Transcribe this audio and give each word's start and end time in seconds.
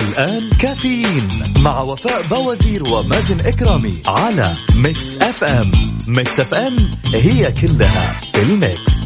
الآن 0.00 0.50
كافيين 0.60 1.28
مع 1.58 1.80
وفاء 1.80 2.22
باوزير 2.30 2.84
ومازن 2.84 3.40
إكرامي 3.40 3.92
على 4.06 4.56
Mix 4.76 5.18
FM. 5.18 5.70
Mix 6.08 6.40
FM 6.40 6.76
هي 7.14 7.52
كلها 7.52 8.20
في 8.32 8.42
ال 8.42 8.54
Mix. 8.54 9.00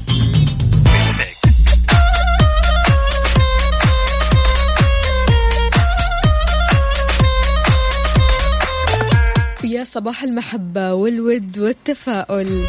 يا 9.65 9.85
صباح 9.85 10.23
المحبة 10.23 10.95
والود 10.95 11.59
والتفاؤل. 11.59 12.67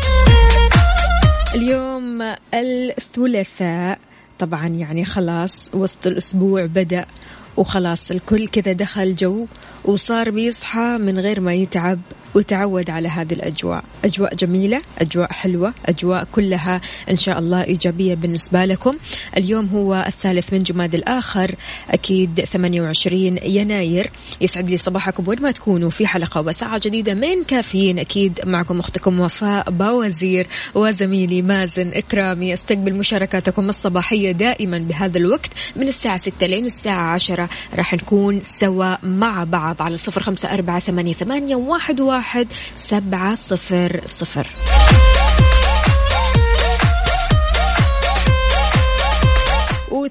اليوم 1.55 2.21
الثلاثاء. 2.53 3.99
طبعا 4.39 4.67
يعني 4.67 5.05
خلاص 5.05 5.69
وسط 5.73 6.07
الأسبوع 6.07 6.65
بدأ. 6.65 7.05
وخلاص 7.57 8.11
الكل 8.11 8.47
كذا 8.47 8.71
دخل 8.71 9.15
جو 9.15 9.45
وصار 9.85 10.29
بيصحى 10.29 10.97
من 10.99 11.19
غير 11.19 11.39
ما 11.39 11.53
يتعب 11.53 11.99
وتعود 12.35 12.89
على 12.89 13.07
هذه 13.07 13.33
الأجواء. 13.33 13.83
أجواء 14.05 14.35
جميلة 14.35 14.81
أجواء 14.99 15.31
حلوة 15.31 15.73
أجواء 15.85 16.27
كلها 16.31 16.81
إن 17.09 17.17
شاء 17.17 17.39
الله 17.39 17.63
إيجابية 17.63 18.15
بالنسبة 18.15 18.65
لكم. 18.65 18.97
اليوم 19.37 19.67
هو 19.67 20.05
الثالث 20.07 20.53
من 20.53 20.63
جماد 20.63 20.95
الآخر 20.95 21.55
أكيد 21.91 22.45
28 22.45 23.37
يناير. 23.43 24.11
يسعد 24.41 24.69
لي 24.69 24.77
صباحكم 24.77 25.27
وين 25.27 25.41
ما 25.41 25.51
تكونوا 25.51 25.89
في 25.89 26.07
حلقة 26.07 26.41
وساعة 26.41 26.81
جديدة 26.83 27.13
من 27.13 27.43
كافيين 27.47 27.99
أكيد 27.99 28.39
معكم 28.45 28.79
أختكم 28.79 29.19
وفاء 29.19 29.71
باوزير 29.71 30.47
وزميلي 30.75 31.41
مازن 31.41 31.91
إكرامي. 31.93 32.53
أستقبل 32.53 32.95
مشاركاتكم 32.95 33.69
الصباحية 33.69 34.31
دائما 34.31 34.77
بهذا 34.77 35.17
الوقت 35.17 35.51
من 35.75 35.87
الساعة 35.87 36.17
6 36.17 36.47
لين 36.47 36.65
الساعة 36.65 37.13
10 37.13 37.44
راح 37.75 37.93
نكون 37.93 38.41
سوا 38.41 38.95
مع 39.03 39.43
بعض 39.43 39.81
على 39.81 39.97
صفر 39.97 40.21
خمسة 40.21 40.53
أربعة 40.53 40.79
ثمانية, 40.79 41.13
ثمانية 41.13 41.55
واحد, 41.55 42.01
واحد 42.01 42.47
سبعة 42.75 43.35
صفر 43.35 44.01
صفر. 44.05 44.47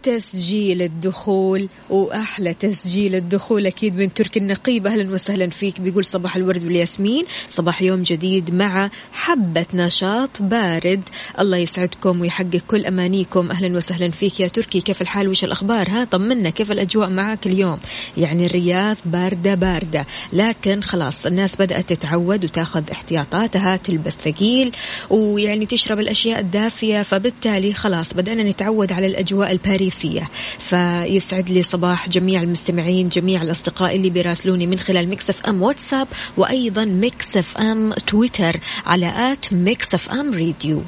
وتسجيل 0.07 0.83
الدخول 0.83 1.69
وأحلى 1.91 2.55
تسجيل 2.55 3.15
الدخول 3.15 3.67
أكيد 3.67 3.95
من 3.95 4.15
تركي 4.15 4.39
النقيب. 4.39 4.87
أهلا 4.87 5.15
وسهلا 5.15 5.51
فيك. 5.51 5.81
بيقول 5.81 6.05
صباح 6.05 6.37
الورد 6.37 6.65
والياسمين 6.65 7.25
صباح 7.49 7.83
يوم 7.83 8.03
جديد 8.03 8.55
مع 8.55 8.91
حبة 9.13 9.67
نشاط 9.75 10.43
بارد. 10.43 11.03
الله 11.39 11.57
يسعدكم 11.57 12.21
ويحقق 12.21 12.61
كل 12.69 12.87
أمانيكم. 12.87 13.51
أهلا 13.51 13.77
وسهلا 13.77 14.11
فيك 14.11 14.41
يا 14.41 14.49
تركي. 14.49 14.81
كيف 14.81 15.03
الحال؟ 15.03 15.29
وش 15.29 15.45
الأخبار؟ 15.45 15.89
ها 15.91 16.05
طمنا. 16.05 16.51
كيف 16.51 16.73
الأجواء 16.73 17.11
معك 17.11 17.47
اليوم؟ 17.47 17.81
يعني 18.17 18.47
الرياض 18.47 18.97
باردة 19.05 19.55
باردة. 19.55 20.07
لكن 20.33 20.83
خلاص 20.83 21.27
الناس 21.27 21.57
بدأت 21.57 21.93
تتعود 21.93 22.45
وتاخذ 22.45 22.91
احتياطاتها 22.91 23.77
تلبس 23.77 24.13
ثقيل 24.13 24.73
ويعني 25.11 25.67
تشرب 25.67 26.01
الأشياء 26.01 26.41
الدافية. 26.41 27.03
فبالتالي 27.03 27.73
خلاص 27.73 28.15
بدأنا 28.15 28.43
نتعود 28.43 28.93
على 28.93 29.07
الأجواء 29.07 29.53
البارده 29.53 29.94
باريسية 29.95 30.31
فيسعد 30.59 31.51
لي 31.51 31.63
صباح 31.63 32.09
جميع 32.09 32.43
المستمعين 32.43 33.09
جميع 33.09 33.43
الأصدقاء 33.43 33.97
اللي 33.97 34.11
بيراسلوني 34.11 34.67
من 34.67 34.79
خلال 34.79 35.09
Mix 35.09 35.47
FM 35.47 35.63
واتساب 35.63 36.09
وأيضا 36.37 36.85
Mix 36.85 37.57
FM 37.57 37.93
تويتر 37.93 38.61
على 38.87 39.33
at 39.33 39.53
Mix 39.53 40.09
FM 40.09 40.31
Radio 40.31 40.83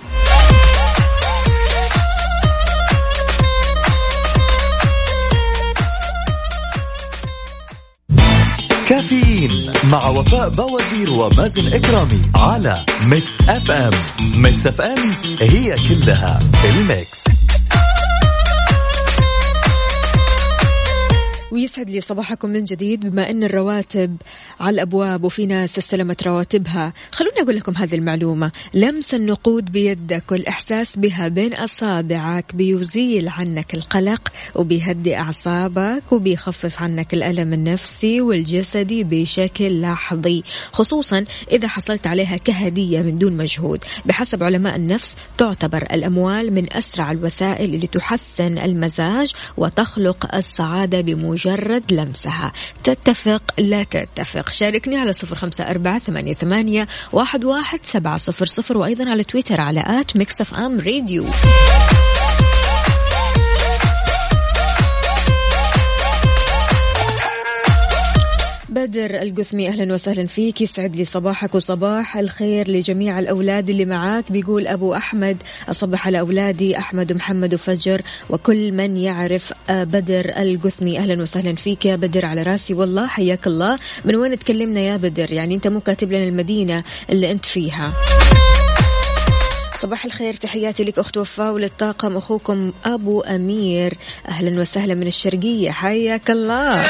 كافيين 8.88 9.72
مع 9.90 10.08
وفاء 10.08 10.48
باوزير 10.48 11.12
ومازن 11.12 11.72
إكرامي 11.72 12.22
على 12.34 12.84
Mix 13.04 13.48
FM 13.48 13.90
Mix 14.34 14.66
FM 14.66 14.98
هي 15.40 15.76
كلها 15.88 16.38
ال 16.64 16.79
Mix 16.79 17.24
ويسعد 21.56 21.90
لي 21.90 22.00
صباحكم 22.00 22.48
من 22.48 22.64
جديد 22.64 23.00
بما 23.06 23.30
أن 23.30 23.44
الرواتب 23.44 24.16
على 24.60 24.74
الأبواب 24.74 25.24
وفي 25.24 25.46
ناس 25.46 25.78
استلمت 25.78 26.22
رواتبها. 26.22 26.92
خلوني 27.12 27.40
أقول 27.40 27.56
لكم 27.56 27.72
هذه 27.76 27.94
المعلومة. 27.94 28.52
لمس 28.74 29.14
النقود 29.14 29.72
بيدك 29.72 30.32
والإحساس 30.32 30.98
بها 30.98 31.28
بين 31.28 31.54
أصابعك 31.54 32.54
بيزيل 32.54 33.28
عنك 33.28 33.74
القلق 33.74 34.32
وبيهدي 34.54 35.16
أعصابك 35.16 36.02
وبيخفف 36.12 36.82
عنك 36.82 37.14
الألم 37.14 37.52
النفسي 37.52 38.20
والجسدي 38.20 39.04
بشكل 39.04 39.80
لحظي 39.80 40.42
خصوصا 40.72 41.24
إذا 41.52 41.68
حصلت 41.68 42.06
عليها 42.06 42.36
كهدية 42.36 43.00
من 43.00 43.18
دون 43.18 43.32
مجهود. 43.36 43.84
بحسب 44.04 44.42
علماء 44.42 44.76
النفس 44.76 45.16
تعتبر 45.38 45.82
الأموال 45.82 46.52
من 46.52 46.72
أسرع 46.72 47.10
الوسائل 47.10 47.74
اللي 47.74 47.86
تحسن 47.86 48.58
المزاج 48.58 49.32
وتخلق 49.56 50.34
السعادة 50.34 51.00
بموجب 51.00 51.45
مجرد 51.46 51.92
لمسها. 51.92 52.52
تتفق 52.84 53.42
لا 53.58 53.82
تتفق. 53.82 54.48
شاركني 54.48 54.96
على 54.96 55.12
صفر 55.12 55.36
خمسة 55.36 55.64
أربعة 55.64 55.98
ثمانية, 55.98 56.32
ثمانية 56.32 56.86
واحد, 57.12 57.44
واحد 57.44 57.78
سبعة 57.82 58.16
صفر 58.16 58.46
صفر 58.46 58.78
وأيضا 58.78 59.10
على 59.10 59.24
تويتر 59.24 59.60
على 59.60 59.84
at 59.86 60.16
Mix 60.16 60.54
FM 60.58 60.80
Radio 60.80 61.24
بدر 68.86 69.22
القثمي 69.22 69.68
أهلا 69.68 69.94
وسهلا 69.94 70.26
فيك. 70.26 70.60
يسعد 70.60 70.96
لي 70.96 71.04
صباحك 71.04 71.54
وصباح 71.54 72.16
الخير 72.16 72.70
لجميع 72.70 73.18
الأولاد 73.18 73.70
اللي 73.70 73.84
معاك. 73.84 74.32
بيقول 74.32 74.66
أبو 74.66 74.94
أحمد 74.94 75.36
أصبح 75.68 76.06
على 76.06 76.20
أولادي 76.20 76.78
أحمد 76.78 77.12
ومحمد 77.12 77.54
وفجر 77.54 78.02
وكل 78.30 78.72
من 78.72 78.96
يعرف 78.96 79.52
بدر 79.70 80.32
القثمي. 80.38 80.98
أهلا 80.98 81.22
وسهلا 81.22 81.54
فيك 81.54 81.86
يا 81.86 81.96
بدر 81.96 82.26
على 82.26 82.42
راسي. 82.42 82.74
والله 82.74 83.06
حياك 83.06 83.46
الله. 83.46 83.78
من 84.04 84.16
وين 84.16 84.38
تكلمنا 84.38 84.80
يا 84.80 84.96
بدر؟ 84.96 85.32
يعني 85.32 85.54
أنت 85.54 85.68
مو 85.68 85.80
كاتب 85.80 86.12
لنا 86.12 86.24
المدينة 86.24 86.84
اللي 87.10 87.30
أنت 87.30 87.44
فيها. 87.44 87.92
صباح 89.82 90.04
الخير. 90.04 90.34
تحياتي 90.34 90.84
لك 90.84 90.98
أخت 90.98 91.16
وفاء 91.16 91.52
وللطاقم 91.52 92.16
أخوكم 92.16 92.72
أبو 92.84 93.20
أمير. 93.20 93.94
أهلا 94.28 94.60
وسهلا 94.60 94.94
من 94.94 95.06
الشرقية. 95.06 95.70
حياك 95.70 96.30
الله. 96.30 96.82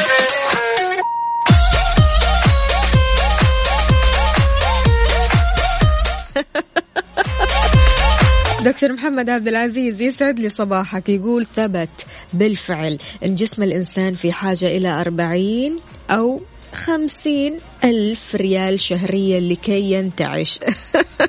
دكتور 8.64 8.92
محمد 8.92 9.30
عبد 9.30 9.48
العزيز 9.48 10.00
يسعد 10.00 10.40
لي 10.40 10.48
صباحك. 10.48 11.08
يقول 11.08 11.46
ثبت 11.46 11.88
بالفعل 12.32 12.98
إن 13.24 13.34
جسم 13.34 13.62
الإنسان 13.62 14.14
في 14.14 14.32
حاجة 14.32 14.66
إلى 14.66 14.88
أربعين 14.88 15.78
أو 16.10 16.40
خمسين 16.76 17.56
ألف 17.84 18.34
ريال 18.34 18.80
شهريا 18.80 19.40
لكي 19.40 19.92
ينتعش. 19.92 20.58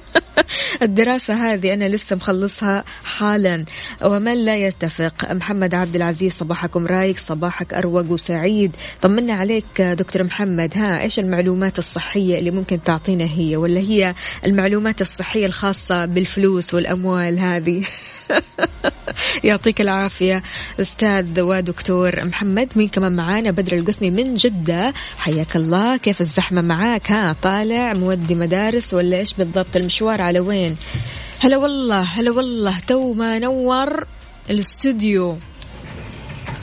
الدراسة 0.81 1.33
هذه 1.33 1.73
أنا 1.73 1.89
لسه 1.89 2.15
مخلصها 2.15 2.83
حالا. 3.03 3.65
ومن 4.03 4.45
لا 4.45 4.55
يتفق؟ 4.55 5.31
محمد 5.31 5.75
عبد 5.75 5.95
العزيز 5.95 6.33
صباحكم 6.33 6.87
رايق 6.87 7.15
صباحك 7.15 7.73
أروق 7.73 8.11
وسعيد. 8.11 8.75
طمنا 9.01 9.33
عليك 9.33 9.81
دكتور 9.81 10.23
محمد. 10.23 10.77
ها 10.77 11.01
إيش 11.01 11.19
المعلومات 11.19 11.79
الصحية 11.79 12.39
اللي 12.39 12.51
ممكن 12.51 12.83
تعطينا 12.83 13.25
هي؟ 13.25 13.57
ولا 13.57 13.79
هي 13.79 14.15
المعلومات 14.45 15.01
الصحية 15.01 15.45
الخاصة 15.45 16.05
بالفلوس 16.05 16.73
والأموال 16.73 17.39
هذه؟ 17.39 17.83
يعطيك 19.43 19.81
العافية 19.81 20.43
أستاذ 20.81 21.41
ودكتور 21.41 22.25
محمد 22.25 22.69
مين 22.75 22.87
كمان 22.87 23.15
معانا؟ 23.15 23.51
بدر 23.51 23.77
القثمي 23.77 24.11
من 24.11 24.33
جدة. 24.33 24.93
حياك 25.17 25.55
الله. 25.55 25.97
كيف 25.97 26.21
الزحمة 26.21 26.61
معاك؟ 26.61 27.11
ها 27.11 27.35
طالع 27.41 27.93
مودي 27.93 28.35
مدارس 28.35 28.93
ولا 28.93 29.17
إيش 29.17 29.33
بالضبط؟ 29.33 29.75
المشوار 29.75 30.21
على 30.21 30.39
وين؟ 30.39 30.75
هلا 31.39 31.57
والله 31.57 32.01
هلا 32.01 32.31
والله 32.31 32.79
تو 32.87 33.13
ما 33.13 33.39
نور 33.39 34.05
الاستوديو. 34.49 35.37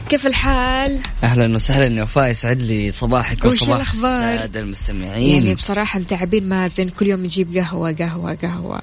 كيف 0.09 0.27
الحال؟ 0.27 1.01
أهلا 1.25 1.55
وسهلا 1.55 1.99
يا 1.99 2.03
وفاء 2.03 2.31
يسعد 2.31 2.61
لي 2.61 2.93
صباحك 2.93 3.45
وصباح 3.45 3.77
الأخبار؟ 3.77 4.35
السادة 4.35 4.61
المستمعين. 4.61 5.43
يعني 5.43 5.55
بصراحة 5.55 5.99
متعبين 5.99 6.49
مازن 6.49 6.89
كل 6.89 7.07
يوم 7.07 7.25
يجيب 7.25 7.57
قهوة 7.57 7.93
قهوة 7.93 8.35
قهوة. 8.35 8.81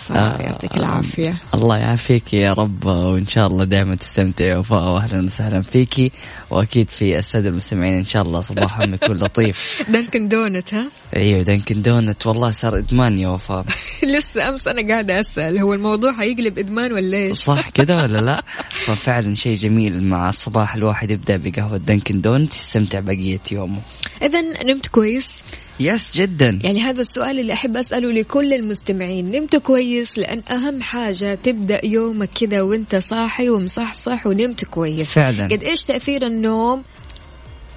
فيعطيك 0.00 0.76
العافية 0.76 1.34
الله 1.54 1.76
يعافيك 1.76 2.34
يا 2.34 2.52
رب 2.52 2.86
وإن 2.86 3.26
شاء 3.26 3.46
الله 3.46 3.64
دائما 3.64 3.94
تستمتع 3.94 4.44
يا 4.44 4.56
وفاء 4.56 4.88
واهلا 4.88 5.24
وسهلا 5.24 5.62
فيكي 5.62 6.12
وأكيد 6.50 6.90
في 6.90 7.18
السادة 7.18 7.48
المستمعين 7.48 7.98
إن 7.98 8.04
شاء 8.04 8.22
الله 8.22 8.40
صباحهم 8.40 8.94
يكون 8.94 9.16
لطيف 9.16 9.84
Dunkin' 9.88 10.28
Donuts 10.28 10.74
ها؟ 10.74 10.88
أيوه 11.16 11.42
Dunkin' 11.42 11.82
Donuts 11.82 12.26
والله 12.26 12.50
صار 12.50 12.78
إدمان 12.78 13.18
يا 13.18 13.28
وفاء 13.28 13.64
لسه 14.16 14.48
أمس 14.48 14.68
أنا 14.68 14.88
قاعدة 14.88 15.20
أسأل 15.20 15.58
هو 15.58 15.74
الموضوع 15.74 16.22
هيقلب 16.22 16.58
إدمان 16.58 16.92
ولا 16.92 17.16
إيش؟ 17.16 17.36
صح 17.36 17.70
كذا 17.70 17.96
ولا 18.02 18.18
لا؟ 18.18 18.42
ففعلا 18.70 19.34
شيء 19.34 19.56
جميل 19.56 20.02
مع 20.02 20.28
الصباح 20.28 20.74
الواحد 20.74 21.10
يبدأ 21.10 21.36
بقهوة 21.36 21.76
Dunkin' 21.76 22.20
Donuts 22.20 22.54
يستمتع 22.54 23.00
بقية 23.00 23.40
يومه 23.52 23.80
إذا 24.22 24.40
نمت 24.40 24.86
كويس؟ 24.86 25.42
يس 25.80 26.16
جدا. 26.16 26.58
يعني 26.62 26.80
هذا 26.80 27.00
السؤال 27.00 27.40
اللي 27.40 27.52
أحب 27.52 27.76
أسأله 27.76 28.12
لكل 28.12 28.52
المستمعين. 28.54 29.30
نمت 29.30 29.56
كويس 29.56 30.18
لأن 30.18 30.42
أهم 30.50 30.82
حاجة 30.82 31.38
تبدأ 31.42 31.86
يومك 31.86 32.30
كذا 32.40 32.62
وأنت 32.62 32.96
صاحي 32.96 33.50
ومصحصح 33.50 34.26
ونمت 34.26 34.64
كويس. 34.64 35.10
فعلا. 35.10 35.44
قد 35.44 35.62
إيش 35.62 35.84
تأثير 35.84 36.26
النوم 36.26 36.82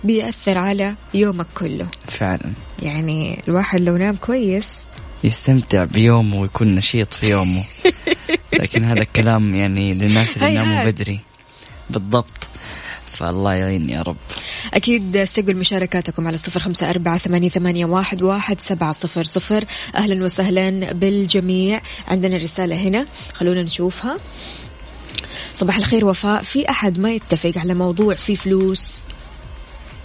بيأثر 0.04 0.58
على 0.58 0.96
يومك 1.14 1.48
كله؟ 1.58 1.88
فعلا. 2.08 2.52
يعني 2.82 3.40
الواحد 3.48 3.82
لو 3.82 3.98
نام 3.98 4.16
كويس 4.16 4.88
يستمتع 5.24 5.84
بيومه 5.84 6.42
ويكون 6.42 6.76
نشيط 6.76 7.14
في 7.14 7.30
يومه. 7.30 7.64
لكن 8.60 8.84
هذا 8.84 9.02
الكلام 9.02 9.56
يعني 9.56 9.94
للناس 9.94 10.38
اللي 10.38 10.46
هيهات. 10.48 10.68
ناموا 10.68 10.86
بدري. 10.86 11.20
بالضبط. 11.90 12.51
فالله 13.22 13.54
يعين 13.54 13.90
يا 13.90 14.02
رب. 14.02 14.16
أكيد 14.74 15.18
استقبل 15.18 15.56
مشاركاتكم 15.58 16.28
على 16.28 16.38
صفر 16.38 16.60
خمسة 16.60 16.90
أربعة 16.90 17.18
ثمانية, 17.18 17.50
ثمانية 17.50 17.86
واحد, 17.86 18.22
واحد 18.22 18.60
سبعة 18.60 18.92
صفر 18.92 19.24
صفر. 19.24 19.66
أهلا 19.96 20.26
وسهلا 20.26 20.94
بالجميع. 20.94 21.82
عندنا 22.08 22.38
رسالة 22.38 22.76
هنا 22.76 23.06
خلونا 23.34 23.64
نشوفها. 23.64 24.18
صباح 25.54 25.78
الخير 25.78 26.06
وفاء. 26.06 26.44
في 26.44 26.70
أحد 26.70 27.00
ما 27.00 27.12
يتفق 27.12 27.52
على 27.56 27.74
موضوع 27.74 28.16
فيه 28.16 28.36
فلوس؟ 28.36 28.98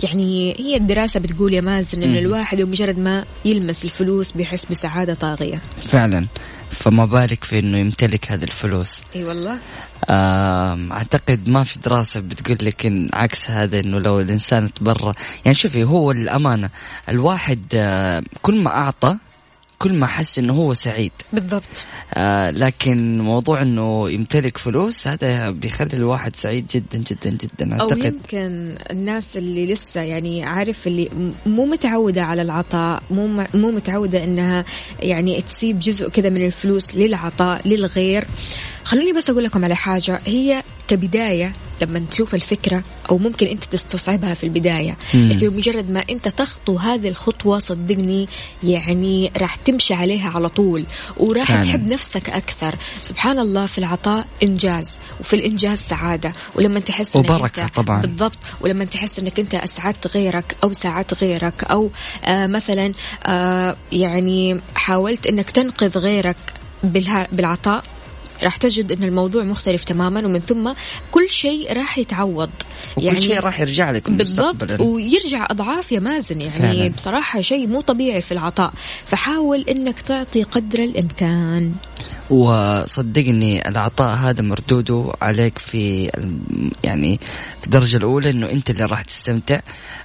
يعني 0.02 0.54
هي 0.58 0.76
الدراسة 0.76 1.20
بتقول 1.20 1.54
يا 1.54 1.60
مازن 1.60 2.02
إن. 2.02 2.16
الواحد 2.16 2.60
بمجرد 2.60 2.98
ما 2.98 3.24
يلمس 3.44 3.84
الفلوس 3.84 4.32
بيحس 4.32 4.64
بسعادة 4.64 5.14
طاغية. 5.14 5.60
فعلا. 5.86 6.26
فما 6.70 7.04
بالك 7.04 7.44
في 7.44 7.58
إنه 7.58 7.78
يمتلك 7.78 8.32
هذه 8.32 8.44
الفلوس. 8.44 9.02
إي 9.16 9.24
والله. 9.24 9.58
أعتقد 10.92 11.48
ما 11.48 11.64
في 11.64 11.78
دراسة 11.78 12.20
بتقول 12.20 12.58
لك 12.62 12.86
إن 12.86 13.08
عكس 13.14 13.50
هذا 13.50 13.80
إنه 13.80 13.98
لو 13.98 14.20
الإنسان 14.20 14.74
تبرع 14.74 15.12
يعني 15.44 15.54
شوفي 15.54 15.84
هو 15.84 16.10
الأمانة 16.10 16.70
الواحد 17.08 17.60
كل 18.42 18.54
ما 18.62 18.70
أعطى 18.70 19.16
كل 19.78 19.92
ما 19.92 20.06
حس 20.06 20.38
إنه 20.38 20.52
هو 20.52 20.74
سعيد. 20.74 21.12
بالضبط. 21.32 21.64
آه 22.14 22.50
لكن 22.50 23.18
موضوع 23.18 23.62
إنه 23.62 24.10
يمتلك 24.10 24.58
فلوس 24.58 25.08
هذا 25.08 25.50
بيخلي 25.50 25.94
الواحد 25.94 26.36
سعيد 26.36 26.66
جدا 26.66 26.98
جدا 26.98 27.30
جدا 27.30 27.74
أو 27.74 27.80
أعتقد. 27.80 28.04
يمكن 28.04 28.78
الناس 28.90 29.36
اللي 29.36 29.72
لسه 29.72 30.00
يعني 30.00 30.44
عارف 30.44 30.86
اللي 30.86 31.32
مو 31.46 31.66
متعودة 31.66 32.22
على 32.22 32.42
العطاء 32.42 33.02
مو 33.10 33.26
مو 33.54 33.70
متعودة 33.70 34.24
إنها 34.24 34.64
يعني 35.00 35.40
تسيب 35.42 35.78
جزء 35.78 36.08
كذا 36.08 36.28
من 36.28 36.46
الفلوس 36.46 36.94
للعطاء 36.94 37.68
للغير. 37.68 38.24
خلوني 38.86 39.12
بس 39.12 39.30
أقول 39.30 39.44
لكم 39.44 39.64
على 39.64 39.76
حاجة 39.76 40.20
هي 40.26 40.62
كبداية 40.88 41.52
لما 41.82 42.02
تشوف 42.10 42.34
الفكرة 42.34 42.82
أو 43.10 43.18
ممكن 43.18 43.46
أنت 43.46 43.64
تستصعبها 43.64 44.34
في 44.34 44.44
البداية 44.44 44.96
مم. 45.14 45.28
لكن 45.32 45.56
مجرد 45.56 45.90
ما 45.90 46.04
أنت 46.10 46.28
تخطو 46.28 46.76
هذه 46.76 47.08
الخطوة 47.08 47.58
صدقني 47.58 48.28
يعني 48.62 49.32
راح 49.36 49.56
تمشي 49.56 49.94
عليها 49.94 50.30
على 50.30 50.48
طول 50.48 50.84
وراح 51.16 51.48
فعلاً. 51.48 51.62
تحب 51.62 51.86
نفسك 51.86 52.30
أكثر 52.30 52.74
سبحان 53.00 53.38
الله 53.38 53.66
في 53.66 53.78
العطاء 53.78 54.26
إنجاز 54.42 54.88
وفي 55.20 55.36
الإنجاز 55.36 55.78
سعادة 55.78 56.32
ولما 56.54 56.80
تحس 56.80 57.16
إنك 57.16 57.30
وبركة 57.30 57.62
أنت 57.62 57.74
طبعاً. 57.74 58.00
بالضبط 58.00 58.38
ولما 58.60 58.84
تحس 58.84 59.18
إنك 59.18 59.40
أنت 59.40 59.54
أسعدت 59.54 60.06
غيرك 60.06 60.56
أو 60.64 60.72
ساعدت 60.72 61.14
غيرك 61.14 61.64
أو 61.64 61.90
آه 62.24 62.46
مثلا 62.46 62.92
آه 63.26 63.76
يعني 63.92 64.60
حاولت 64.74 65.26
إنك 65.26 65.50
تنقذ 65.50 65.98
غيرك 65.98 66.36
بالعطاء 67.32 67.84
راح 68.42 68.56
تجد 68.56 68.92
إن 68.92 69.02
الموضوع 69.02 69.42
مختلف 69.42 69.84
تماما 69.84 70.26
ومن 70.26 70.40
ثم 70.40 70.72
كل 71.12 71.30
شيء 71.30 71.72
راح 71.72 71.98
يتعوض 71.98 72.50
وكل 72.96 73.22
شيء 73.22 73.40
راح 73.40 73.60
يرجع 73.60 73.90
لك 73.90 74.10
بالضبط 74.10 74.80
ويرجع 74.80 75.46
أضعاف 75.50 75.92
يا 75.92 76.00
مازن 76.00 76.40
يعني 76.40 76.52
فعلاً. 76.52 76.72
فعلا. 76.72 76.88
بصراحة 76.88 77.40
شيء 77.40 77.66
مو 77.66 77.80
طبيعي 77.80 78.20
في 78.20 78.32
العطاء 78.32 78.72
فحاول 79.04 79.64
إنك 79.68 80.00
تعطي 80.00 80.42
قدر 80.42 80.78
الإمكان 80.78 81.72
وصدقني 82.30 83.68
العطاء 83.68 84.14
هذا 84.14 84.42
مردوده 84.42 85.12
عليك 85.22 85.58
في 85.58 86.10
يعني 86.84 87.20
في 87.60 87.66
الدرجة 87.66 87.96
الأولى 87.96 88.30
إنه 88.30 88.50
أنت 88.50 88.70
اللي 88.70 88.84
راح 88.84 89.02
تستمتع. 89.02 89.60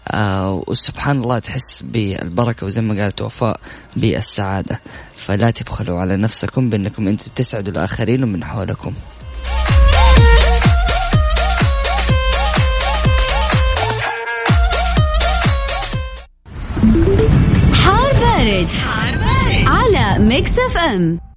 آه 0.07 0.63
وسبحان 0.67 1.21
الله 1.21 1.39
تحس 1.39 1.81
بالبركة 1.81 2.65
وزي 2.65 2.81
ما 2.81 3.03
قالت 3.03 3.21
وفاء 3.21 3.59
بالسعادة. 3.95 4.81
فلا 5.17 5.51
تبخلوا 5.51 5.99
على 5.99 6.17
نفسكم 6.17 6.69
بأنكم 6.69 7.07
أنتم 7.07 7.31
تسعدوا 7.35 7.73
الآخرين 7.73 8.23
ومن 8.23 8.43
حولكم. 8.43 8.93
حار 17.73 18.13
بارد, 18.13 18.69
على 19.67 20.19
Mix 20.19 20.51
FM. 20.51 21.30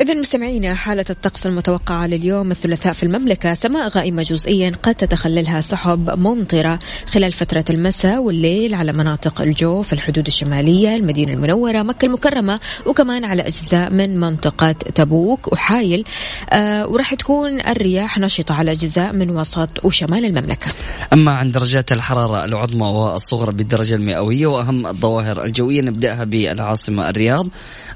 إذا 0.00 0.14
مستمعينا 0.14 0.74
حالة 0.74 1.04
الطقس 1.10 1.46
المتوقعة 1.46 2.06
لليوم 2.06 2.50
الثلاثاء 2.50 2.92
في 2.92 3.02
المملكة 3.02 3.54
سماء 3.54 3.88
غائمة 3.88 4.22
جزئيا 4.22 4.72
قد 4.82 4.94
تتخللها 4.94 5.60
سحب 5.60 6.10
ممطرة 6.10 6.78
خلال 7.06 7.32
فترة 7.32 7.64
المساء 7.70 8.22
والليل 8.22 8.74
على 8.74 8.92
مناطق 8.92 9.40
الجو 9.40 9.82
في 9.82 9.92
الحدود 9.92 10.26
الشمالية 10.26 10.96
المدينة 10.96 11.32
المنورة 11.32 11.82
مكة 11.82 12.06
المكرمة 12.06 12.60
وكمان 12.86 13.24
على 13.24 13.42
أجزاء 13.42 13.92
من 13.92 14.20
منطقة 14.20 14.72
تبوك 14.72 15.52
وحايل. 15.52 16.04
آه 16.50 16.86
وراح 16.86 17.14
تكون 17.14 17.60
الرياح 17.60 18.18
نشطة 18.18 18.54
على 18.54 18.72
أجزاء 18.72 19.12
من 19.12 19.30
وسط 19.30 19.84
وشمال 19.84 20.24
المملكة. 20.24 20.66
أما 21.12 21.32
عن 21.32 21.50
درجات 21.50 21.92
الحرارة 21.92 22.44
العظمى 22.44 22.86
والصغرى 22.86 23.52
بالدرجة 23.52 23.94
المئوية 23.94 24.46
وأهم 24.46 24.86
الظواهر 24.86 25.44
الجوية 25.44 25.80
نبدأها 25.80 26.24
بالعاصمة 26.24 27.08
الرياض. 27.08 27.48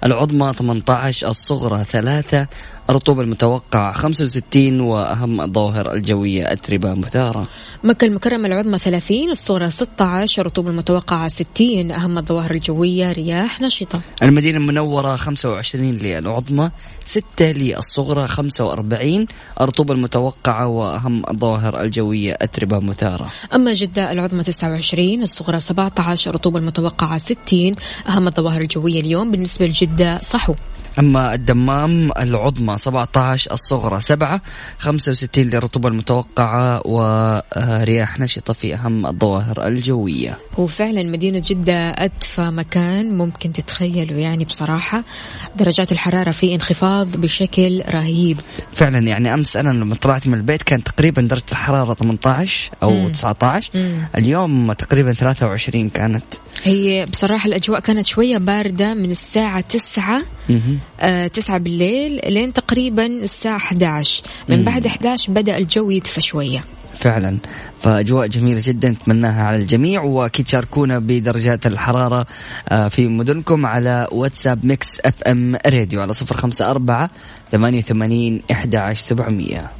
العظمى 0.05 0.53
18 0.59 1.29
الصغرى 1.29 1.85
3 1.91 2.47
الرطوبة 2.91 3.23
المتوقعة 3.23 3.93
65 3.93 4.81
وأهم 4.81 5.41
الظواهر 5.41 5.93
الجوية 5.93 6.53
أتربة 6.53 6.95
مثارة 6.95 7.49
مكة 7.85 8.05
المكرمة 8.05 8.47
العظمى 8.47 8.79
30 8.79 9.31
الصغرى 9.31 9.71
16 9.71 10.41
الرطوبة 10.41 10.71
المتوقعة 10.71 11.29
60 11.29 11.91
أهم 11.91 12.19
الظواهر 12.19 12.51
الجوية 12.51 13.13
رياح 13.13 13.61
نشطة. 13.61 14.01
المدينة 14.23 14.59
المنورة 14.59 15.17
25 15.17 15.91
للعظمى 15.91 16.71
6 17.05 17.53
للصغرى 17.53 18.27
45 18.27 19.27
الرطوبة 19.61 19.95
المتوقعة 19.95 20.67
وأهم 20.67 21.23
الظواهر 21.31 21.81
الجوية 21.81 22.37
أتربة 22.43 22.79
مثارة 22.79 23.33
أما 23.55 23.73
جدة 23.73 24.13
العظمى 24.13 24.43
29 24.43 25.23
الصغرى 25.23 25.61
17 25.61 26.31
الرطوبة 26.31 26.59
المتوقعة 26.59 27.19
60 27.19 27.75
أهم 28.09 28.27
الظواهر 28.27 28.61
الجوية 28.61 29.01
اليوم 29.01 29.31
بالنسبة 29.31 29.67
لجدة 29.67 30.21
صحو. 30.21 30.55
أما 30.99 31.35
الدمام 31.35 32.11
العظمى 32.19 32.79
17 32.79 33.53
الصغرى 33.53 34.01
7 34.01 34.41
65 34.79 35.45
للرطوبة 35.45 35.89
المتوقعة 35.89 36.83
ورياح 36.87 38.21
نشطة 38.21 38.53
في 38.53 38.75
أهم 38.75 39.07
الظواهر 39.07 39.67
الجوية 39.67 40.39
وفعلا 40.59 41.03
مدينة 41.03 41.43
جدة 41.47 41.91
أدفى 41.91 42.51
مكان 42.51 43.19
ممكن 43.19 43.53
تتخيلوا 43.53 44.19
يعني 44.19 44.45
بصراحة 44.45 45.05
درجات 45.57 45.93
الحرارة 45.93 46.31
في 46.31 46.55
انخفاض 46.55 47.17
بشكل 47.17 47.83
رهيب 47.91 48.41
فعلا 48.73 48.99
يعني 48.99 49.35
أمس 49.35 49.57
أنا 49.57 49.69
لما 49.71 49.95
طلعت 49.95 50.27
من 50.27 50.35
البيت 50.35 50.63
كان 50.63 50.83
تقريبا 50.83 51.23
درجة 51.23 51.45
الحرارة 51.53 51.95
18 51.95 52.71
أو 52.83 52.91
مم. 52.91 53.13
19 53.13 53.71
مم. 53.75 54.03
اليوم 54.17 54.73
تقريبا 54.73 55.13
23 55.13 55.89
كانت 55.89 56.25
هي 56.63 57.07
بصراحة 57.07 57.47
الأجواء 57.47 57.81
كانت 57.81 58.07
شوية 58.07 58.39
باردة 58.39 58.95
من 58.95 59.11
الساعة 59.11 59.61
9 59.61 60.17
مهم. 60.17 60.25
آه 61.01 61.27
9 61.27 61.59
بالليل 61.59 62.21
لين 62.27 62.53
تقريبا 62.53 63.07
الساعة 63.07 63.57
11 63.57 64.23
من. 64.49 64.65
بعد 64.65 64.87
11 64.87 65.33
بدأ 65.33 65.57
الجو 65.57 65.91
يدفى 65.91 66.21
شوية. 66.21 66.65
فعلا. 66.99 67.39
فأجواء 67.81 68.27
جميلة 68.27 68.63
جدا 68.65 68.91
نتمناها 68.91 69.45
على 69.45 69.57
الجميع 69.57 70.03
وأكيد 70.03 70.49
شاركونا 70.49 70.99
بدرجات 70.99 71.67
الحرارة 71.67 72.27
آه، 72.69 72.89
في 72.89 73.09
مدنكم 73.09 73.67
على 73.67 74.09
واتساب 74.13 74.67
Mix 74.67 75.01
FM 75.05 75.57
Radio 75.67 76.01
على 76.01 76.13
صفر 76.13 76.37
خمسة 76.37 76.71
أربعة 76.71 77.11
ثمانية 77.53 77.81
ثمانين 77.81 78.41
إحدى 78.51 78.77
عشر 78.77 79.03
سبعمية. 79.03 79.80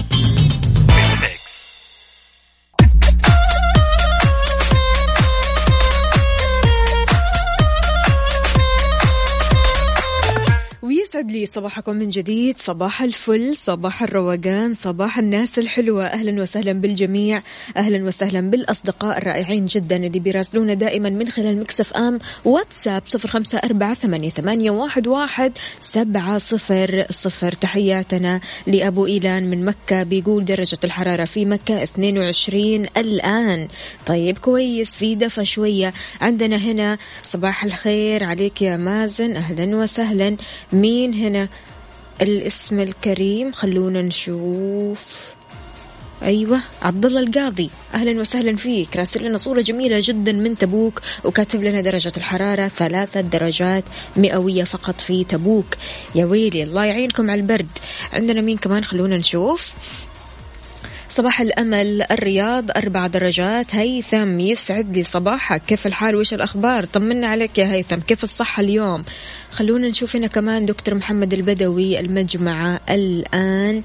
لي 11.31 11.45
صباحكم 11.45 11.95
من 11.95 12.09
جديد. 12.09 12.57
صباح 12.57 13.01
الفل 13.01 13.55
صباح 13.55 14.03
الروقان 14.03 14.73
صباح 14.73 15.17
الناس 15.17 15.59
الحلوة. 15.59 16.05
أهلا 16.05 16.41
وسهلا 16.41 16.73
بالجميع. 16.73 17.41
أهلا 17.77 18.07
وسهلا 18.07 18.41
بالأصدقاء 18.41 19.17
الرائعين 19.17 19.65
جدا 19.65 19.95
اللي 19.95 20.19
بيراسلونا 20.19 20.73
دائما 20.73 21.09
من 21.09 21.29
خلال 21.29 21.59
مكسف 21.59 21.93
أم. 21.93 22.19
واتساب 22.45 23.03
صفر 23.05 23.29
خمسة 23.29 23.57
أربعة 23.57 23.93
ثمانية 23.93 24.71
واحد, 24.71 25.07
واحد 25.07 25.57
سبعة 25.79 26.37
صفر 26.37 27.05
صفر. 27.09 27.51
تحياتنا 27.51 28.41
لأبو 28.67 29.05
إيلان 29.05 29.49
من 29.49 29.65
مكة 29.65 30.03
بيقول 30.03 30.45
درجة 30.45 30.79
الحرارة 30.83 31.25
في 31.25 31.45
مكة 31.45 31.83
22 31.83 32.85
الآن. 32.97 33.67
طيب 34.05 34.37
كويس 34.37 34.91
في 34.91 35.15
دفى 35.15 35.45
شوية 35.45 35.93
عندنا 36.21 36.55
هنا. 36.55 36.97
صباح 37.23 37.63
الخير 37.63 38.23
عليك 38.23 38.61
يا 38.61 38.77
مازن. 38.77 39.35
أهلا 39.35 39.77
وسهلا. 39.77 40.37
مين 40.73 41.20
هنا 41.27 41.47
الاسم 42.21 42.79
الكريم 42.79 43.51
خلونا 43.51 44.01
نشوف. 44.01 45.33
أيوه 46.23 46.61
عبد 46.81 47.05
الله 47.05 47.19
القاضي. 47.19 47.69
أهلا 47.93 48.21
وسهلا 48.21 48.55
فيك. 48.55 48.97
راسل 48.97 49.25
لنا 49.25 49.37
صورة 49.37 49.61
جميلة 49.61 49.97
جدا 49.99 50.31
من 50.31 50.57
تبوك 50.57 51.01
وكاتب 51.23 51.63
لنا 51.63 51.81
درجه 51.81 52.11
الحرارة 52.17 52.67
ثلاثة 52.67 53.21
درجات 53.21 53.83
مئوية 54.17 54.63
فقط 54.63 55.01
في 55.01 55.23
تبوك. 55.23 55.65
يا 56.15 56.25
ويلي 56.25 56.63
الله 56.63 56.85
يعينكم 56.85 57.31
على 57.31 57.41
البرد. 57.41 57.67
عندنا 58.13 58.41
مين 58.41 58.57
كمان؟ 58.57 58.83
خلونا 58.83 59.17
نشوف. 59.17 59.73
صباح 61.11 61.41
الأمل 61.41 62.01
الرياض 62.01 62.71
أربع 62.71 63.07
درجات. 63.07 63.75
هيثم 63.75 64.39
يسعد 64.39 64.97
لي 64.97 65.03
صباحك. 65.03 65.61
كيف 65.67 65.87
الحال؟ 65.87 66.15
وش 66.15 66.33
الأخبار؟ 66.33 66.85
طمنا 66.85 67.27
عليك 67.27 67.57
يا 67.57 67.73
هيثم. 67.73 67.99
كيف 67.99 68.23
الصحة 68.23 68.61
اليوم؟ 68.61 69.03
خلونا 69.51 69.87
نشوف 69.87 70.15
هنا 70.15 70.27
كمان 70.27 70.65
دكتور 70.65 70.95
محمد 70.95 71.33
البدوي 71.33 71.99
المجمعة 71.99 72.81
الآن. 72.89 73.83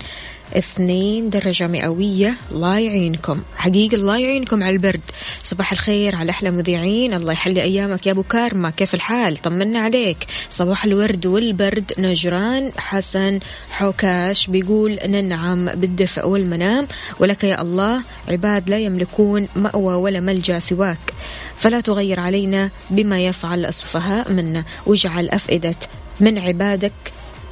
اثنين 0.55 1.31
درجة 1.31 1.67
مئوية. 1.67 2.37
الله 2.53 2.79
يعينكم. 2.79 3.43
حقيقة 3.57 3.95
الله 3.95 4.19
يعينكم 4.19 4.63
على 4.63 4.73
البرد. 4.73 5.01
صباح 5.43 5.73
الخير 5.73 6.17
على 6.17 6.31
أحلى 6.31 6.51
مذيعين. 6.51 7.15
الله 7.15 7.33
يحلي 7.33 7.63
أيامك 7.63 8.07
يا 8.07 8.13
أبو 8.13 8.23
كارما. 8.23 8.71
كيف 8.71 8.95
الحال؟ 8.95 9.37
طمنا 9.37 9.79
عليك. 9.79 10.19
صباح 10.51 10.85
الورد 10.85 11.27
والبرد. 11.27 11.93
نجران 11.99 12.71
حسن 12.77 13.41
حوكاش 13.71 14.47
بيقول 14.47 14.99
ننعم 15.07 15.67
بالدفء 15.67 16.29
والمنام. 16.29 16.87
ولك 17.21 17.45
يا 17.45 17.63
الله 17.63 18.03
عباد 18.29 18.71
لا 18.71 18.79
يملكون 18.79 19.49
مأوى 19.57 19.95
ولا 19.95 20.21
ملجأ 20.21 20.59
سواك. 20.59 21.15
فلا 21.57 21.81
تغير 21.81 22.21
علينا 22.21 22.71
بما 22.91 23.21
يفعل 23.21 23.67
السفهاء 23.67 24.33
منا. 24.33 24.65
واجعل 24.87 25.29
أفئدة 25.29 25.77
من 26.21 26.39
عبادك 26.39 26.93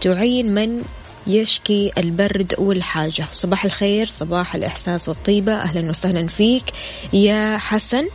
تعين 0.01 0.55
من 0.55 0.83
يشكي 1.27 1.93
البرد 1.99 2.55
والحاجة. 2.59 3.27
صباح 3.33 3.65
الخير 3.65 4.07
صباح 4.07 4.55
الإحساس 4.55 5.09
والطيبة. 5.09 5.55
أهلا 5.55 5.91
وسهلا 5.91 6.27
فيك 6.27 6.65
يا 7.13 7.59
حسن. 7.59 8.09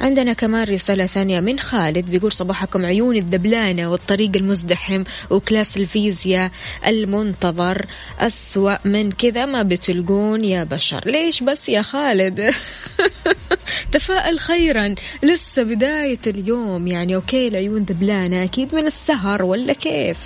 عندنا 0.00 0.32
كمان 0.32 0.68
رسالة 0.68 1.06
ثانية 1.06 1.40
من 1.40 1.58
خالد 1.58 2.10
بيقول 2.10 2.32
صباحكم 2.32 2.86
عيون 2.86 3.16
الدبلانة 3.16 3.90
والطريق 3.90 4.30
المزدحم 4.36 5.04
وكلاس 5.30 5.76
الفيزياء 5.76 6.50
المنتظر 6.86 7.86
أسوأ 8.18 8.76
من 8.84 9.12
كذا 9.12 9.46
ما 9.46 9.62
بتلقون 9.62 10.44
يا 10.44 10.64
بشر. 10.64 11.00
ليش 11.06 11.42
بس 11.42 11.68
يا 11.68 11.82
خالد؟ 11.82 12.50
تفائل 13.92 14.38
خيرا. 14.38 14.94
لسه 15.22 15.62
بداية 15.62 16.20
اليوم 16.26 16.86
يعني 16.86 17.14
أوكي 17.14 17.48
العيون 17.48 17.84
دبلانة 17.84 18.44
أكيد 18.44 18.74
من 18.74 18.86
السهر 18.86 19.42
ولا 19.42 19.72
كيف؟ 19.72 20.18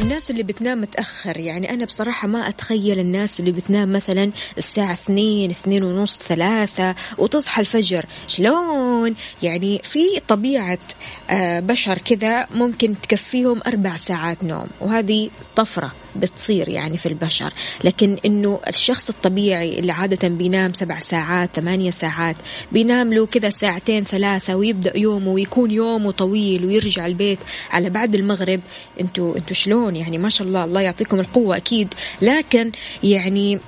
الناس 0.00 0.30
اللي 0.30 0.42
بتنام 0.42 0.80
متأخر 0.80 1.36
يعني 1.36 1.70
أنا 1.70 1.84
بصراحة 1.84 2.28
ما 2.28 2.48
أتخيل 2.48 2.98
الناس 2.98 3.40
اللي 3.40 3.52
بتنام 3.52 3.92
مثلا 3.92 4.30
الساعة 4.58 4.92
اثنين 4.92 5.50
اثنين 5.50 5.84
ونص 5.84 6.18
ثلاثة 6.18 6.94
وتصحى 7.18 7.60
الفجر. 7.60 8.04
شلون؟ 8.26 9.14
يعني 9.42 9.80
في 9.82 10.20
طبيعة 10.28 10.78
آه، 11.30 11.60
بشر 11.60 11.98
كذا 11.98 12.46
ممكن 12.54 13.00
تكفيهم 13.00 13.60
أربع 13.66 13.96
ساعات 13.96 14.44
نوم 14.44 14.66
وهذه 14.80 15.30
طفرة. 15.56 15.92
بتصير 16.16 16.68
يعني 16.68 16.98
في 16.98 17.06
البشر. 17.06 17.52
لكن 17.84 18.18
إنه 18.24 18.60
الشخص 18.68 19.08
الطبيعي 19.08 19.78
اللي 19.78 19.92
عادة 19.92 20.28
بينام 20.28 20.72
سبع 20.72 20.98
ساعات 20.98 21.50
ثمانية 21.54 21.90
ساعات 21.90 22.36
بينام 22.72 23.12
له 23.12 23.26
كذا 23.26 23.50
ساعتين 23.50 24.04
ثلاثة 24.04 24.56
ويبدأ 24.56 24.98
يومه 24.98 25.28
ويكون 25.28 25.70
يومه 25.70 26.10
طويل 26.10 26.64
ويرجع 26.64 27.06
البيت 27.06 27.38
على 27.70 27.90
بعد 27.90 28.14
المغرب 28.14 28.60
أنتوا 29.00 29.36
أنتوا 29.36 29.54
شلون؟ 29.54 29.96
يعني 29.96 30.18
ما 30.18 30.28
شاء 30.28 30.46
الله 30.46 30.64
الله 30.64 30.80
يعطيكم 30.80 31.20
القوة 31.20 31.56
أكيد. 31.56 31.94
لكن 32.22 32.72
يعني 33.02 33.60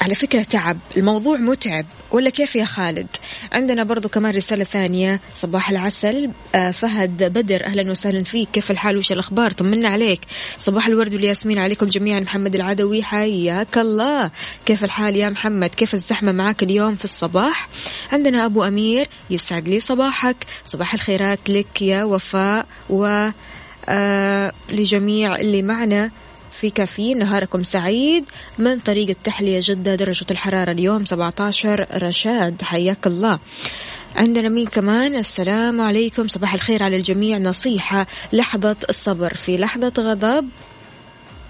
على 0.00 0.14
فكرة 0.14 0.42
تعب 0.42 0.78
الموضوع 0.96 1.36
متعب. 1.36 1.86
ولا 2.10 2.30
كيف 2.30 2.56
يا 2.56 2.64
خالد؟ 2.64 3.06
عندنا 3.52 3.84
برضو 3.84 4.08
كمان 4.08 4.34
رسالة 4.34 4.64
ثانية. 4.64 5.20
صباح 5.32 5.70
العسل. 5.70 6.30
آه 6.54 6.70
فهد 6.70 7.32
بدر 7.32 7.64
أهلا 7.64 7.90
وسهلا 7.90 8.24
فيك. 8.24 8.48
كيف 8.52 8.70
الحال؟ 8.70 8.96
وش 8.96 9.12
الأخبار؟ 9.12 9.50
طمنا 9.50 9.88
عليك. 9.88 10.20
صباح 10.58 10.86
الورد 10.86 11.14
والياسمين 11.14 11.58
عليكم 11.58 11.86
جميعا. 11.86 12.20
محمد 12.20 12.54
العدوي 12.54 13.02
حياك 13.02 13.78
الله. 13.78 14.30
كيف 14.66 14.84
الحال 14.84 15.16
يا 15.16 15.28
محمد؟ 15.30 15.70
كيف 15.74 15.94
الزحمة 15.94 16.32
معك 16.32 16.62
اليوم 16.62 16.94
في 16.94 17.04
الصباح؟ 17.04 17.68
عندنا 18.12 18.46
أبو 18.46 18.64
أمير 18.64 19.06
يسعد 19.30 19.68
لي 19.68 19.80
صباحك. 19.80 20.36
صباح 20.64 20.94
الخيرات 20.94 21.50
لك 21.50 21.82
يا 21.82 22.04
وفاء 22.04 22.66
و 22.90 23.28
آه 23.88 24.52
لجميع 24.70 25.36
اللي 25.36 25.62
معنا. 25.62 26.10
في 26.56 26.70
كافيين 26.70 27.18
نهاركم 27.18 27.62
سعيد. 27.62 28.24
من 28.58 28.78
طريق 28.78 29.08
التحلية 29.08 29.60
جدة 29.62 29.94
درجة 29.94 30.26
الحرارة 30.30 30.70
اليوم 30.70 31.04
17 31.04 31.86
رشاد 31.94 32.62
حياك 32.62 33.06
الله. 33.06 33.38
عندنا 34.16 34.48
مين 34.48 34.66
كمان؟ 34.66 35.16
السلام 35.16 35.80
عليكم. 35.80 36.28
صباح 36.28 36.54
الخير 36.54 36.82
على 36.82 36.96
الجميع. 36.96 37.38
نصيحة 37.38 38.06
لحظة 38.32 38.76
الصبر. 38.88 39.34
في 39.34 39.58
لحظة 39.58 39.92
غضب 39.98 40.48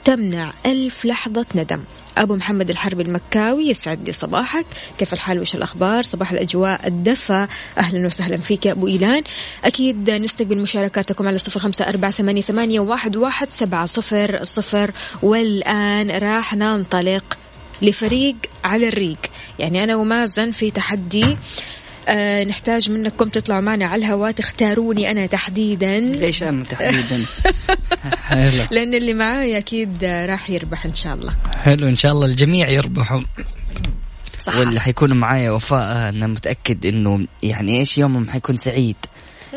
تمنع 0.06 0.52
ألف 0.66 1.04
لحظة 1.04 1.46
ندم. 1.54 1.80
أبو 2.18 2.36
محمد 2.36 2.70
الحربي 2.70 3.02
المكاوي 3.02 3.68
يسعد 3.68 4.06
لي 4.06 4.12
صباحك. 4.12 4.66
كيف 4.98 5.12
الحال؟ 5.12 5.40
وش 5.40 5.54
الأخبار؟ 5.54 6.02
صباح 6.02 6.32
الأجواء 6.32 6.86
الدفى. 6.86 7.46
أهلا 7.78 8.06
وسهلا 8.06 8.36
فيك 8.36 8.66
يا 8.66 8.72
أبو 8.72 8.86
إيلان. 8.86 9.22
أكيد 9.64 10.10
نستقبل 10.10 10.58
مشاركاتكم 10.58 11.28
على 11.28 11.38
صفر 11.38 11.60
خمسة 11.60 11.88
أربعة 11.88 12.10
ثمانية, 12.10 12.42
ثمانية 12.42 12.80
واحد, 12.80 13.16
واحد 13.16 13.50
سبعة 13.50 13.86
صفر 13.86 14.44
صفر. 14.44 14.90
والآن 15.22 16.10
راح 16.10 16.54
ننطلق 16.54 17.38
لفريق 17.82 18.36
على 18.64 18.88
الريق. 18.88 19.18
يعني 19.58 19.84
أنا 19.84 19.96
ومازن 19.96 20.50
في 20.50 20.70
تحدي. 20.70 21.36
آه 22.08 22.44
نحتاج 22.44 22.90
منكم 22.90 23.28
تطلعوا 23.28 23.60
معنا 23.60 23.86
على 23.86 24.04
الهواء 24.04 24.30
تختاروني 24.30 25.10
أنا 25.10 25.26
تحديدا. 25.26 26.00
ليش 26.00 26.42
أنا 26.42 26.64
تحديدا؟ 26.64 27.24
لأن 28.74 28.94
اللي 28.94 29.14
معاي 29.14 29.58
أكيد 29.58 30.04
راح 30.04 30.50
يربح 30.50 30.84
إن 30.84 30.94
شاء 30.94 31.14
الله. 31.14 31.34
حلو 31.56 31.88
إن 31.88 31.96
شاء 31.96 32.12
الله 32.12 32.26
الجميع 32.26 32.68
يربحوا. 32.68 33.22
صح. 34.40 34.56
واللي 34.56 34.80
حيكونوا 34.80 35.16
معايا 35.16 35.50
وفاء 35.50 36.08
أنا 36.08 36.26
متأكد 36.26 36.86
إنه 36.86 37.20
يعني 37.42 37.78
إيش 37.78 37.98
يومهم 37.98 38.28
حيكون 38.28 38.56
سعيد. 38.56 38.96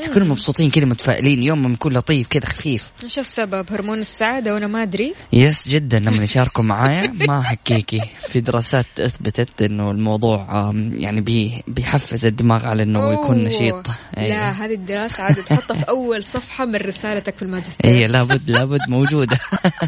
حيكونوا 0.03 0.27
مبسوطين 0.27 0.69
كذا 0.69 0.85
متفائلين. 0.85 1.43
يومهم 1.43 1.73
يكون 1.73 1.93
لطيف 1.93 2.27
كذا 2.27 2.45
خفيف. 2.45 2.91
شو 3.07 3.21
السبب 3.21 3.65
هرمون 3.71 3.99
السعادة 3.99 4.53
وأنا 4.53 4.67
ما 4.67 4.83
أدري. 4.83 5.13
يس 5.33 5.69
جدا. 5.69 5.99
لما 5.99 6.23
يشاركوا 6.23 6.63
معايا 6.63 7.13
ما 7.27 7.41
حكيكي 7.41 8.01
في 8.27 8.41
دراسات 8.41 8.85
أثبتت 8.99 9.61
إنه 9.61 9.91
الموضوع 9.91 10.71
يعني 10.93 11.21
بي 11.21 11.63
بيحفز 11.67 12.25
الدماغ 12.25 12.65
على 12.65 12.83
إنه 12.83 13.13
يكون. 13.13 13.43
نشيط. 13.43 13.87
لا 13.87 13.93
أيوة. 14.17 14.49
هذه 14.49 14.73
الدراسة 14.73 15.23
عاد 15.23 15.35
تحطها 15.35 15.75
في 15.77 15.89
أول 15.89 16.23
صفحة 16.23 16.65
من 16.65 16.75
رسالتك 16.75 17.35
في 17.35 17.41
الماجستير. 17.41 17.91
هي 17.91 18.07
لابد 18.07 18.51
لابد 18.51 18.89
موجودة. 18.89 19.37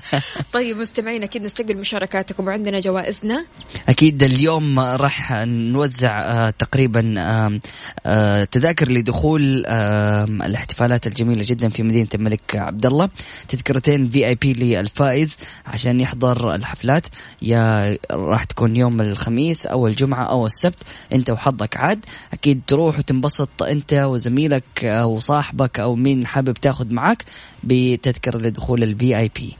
طيب 0.53 0.77
مستمعين 0.77 1.23
أكيد 1.23 1.43
نستقبل 1.43 1.77
مشاركاتكم. 1.77 2.47
وعندنا 2.47 2.79
جوائزنا. 2.79 3.45
أكيد 3.89 4.23
اليوم 4.23 4.79
راح 4.79 5.31
نوزع 5.45 6.19
آه، 6.23 6.49
تقريبا 6.49 7.13
آه، 8.05 8.43
تذاكر 8.43 8.91
لدخول 8.91 9.65
آم، 9.67 10.00
الاحتفالات 10.25 11.07
الجميلة 11.07 11.43
جدا 11.47 11.69
في 11.69 11.83
مدينة 11.83 12.07
الملك 12.15 12.55
عبد 12.55 12.85
الله 12.85 13.09
تذكرتين 13.47 14.09
في 14.09 14.27
اي 14.27 14.35
بي 14.35 14.53
للفائز 14.53 15.37
عشان 15.65 15.99
يحضر 15.99 16.55
الحفلات. 16.55 17.05
يا 17.41 17.97
راح 18.11 18.43
تكون 18.43 18.75
يوم 18.75 19.01
الخميس 19.01 19.65
أو 19.65 19.87
الجمعة 19.87 20.23
أو 20.23 20.45
السبت. 20.45 20.83
أنت 21.13 21.29
وحظك 21.29 21.77
عاد. 21.77 22.05
أكيد 22.33 22.61
تروح 22.67 22.99
وتنبسط 22.99 23.63
أنت 23.63 23.93
وزميلك 23.93 24.83
أو 24.83 25.19
صاحبك 25.19 25.79
أو 25.79 25.95
مين 25.95 26.27
حابب 26.27 26.53
تاخذ 26.53 26.93
معك 26.93 27.25
بتذكرة 27.63 28.37
لدخول 28.37 28.83
ال 28.83 29.17
VIP 29.17 29.57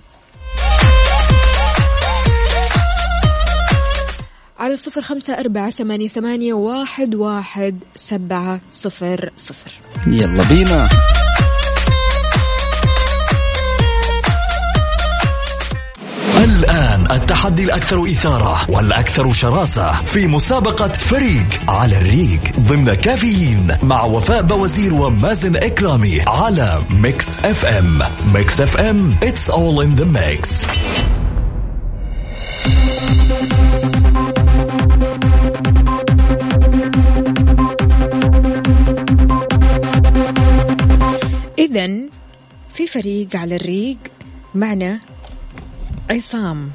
على 4.62 4.76
صفر 4.76 5.02
خمسة 5.02 5.34
أربعة 5.34 5.72
ثمانية, 5.72 6.08
ثمانية 6.08 6.54
واحد, 6.54 7.16
واحد 7.16 7.80
سبعة 7.96 8.60
صفر 8.70 9.30
صفر. 9.36 9.72
يلا 10.08 10.44
بينا. 10.50 10.90
الآن 16.44 17.12
التحدي 17.12 17.64
الأكثر 17.64 18.04
إثارة 18.04 18.72
والأكثر 18.72 19.32
شراسة 19.32 19.92
في 20.04 20.28
مسابقة 20.28 20.88
فريق 20.88 21.48
على 21.68 21.98
الريق 21.98 22.42
ضمن 22.60 22.94
كافيين 22.94 23.78
مع 23.84 24.04
وفاء 24.04 24.42
بوزير 24.42 24.94
ومازن 24.94 25.56
إكرامي 25.56 26.22
على 26.28 26.82
Mix 26.90 27.40
FM. 27.40 28.02
Mix 28.34 28.62
FM 28.62 29.12
it's 29.22 29.50
all 29.50 29.82
in 29.82 29.96
the 30.02 30.06
mix. 30.06 30.66
إذا 41.72 41.88
في 42.74 42.88
فريق 42.88 43.36
على 43.36 43.56
الريق 43.56 43.98
معنا 44.56 45.00
عصام. 46.12 46.72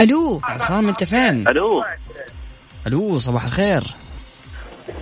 ألو. 0.00 0.40
عصام 0.44 0.88
أنت 0.88 1.04
فين؟ 1.04 1.48
ألو. 1.48 1.82
ألو 2.86 3.18
صباح 3.18 3.44
الخير. 3.44 3.82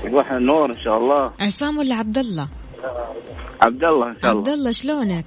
صباح 0.03 0.33
النور 0.33 0.71
إن 0.71 0.81
شاء 0.85 0.99
الله. 0.99 1.33
عصام 1.41 1.79
ولا 1.79 1.95
عبد 1.95 2.19
الله؟ 2.19 2.49
عبد 3.63 3.85
الله 3.85 4.09
إن 4.09 4.17
شاء 4.23 4.31
عبد 4.31 4.49
الله. 4.49 4.55
الله 4.55 4.71
شلونك؟ 4.71 5.25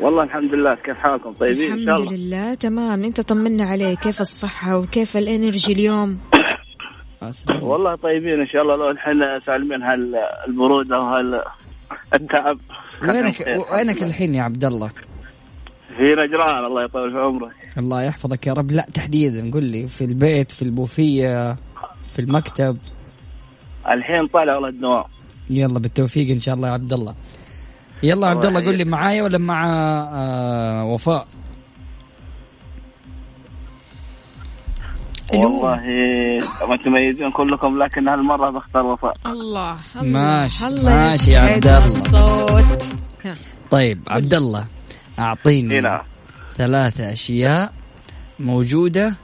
والله 0.00 0.22
الحمد 0.22 0.54
لله 0.54 0.74
كيف 0.74 0.96
حالكم؟ 0.98 1.32
طيبين 1.32 1.72
إن 1.72 1.84
شاء 1.84 1.96
الحمد 1.96 2.00
الله 2.00 2.12
لله 2.12 2.54
تمام. 2.54 3.04
أنت 3.04 3.20
طمنا 3.20 3.64
عليك 3.64 3.98
كيف 3.98 4.20
الصحة 4.20 4.78
وكيف 4.78 5.16
الإنرجي 5.16 5.72
اليوم؟ 5.72 6.18
والله 7.62 7.94
طيبين 7.94 8.40
إن 8.40 8.46
شاء 8.46 8.62
الله 8.62 8.76
لو 8.76 8.90
الحين 8.90 9.40
سالمين 9.46 9.82
هالبروده 9.82 10.96
وهال 10.96 11.42
التعب. 12.14 12.58
وينك 13.02 13.66
وينك 13.72 14.02
الحين 14.02 14.34
يا 14.34 14.42
عبد 14.42 14.64
الله؟ 14.64 14.88
في 15.96 16.02
نجران 16.02 16.64
الله 16.64 16.84
يطول 16.84 17.12
في 17.12 17.18
عمرك 17.18 17.52
الله 17.78 18.02
يحفظك 18.02 18.46
يا 18.46 18.52
رب. 18.52 18.70
لا 18.70 18.86
تحديدا 18.94 19.50
قل 19.50 19.64
لي 19.64 19.88
في 19.88 20.04
البيت 20.04 20.50
في 20.50 20.62
البوفيه 20.62 21.56
في 22.12 22.18
المكتب. 22.18 22.78
الحين 23.88 24.26
طالع 24.26 24.54
والله 24.54 24.68
الدوام. 24.68 25.04
يلا 25.50 25.78
بالتوفيق 25.78 26.30
إن 26.30 26.38
شاء 26.38 26.54
الله 26.54 26.68
يا 26.68 26.72
عبد 26.72 26.92
الله. 26.92 27.14
يلا 28.02 28.26
عبد 28.26 28.44
الله 28.44 28.60
قل 28.60 28.78
لي 28.78 28.84
معايا 28.84 29.22
ولا 29.22 29.38
مع 29.38 29.66
آه 29.66 30.84
وفاء؟ 30.84 31.26
والله 35.34 35.80
متميزين 36.68 37.30
كلكم 37.30 37.78
لكن 37.82 38.08
هالمرة 38.08 38.50
بختار 38.50 38.86
وفاء. 38.86 39.14
الله 39.26 39.76
الله 40.00 40.18
ماشي، 40.20 40.66
الله 40.66 40.94
ماشي 40.94 41.30
يا 41.30 41.40
عبد 41.40 41.66
الله. 41.66 41.86
الصوت. 41.86 42.82
طيب 43.70 44.02
عبد 44.08 44.34
الله 44.34 44.66
أعطيني 45.18 45.78
هنا 45.78 46.02
ثلاثة 46.54 47.12
أشياء 47.12 47.72
موجودة. 48.40 49.14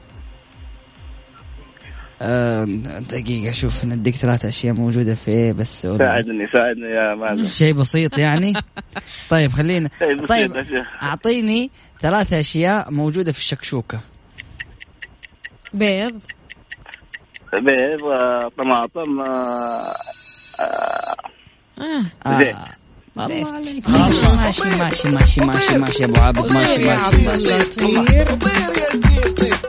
آه 2.22 2.64
دقيقة 3.10 3.52
شوف 3.52 3.84
نديك 3.84 4.14
ثلاثة 4.14 4.48
أشياء 4.48 4.74
موجودة 4.74 5.14
في 5.14 5.30
إيه 5.30 5.52
بس 5.52 5.82
ساعدني 5.82 6.46
ساعدني 6.52 6.86
يا 6.86 7.14
مازن 7.14 7.44
شيء 7.44 7.72
بسيط 7.72 8.18
يعني. 8.18 8.52
طيب 9.30 9.50
خلينا 9.50 9.90
طيب 10.28 10.56
يا 10.56 10.64
شيخ. 10.64 10.86
أعطيني 11.02 11.70
ثلاثة 12.00 12.40
أشياء 12.40 12.90
موجودة 12.90 13.32
في 13.32 13.38
الشكشوكة. 13.38 14.00
بيض. 15.74 16.20
بيض 17.60 18.04
آه، 18.04 18.38
طماطم 18.62 19.20
آه، 19.20 19.94
آه. 21.80 22.04
آه. 22.26 22.38
زين. 22.38 22.56
الله 23.18 23.54
عليك. 23.54 23.88
ماشي 23.88 24.26
ماشي 24.36 24.68
ماشي 24.68 25.08
ماشي 25.08 25.40
ماشي 25.40 25.78
ماشي 25.78 26.02
يا 26.02 26.08
أبو 26.08 26.20
عابد 26.20 26.52
ماشي 26.52 26.78
ماشي 26.86 27.26
ماشي. 27.26 27.64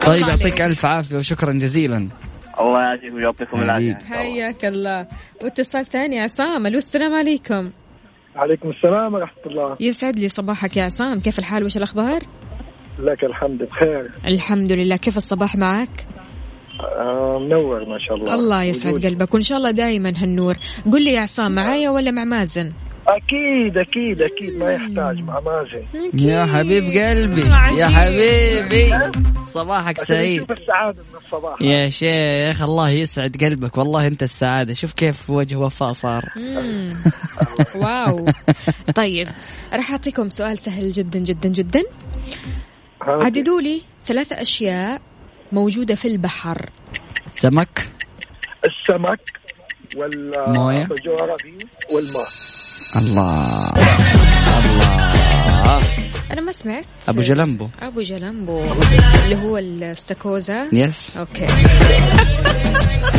طيب 0.06 0.28
يعطيك 0.28 0.62
ألف 0.62 0.86
عافية 0.86 1.18
وشكرا 1.18 1.54
جزيلا. 1.54 2.10
الله 2.60 2.80
يعافيك 2.80 3.14
ويعطيكم 3.14 3.62
العافية. 3.64 3.98
حياك 4.10 4.66
الله. 4.66 5.08
واتصال 5.44 5.86
ثاني 5.86 6.20
عصام. 6.20 6.68
ألو 6.68 6.78
السلام 6.78 7.14
عليكم. 7.14 7.72
عليكم 8.36 8.70
السلام 8.70 9.14
ورحمة 9.14 9.44
الله. 9.46 9.78
يسعد 9.80 10.20
لي 10.20 10.30
صباحك 10.30 10.78
يا 10.78 10.84
عصام. 10.84 11.20
كيف 11.20 11.40
الحال؟ 11.40 11.64
وش 11.64 11.78
الأخبار؟ 11.78 12.22
لك 13.04 13.24
الحمد 13.24 13.64
بخير. 13.64 14.12
الحمد 14.26 14.72
لله. 14.72 14.98
كيف 14.98 15.18
الصباح 15.18 15.56
معك؟ 15.56 16.08
آه 16.80 17.40
منور 17.40 17.86
ما 17.86 18.00
شاء 18.00 18.18
الله. 18.18 18.36
الله 18.36 18.64
يسعد 18.64 18.94
وجود. 18.94 19.06
قلبك. 19.06 19.34
وإن 19.34 19.44
شاء 19.44 19.58
الله 19.58 19.72
دائما 19.72 20.14
هالنور. 20.18 20.56
قل 20.92 21.04
لي 21.04 21.12
يا 21.14 21.20
عصام 21.20 21.56
معايا 21.56 21.90
ولا 21.90 22.12
مع 22.12 22.24
مازن؟ 22.24 22.74
أكيد 23.08 23.78
أكيد 23.78 24.22
أكيد. 24.22 24.58
ما 24.58 24.74
يحتاج 24.74 25.20
مع 25.24 25.40
مازن. 25.40 25.84
يا 26.14 26.46
حبيب 26.46 26.84
قلبي 26.84 27.42
يا 27.80 27.88
حبيبي. 27.88 29.12
صباحك 29.46 30.00
عشان 30.00 30.16
سعيد. 30.16 30.36
يشوف 30.36 30.52
السعادة 30.52 31.04
من 31.12 31.18
الصباح. 31.18 31.62
يا 31.62 31.90
شيخ 31.90 32.64
الله 32.64 32.90
يسعد 32.90 33.38
قلبك. 33.44 33.78
والله 33.78 34.08
أنت 34.08 34.24
السعادة. 34.24 34.74
شوف 34.74 34.94
كيف 34.94 35.30
وجه 35.30 35.56
وفاء 35.56 35.94
صار. 35.94 36.26
واو. 37.76 38.26
طيب 38.96 39.28
راح 39.74 39.92
أعطيكم 39.92 40.30
سؤال 40.30 40.58
سهل 40.58 40.92
جدا 40.92 41.20
جدا 41.20 41.50
جدا. 41.50 41.84
عددوا 43.10 43.62
لي 43.62 43.82
ثلاثة 44.08 44.42
أشياء 44.42 45.02
موجودة 45.52 45.96
في 45.96 46.08
البحر. 46.08 46.70
سمك. 47.34 47.90
السمك 48.66 49.20
موية. 50.58 50.78
والبجورة 50.78 51.38
دي 51.44 51.58
والماء. 51.94 52.30
الله. 52.96 53.70
الله. 54.60 55.82
أنا 56.32 56.42
ما 56.42 56.52
سمعت. 56.52 56.86
أبو 57.10 57.22
جلمبو 57.22 57.70
أبو 57.82 58.02
جلمبو 58.02 58.64
اللي 59.24 59.36
هو 59.36 59.58
الاستاكوزا 59.58 60.68
yes 60.74 61.18
okay. 61.18 61.48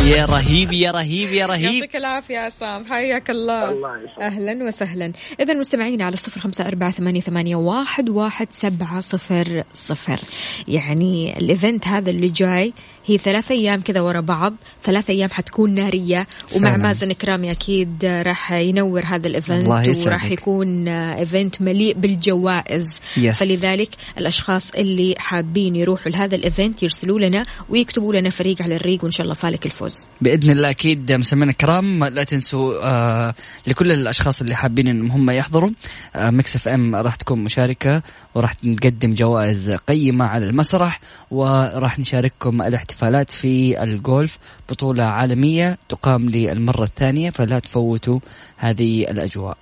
يا 0.04 0.24
رهيب 0.24 0.72
يا 0.72 0.90
رهيب 0.90 1.28
يا 1.33 1.46
رهيب 1.46 1.72
يعطيك 1.72 1.96
العافية 1.96 2.35
يا 2.35 2.40
عصام 2.40 2.85
حياك 2.85 3.30
الله 3.30 3.70
الله. 3.70 3.90
أهلا 4.20 4.64
وسهلا 4.64 5.12
إذا 5.40 5.54
مستمعين 5.54 6.02
على 6.02 6.16
صفر 6.16 6.40
خمسة 6.40 6.66
أربعة 6.66 6.90
ثمانية, 6.90 7.20
ثمانية 7.20 7.56
واحد, 7.56 8.09
واحد 8.09 8.46
سبعة 8.50 9.00
صفر 9.00 9.64
صفر 9.72 10.20
يعني 10.68 11.38
ال 11.38 11.47
event 11.47 11.88
هذا 11.88 12.11
اللي 12.11 12.28
جاي 12.28 12.72
هي 13.06 13.18
ثلاث 13.18 13.50
أيام 13.50 13.80
كذا 13.80 14.00
ورا 14.00 14.20
بعض 14.20 14.54
ثلاث 14.85 15.11
أيام 15.11 15.28
حتكون 15.30 15.74
نارية 15.74 16.26
ومع 16.56 16.70
فعلاً. 16.70 16.83
مازن 16.83 17.12
كرامي 17.12 17.50
أكيد 17.50 18.04
راح 18.04 18.52
ينور 18.52 19.02
هذا 19.04 19.28
ال 19.28 19.34
event 19.34 19.62
الله. 19.62 20.06
وراح 20.06 20.24
يكون 20.24 20.88
event 20.88 21.62
مليء 21.62 21.94
بالجوائز 21.94 23.00
Yes. 23.16 23.30
فلذلك 23.30 23.88
الأشخاص 24.18 24.70
اللي 24.70 25.14
حابين 25.18 25.76
يروحوا 25.76 26.12
لهذا 26.12 26.37
ال 26.36 26.44
event 26.44 26.82
يرسلوا 26.83 27.20
لنا 27.20 27.44
ويكتبوا 27.68 28.14
لنا 28.14 28.30
فريق 28.30 28.62
على 28.62 28.76
الريق 28.76 29.04
وإن 29.04 29.12
شاء 29.12 29.24
الله 29.24 29.35
فالك 29.35 29.59
الفوز. 29.66 30.08
بإذن 30.20 30.50
الله 30.50 30.70
أكيد 30.70 31.12
مستمعينا 31.12 31.52
الكرام. 31.52 32.04
لا 32.04 32.24
تنسوا 32.24 32.74
آه 32.82 33.34
لكل 33.66 33.92
الأشخاص 33.92 34.40
اللي 34.40 34.54
حابين 34.54 34.88
انهم 34.88 35.10
هم 35.10 35.30
يحضروا 35.30 35.70
آه 36.16 36.30
Mix 36.30 36.56
FM 36.56 36.96
راح 36.96 37.14
تكون 37.14 37.44
مشاركة 37.44 38.02
وراح 38.34 38.54
نقدم 38.64 39.14
جوائز 39.14 39.70
قيمة 39.70 40.24
على 40.24 40.46
المسرح 40.46 41.00
وراح 41.30 41.98
نشارككم 41.98 42.62
الاحتفالات 42.62 43.30
في 43.30 43.82
الجولف 43.82 44.38
بطولة 44.70 45.04
عالمية 45.04 45.78
تقام 45.88 46.30
للمرة 46.30 46.84
الثانية 46.84 47.30
فلا 47.30 47.58
تفوتوا 47.58 48.20
هذه 48.56 49.02
الأجواء. 49.02 49.56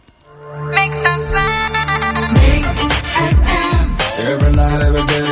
Every 4.28 4.52
night, 4.60 4.82
every 4.88 5.04
day, 5.12 5.27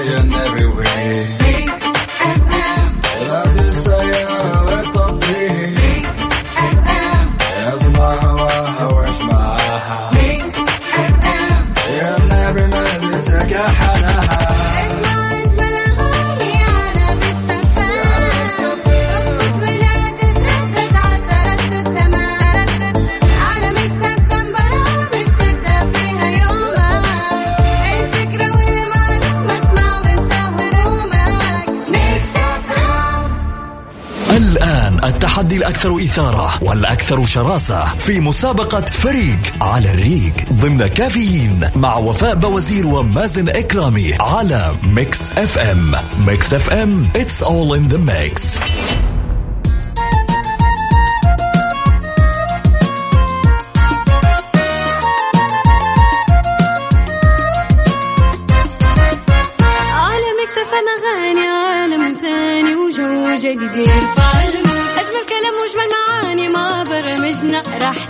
التحدي 35.47 35.57
الأكثر 35.57 35.97
إثارة 35.97 36.65
والأكثر 36.65 37.25
شراسة 37.25 37.85
في 37.95 38.21
مسابقة 38.21 38.81
فريق 38.81 39.39
على 39.61 39.91
الريق 39.91 40.33
ضمن 40.53 40.87
كافيين 40.87 41.71
مع 41.77 41.97
وفاء 41.97 42.35
بوزير 42.35 42.87
ومازن 42.87 43.49
إكرامي 43.49 44.15
على 44.21 44.75
Mix 44.83 45.33
FM. 45.33 45.95
Mix 46.27 46.55
FM 46.55 47.13
it's 47.15 47.43
all 47.43 47.75
in 47.75 47.89
the 47.89 47.99
mix. 47.99 48.59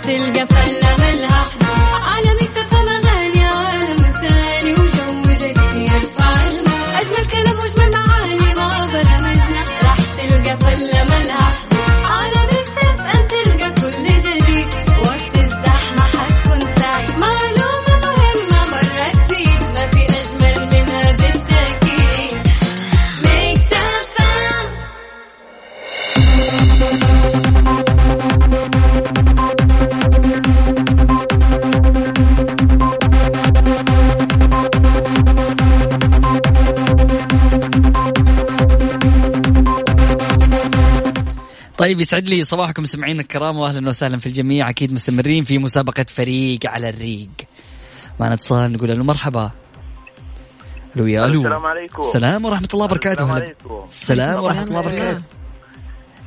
تلقى 0.07 0.56
يسعد 42.07 42.29
لي 42.29 42.43
صباحكم 42.43 42.83
سمعين 42.83 43.19
الكرام 43.19 43.57
واهلا 43.57 43.87
وسهلا 43.87 44.17
في 44.17 44.25
الجميع. 44.25 44.69
أكيد 44.69 44.93
مستمرين 44.93 45.43
في 45.43 45.57
مسابقة 45.57 46.05
فريق 46.07 46.59
على 46.65 46.89
الريق. 46.89 47.29
معنا 48.19 48.33
اتصال 48.33 48.71
نقول 48.71 48.89
له 48.89 49.03
مرحبا. 49.03 49.51
ألو 50.95 51.07
يا 51.07 51.25
ألو. 51.25 51.41
السلام 51.41 51.65
عليكم. 51.65 52.01
السلام 52.01 52.45
ورحمة 52.45 52.67
الله 52.73 52.85
وبركاته. 52.85 53.23
السلام 53.23 53.37
هلا. 53.37 53.45
عليكم. 53.45 53.85
السلام 53.87 54.43
ورحمة 54.43 54.63
الله 54.63 54.79
وبركاته. 54.79 55.23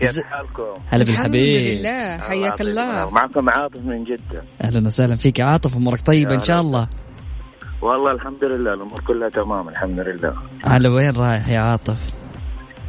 كيف 0.01 0.23
حالكم؟ 0.23 0.63
هلا 0.89 1.03
الحمد 1.03 1.07
بالحبيب 1.07 1.61
لله. 1.61 2.19
حياك 2.19 2.61
الله 2.61 3.11
معكم 3.11 3.51
عاطف 3.51 3.81
من 3.81 4.05
جدة. 4.05 4.43
أهلا 4.63 4.87
وسهلا 4.87 5.17
فيك. 5.17 5.41
عاطف 5.41 5.77
أمورك 5.77 6.01
طيبة 6.01 6.35
إن 6.35 6.43
شاء 6.43 6.61
الله؟ 6.61 6.89
والله 7.83 8.13
الحمد 8.13 8.45
لله 8.45 8.75
الأمور 8.75 9.01
كلها 9.01 9.29
تمام 9.29 9.69
الحمد 9.69 9.99
لله. 9.99 10.35
على 10.65 10.89
وين 10.89 11.17
رايح 11.17 11.49
يا 11.49 11.61
عاطف؟ 11.61 12.20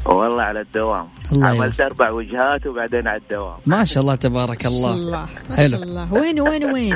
والله 0.05 0.43
على 0.43 0.61
الدوام 0.61 1.07
الله 1.31 1.47
عملت 1.47 1.79
يوفقك. 1.79 1.81
أربع 1.81 2.09
وجهات 2.11 2.67
وبعدين 2.67 3.07
على 3.07 3.17
الدوام 3.21 3.57
ما 3.65 3.83
شاء 3.83 4.03
الله 4.03 4.15
تبارك 4.15 4.65
ما 4.65 4.71
شاء 4.71 4.93
الله 4.93 5.19
ما 5.49 5.55
حلو. 5.55 5.67
شاء 5.69 5.83
الله 5.83 6.13
وين 6.13 6.41
وين 6.41 6.65
وين 6.73 6.95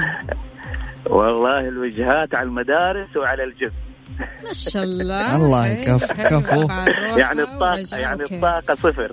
والله 1.17 1.59
الوجهات 1.59 2.35
على 2.35 2.47
المدارس 2.47 3.17
وعلى 3.17 3.43
الجسم 3.43 3.75
ما 4.19 4.53
شاء 4.53 4.83
الله 4.83 5.35
الله 5.37 5.63
حلو، 5.63 5.95
يكف- 5.97 6.11
حلو. 6.11 6.39
كفو. 6.39 6.67
يعني 7.17 7.41
الطاقة 7.41 7.97
يعني. 7.97 8.23
الطاقة 8.23 8.75
صفر 8.75 9.11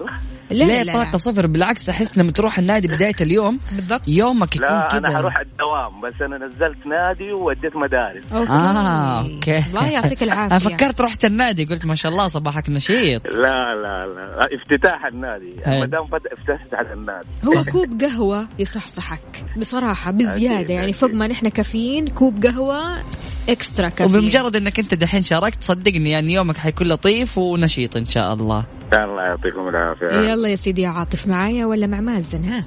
لا 0.51 0.65
ليه 0.65 0.83
لا 0.83 0.93
طاقة 0.93 1.11
لا. 1.11 1.17
صفر 1.17 1.47
بالعكس 1.47 1.89
أحس 1.89 2.19
لما 2.19 2.33
تروح 2.33 2.59
النادي 2.59 2.89
بداية 2.89 3.15
اليوم. 3.21 3.59
بالضبط. 3.77 4.09
يومك 4.09 4.57
يكون 4.57 4.69
لا 4.69 4.89
أنا 4.93 5.09
كذا 5.09 5.17
حروح 5.19 5.39
الدوام 5.39 6.01
بس 6.01 6.15
أنا 6.23 6.47
نزلت 6.47 6.87
نادي 6.87 7.33
ووديت 7.33 7.77
مدارس. 7.77 8.25
أوكي. 8.33 8.51
آه 8.53 9.21
okay. 9.35 9.59
الله 9.59 9.87
يعطيك 9.89 10.23
العافية. 10.33 10.47
أنا 10.57 10.59
فكرت 10.59 11.01
رحت 11.01 11.25
النادي 11.25 11.65
قلت 11.65 11.87
ما 11.87 11.95
شاء 11.95 12.13
الله 12.13 12.29
صباحك 12.29 12.69
نشيط. 12.69 13.23
لا 13.27 13.41
لا 13.75 14.07
لا 14.07 14.47
افتتاح 14.63 15.07
النادي. 15.07 15.55
ما 15.67 15.87
دام 15.87 16.07
فت- 16.07 16.33
افتتح 16.33 16.81
النادي. 16.93 17.29
هو 17.45 17.65
كوب 17.73 18.03
قهوة 18.05 18.49
يصحصحك 18.59 19.45
بصراحة 19.59 20.11
بزيادة 20.11 20.57
أكيد، 20.57 20.71
يعني. 20.71 20.93
فوق 20.93 21.11
ما 21.11 21.27
نحن 21.29 21.49
كافيين 21.49 22.09
كوب 22.09 22.47
قهوة 22.47 23.03
extra 23.49 23.89
caffeine. 23.89 24.19
وبمجرد 24.19 24.57
إنك 24.57 24.79
أنت 24.79 24.95
دحين 24.95 25.23
شاركت 25.23 25.63
صدقني 25.63 26.11
يعني 26.11 26.33
يومك 26.33 26.57
حيكون 26.57 26.87
لطيف 26.89 27.39
ونشيط 27.39 27.97
إن 27.97 28.05
شاء 28.05 28.33
الله. 28.35 28.67
الله 28.95 29.23
يعطيكم 29.23 29.69
العافية. 29.69 30.07
يلا 30.07 30.49
يا 30.49 30.55
سيدي 30.55 30.83
يا 30.83 30.89
عاطف 30.89 31.27
معايا 31.27 31.67
ولا 31.67 31.87
مع 31.87 32.01
مازن 32.01 32.45
ها؟ 32.45 32.65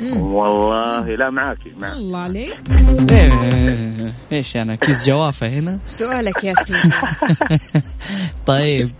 مم. 0.00 0.22
والله 0.34 1.16
لا 1.16 1.30
معاكي 1.30 1.72
معك 1.78 1.92
الله 1.92 2.18
عليك. 2.18 2.58
إيه، 3.10 4.14
إيش 4.32 4.56
أنا 4.56 4.74
كيس 4.74 5.06
جوافة 5.08 5.48
هنا؟ 5.48 5.78
سؤالك 5.84 6.44
يا 6.44 6.54
سيدي. 6.54 6.94
طيب 8.46 8.90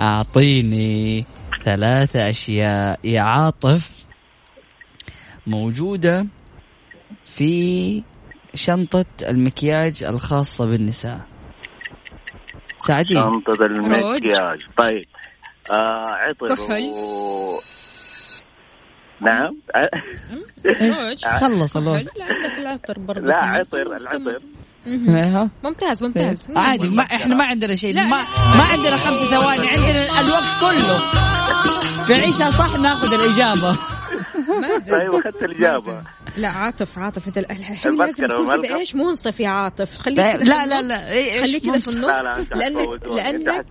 أعطيني 0.00 1.24
ثلاثة 1.64 2.30
أشياء. 2.30 3.00
يا 3.04 3.20
عاطف 3.20 4.04
موجودة 5.46 6.26
في 7.24 8.02
شنطة 8.54 9.04
المكياج 9.28 10.04
الخاصة 10.04 10.66
بالنساء. 10.66 11.20
ساعديني. 12.78 13.20
شنطة 13.20 13.64
المكياج. 13.64 14.58
طيب 14.76 15.02
آه 15.70 16.06
عطر 16.10 16.54
كحل. 16.54 16.82
و... 16.82 17.58
نعم 19.20 19.56
روج. 20.66 21.24
خلص 21.24 21.76
الوقت 21.76 22.18
لا 22.18 22.24
عندك 22.24 22.58
العطر 22.58 22.98
برضه 22.98 23.20
لا. 23.20 23.36
عطر. 23.36 23.82
العطر. 23.82 24.38
ممتاز 25.64 26.02
ممتاز 26.04 26.42
عادي 26.56 26.88
ما 26.88 27.02
إحنا 27.02 27.34
ما 27.34 27.44
عندنا 27.44 27.74
شيء 27.74 27.94
ما. 27.94 28.02
ما 28.56 28.64
عندنا 28.72 28.96
خمس 28.96 29.18
ثواني 29.18 29.68
عندنا 29.68 30.20
الوقت 30.20 30.60
كله 30.60 30.98
في 32.04 32.14
عيشها 32.14 32.50
صح 32.50 32.78
ناخذ 32.78 33.14
الإجابة 33.14 33.76
أيوه 35.00 35.20
أخذت 35.20 35.42
الإجابة. 35.42 36.02
لا 36.36 36.48
عاطف 36.48 36.98
عاطف 36.98 37.28
انت 37.28 37.38
الحين 37.38 37.98
لازم 37.98 38.26
تكون 38.26 38.62
كذا. 38.66 38.76
إيش 38.76 38.94
منصف 38.94 39.40
يا 39.40 39.48
عاطف 39.48 39.98
خليك 39.98 40.18
لا 40.18 40.36
كذا 40.36 40.44
لا 40.44 40.62
في 40.64 40.68
لا, 40.68 40.80
النص. 40.80 40.88
لا. 40.90 40.98
إيه- 41.10 41.40
خليك 41.42 41.62
كذا 41.62 41.78
في؟ 41.78 41.88
النص 41.96 42.04
لا 42.06 42.22
لا 42.22 42.54
لانك 42.54 43.06
لأنك 43.06 43.66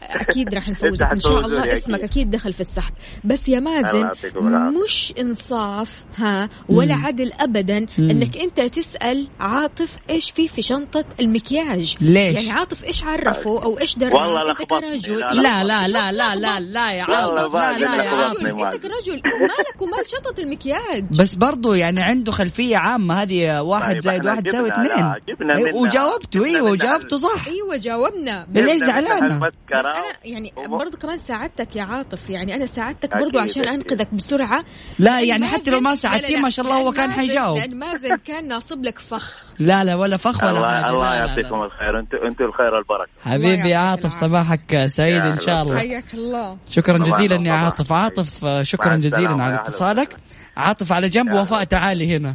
أكيد 0.00 0.54
راح 0.54 0.68
نفوزك 0.70 1.02
إن 1.06 1.20
شاء 1.20 1.38
الله 1.40 1.60
أكيد. 1.64 1.72
اسمك 1.72 2.00
أكيد 2.04 2.30
دخل 2.30 2.52
في 2.52 2.60
السحب 2.60 2.92
بس 3.24 3.48
يا 3.48 3.58
الله 3.58 3.70
مازن 3.82 3.98
يعطيكم 4.00 4.48
العافية. 4.48 4.82
مش 4.84 5.14
إنصاف 5.18 6.04
ها 6.16 6.48
ولا 6.68 6.94
عدل 6.94 7.32
ابدا 7.32 7.86
إنك 7.98 8.36
أنت 8.36 8.60
تسأل 8.60 9.28
عاطف 9.40 9.96
إيش 10.10 10.30
في 10.30 10.48
في 10.48 10.62
شنطة 10.62 11.04
المكياج 11.20 11.96
ليش؟ 12.00 12.34
يعني 12.34 12.50
عاطف 12.50 12.84
إيش 12.84 13.04
عرفه 13.04 13.62
أو 13.62 13.78
إيش 13.78 13.96
درى 13.98 14.14
والله 14.14 14.50
أنت. 14.50 14.62
كرجل 14.70 15.18
لا، 15.20 15.64
لا 15.64 15.64
لا 15.64 15.88
لا 15.88 16.12
لا 16.12 16.36
لا 16.36 16.60
لا 16.60 16.92
يا 16.92 17.02
عاطف 17.02 17.54
لا 17.54 17.78
لا 17.78 18.04
يا. 18.04 18.10
عاطف 18.10 18.40
أنت 18.40 18.76
كرجل 18.82 19.22
مالك 19.40 19.82
ومال 19.82 20.04
شنطة 20.06 20.40
المكياج 20.40 21.04
بس 21.18 21.34
برضو 21.66 21.74
يعني 21.74 22.02
عنده 22.02 22.32
خلفية 22.32 22.76
عامة. 22.76 23.22
هذه 23.22 23.60
واحد 23.60 23.92
طيب 23.92 24.02
زائد 24.02 24.26
واحد 24.26 24.46
يساوي 24.46 24.68
اثنين. 24.68 25.12
أيوة، 25.50 25.74
وجاوبته 25.74 26.44
أيوه 26.44 26.70
وجاوبته 26.70 27.16
صح. 27.16 27.46
أيوه 27.46 27.76
جاوبنا. 27.76 28.46
ليش 28.52 28.76
زعلانة؟ 28.76 29.38
بس 29.38 29.52
أنا 29.72 30.04
يعني 30.24 30.52
برضو 30.68 30.96
كمان 30.96 31.18
ساعدتك 31.18 31.76
يا 31.76 31.82
عاطف. 31.82 32.30
يعني 32.30 32.54
أنا 32.54 32.66
ساعدتك 32.66 33.10
برضو 33.16 33.38
عشان 33.38 33.62
أكيد. 33.62 33.72
أنقذك 33.72 34.14
بسرعة. 34.14 34.64
لا 34.98 35.10
لأن 35.10 35.28
يعني 35.28 35.46
حتى 35.46 35.70
لو 35.70 35.80
ما 35.80 35.94
ساعدتيه 35.94 36.40
ما 36.40 36.50
شاء 36.50 36.66
الله 36.66 36.76
هو 36.76 36.84
لأن 36.84 36.94
كان 36.94 37.10
حيجاوب. 37.10 37.58
لأن 37.58 37.78
مازن 37.78 38.16
كان 38.16 38.48
ناصب 38.48 38.84
لك 38.84 38.98
فخ. 38.98 39.44
لا 39.58 39.84
لا 39.84 39.94
ولا 39.94 40.16
فخ 40.16 40.42
ولا 40.42 40.50
الله 40.50 40.66
حاجة. 40.68 40.90
الله. 40.90 41.14
يعطيكم 41.14 41.62
الخير. 41.62 42.00
أنتم 42.00 42.18
أنتم 42.30 42.44
الخير 42.44 42.74
والبركة. 42.74 43.10
حبيبي 43.24 43.74
عاطف. 43.74 44.12
صباحك 44.12 44.86
سعيد 44.86 45.22
إن 45.22 45.40
شاء 45.40 45.62
الله. 45.62 45.78
حياك 45.78 46.14
الله. 46.14 46.56
شكرا 46.68 46.98
جزيلا 46.98 47.48
يا. 47.48 47.52
عاطف. 47.52 47.92
عاطف 47.92 48.44
شكرا 48.62 48.96
جزيلا 48.96 49.42
على 49.42 49.54
اتصالك. 49.54 50.16
عاطف 50.56 50.92
على 50.92 51.08
جنب 51.08 51.28
يا 51.32 51.40
وفاء 51.40 51.56
أهلا. 51.58 51.64
تعالي 51.64 52.16
هنا. 52.16 52.34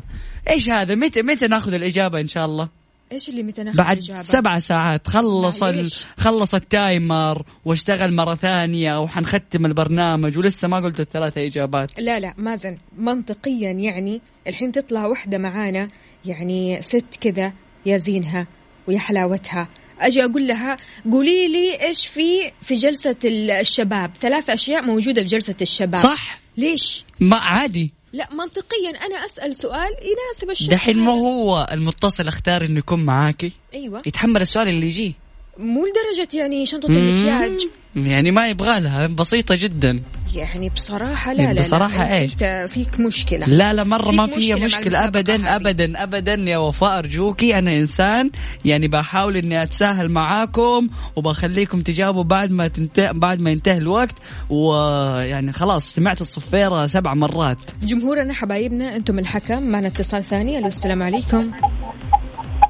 إيش 0.49 0.69
هذا؟ 0.69 0.95
متى 0.95 1.21
متى 1.21 1.47
ناخذ 1.47 1.73
الإجابة 1.73 2.19
إن 2.21 2.27
شاء 2.27 2.45
الله؟ 2.45 2.69
إيش 3.11 3.29
اللي 3.29 3.43
متى 3.43 3.63
ناخذ 3.63 3.77
بعد 3.77 3.97
الإجابة؟ 3.97 4.21
سبع 4.21 4.59
ساعات. 4.59 5.07
خلص 5.07 5.63
ال... 5.63 5.91
خلص 6.17 6.55
التايمر 6.55 7.43
واشتغل 7.65 8.13
مرة 8.13 8.35
ثانية 8.35 8.99
وحنختم 8.99 9.65
البرنامج 9.65 10.37
ولسه 10.37 10.67
ما 10.67 10.77
قلت 10.79 10.99
الثلاثة 10.99 11.45
إجابات. 11.45 11.99
لا 11.99 12.19
لا 12.19 12.33
مازن 12.37 12.77
منطقيا 12.97 13.71
يعني 13.71 14.21
الحين 14.47 14.71
تطلع 14.71 15.05
وحدة 15.05 15.37
معانا 15.37 15.89
يعني 16.25 16.81
ست 16.81 17.05
كذا 17.21 17.53
يا 17.85 17.97
زينها 17.97 18.47
ويا 18.87 18.99
حلاوتها. 18.99 19.67
أجي 19.99 20.23
أقول 20.25 20.47
لها 20.47 20.77
قولي 21.11 21.47
لي 21.47 21.81
إيش 21.81 22.07
في 22.07 22.51
في 22.61 22.73
جلسة 22.73 23.15
ال- 23.25 23.51
الشباب. 23.51 24.11
ثلاث 24.21 24.49
أشياء 24.49 24.81
موجودة 24.85 25.21
في 25.21 25.27
جلسة 25.27 25.55
الشباب. 25.61 26.03
صح؟ 26.03 26.39
ليش؟ 26.57 27.05
ما 27.19 27.37
عادي. 27.37 27.93
لا 28.13 28.33
منطقيا 28.33 28.89
أنا 29.05 29.25
أسأل 29.25 29.55
سؤال 29.55 29.89
يناسب 29.89 30.49
الشخص 30.49 30.69
دحين 30.69 30.99
هذا. 30.99 31.11
هو 31.11 31.67
المتصل 31.71 32.27
أختار 32.27 32.65
إنه 32.65 32.79
يكون 32.79 33.03
معاكي؟ 33.05 33.51
أيوه. 33.73 34.01
يتحمل 34.05 34.41
السؤال 34.41 34.67
اللي 34.67 34.87
يجيه. 34.87 35.13
مو 35.57 35.85
لدرجة 35.85 36.37
يعني 36.37 36.65
شنطة 36.65 36.87
المكياج. 36.87 37.67
يعني 37.95 38.31
ما 38.31 38.47
يبغى 38.47 38.79
لها 38.79 39.07
بسيطة 39.07 39.55
جدا. 39.59 40.01
يعني 40.35 40.69
بصراحة 40.69 41.33
لا 41.33 41.53
لا 41.53 41.61
بصراحة 41.61 42.03
لا 42.03 42.17
إيش؟ 42.17 42.33
انت 42.33 42.67
فيك 42.69 42.99
مشكلة. 42.99 43.45
لا 43.45 43.73
لا 43.73 43.83
مرة 43.83 44.03
فيك 44.03 44.13
ما 44.13 44.25
فيها 44.25 44.55
مشكلة 44.55 44.65
مشكلة. 44.65 44.99
هذه. 44.99 45.55
أبدا 45.55 46.03
أبدا 46.03 46.33
يا 46.33 46.57
وفاء 46.57 46.99
أرجوكي. 46.99 47.57
أنا 47.57 47.77
إنسان 47.77 48.31
يعني 48.65 48.87
بحاول 48.87 49.37
إني 49.37 49.63
أتساهل 49.63 50.09
معاكم 50.09 50.89
وبخليكم 51.15 51.81
تجاوبوا 51.81 52.23
بعد 52.23 52.51
ما 52.51 52.67
تنتهي 52.67 53.13
بعد 53.13 53.39
ما 53.39 53.51
ينتهي 53.51 53.77
الوقت. 53.77 54.15
ويعني 54.49 55.53
خلاص 55.53 55.93
سمعت 55.93 56.21
الصفيرة 56.21 56.85
سبع 56.85 57.13
مرات. 57.13 57.57
جمهورنا 57.83 58.33
حبايبنا 58.33 58.95
أنتم 58.95 59.19
الحكم. 59.19 59.63
معنا 59.63 59.87
اتصال 59.87 60.23
ثاني. 60.23 60.57
ألو 60.57 60.67
السلام 60.67 61.03
عليكم. 61.03 61.51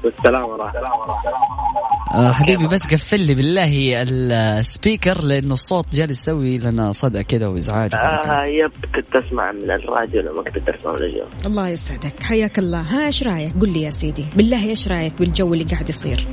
والسلام 0.04 0.44
ورحمة 0.44 0.80
الله. 0.80 2.01
آه 2.12 2.32
حبيبي 2.32 2.66
بس 2.66 2.86
قفل 2.86 3.20
لي 3.20 3.34
بالله 3.34 4.02
السبيكر 4.02 5.24
لأنه 5.24 5.54
الصوت 5.54 5.94
جالس 5.94 6.22
يسوي 6.22 6.58
لنا 6.58 6.92
صدى 6.92 7.24
كذا 7.24 7.46
وإزعاج. 7.46 7.94
آه 7.94 8.44
يب 8.48 8.72
كنت 8.94 9.24
اسمع 9.24 9.52
من 9.52 9.70
الراديو 9.70 10.20
لما 10.20 10.42
كنت 10.42 10.68
اسمع 10.68 10.92
من 10.92 11.02
الجو 11.02 11.24
الله 11.46 11.68
يسعدك. 11.68 12.22
حياك 12.22 12.58
الله. 12.58 12.80
ها 12.80 13.06
إيش 13.06 13.22
رأيك؟ 13.22 13.52
قل 13.60 13.72
لي 13.72 13.82
يا 13.82 13.90
سيدي. 13.90 14.26
بالله 14.36 14.68
إيش 14.68 14.88
رأيك 14.88 15.18
بالجو 15.18 15.54
اللي 15.54 15.64
قاعد 15.64 15.88
يصير؟ 15.88 16.26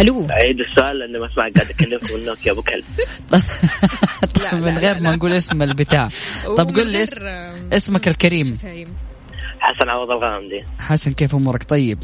ألو؟ 0.00 0.26
عيد 0.30 0.60
السؤال 0.60 0.98
لأني 0.98 1.18
ما 1.18 1.26
أسمع 1.26 1.48
قاعد 1.56 1.70
اكلمكم 1.70 2.14
من 2.14 2.24
نوكيا 2.26 2.52
أبو 2.52 2.62
كلب. 2.62 2.84
من 4.64 4.78
غير 4.78 5.00
ما 5.00 5.16
نقول 5.16 5.32
اسم 5.32 5.62
البتاع. 5.62 6.08
طب 6.56 6.76
قل 6.76 6.86
لي 6.86 7.02
اسم 7.02 7.24
اسمك 7.72 8.08
الكريم. 8.08 8.58
حسن 9.60 9.88
عوض 9.88 10.10
الغامدي. 10.10 10.64
حسن 10.78 11.12
كيف 11.12 11.34
أمورك؟ 11.34 11.64
طيب. 11.64 11.98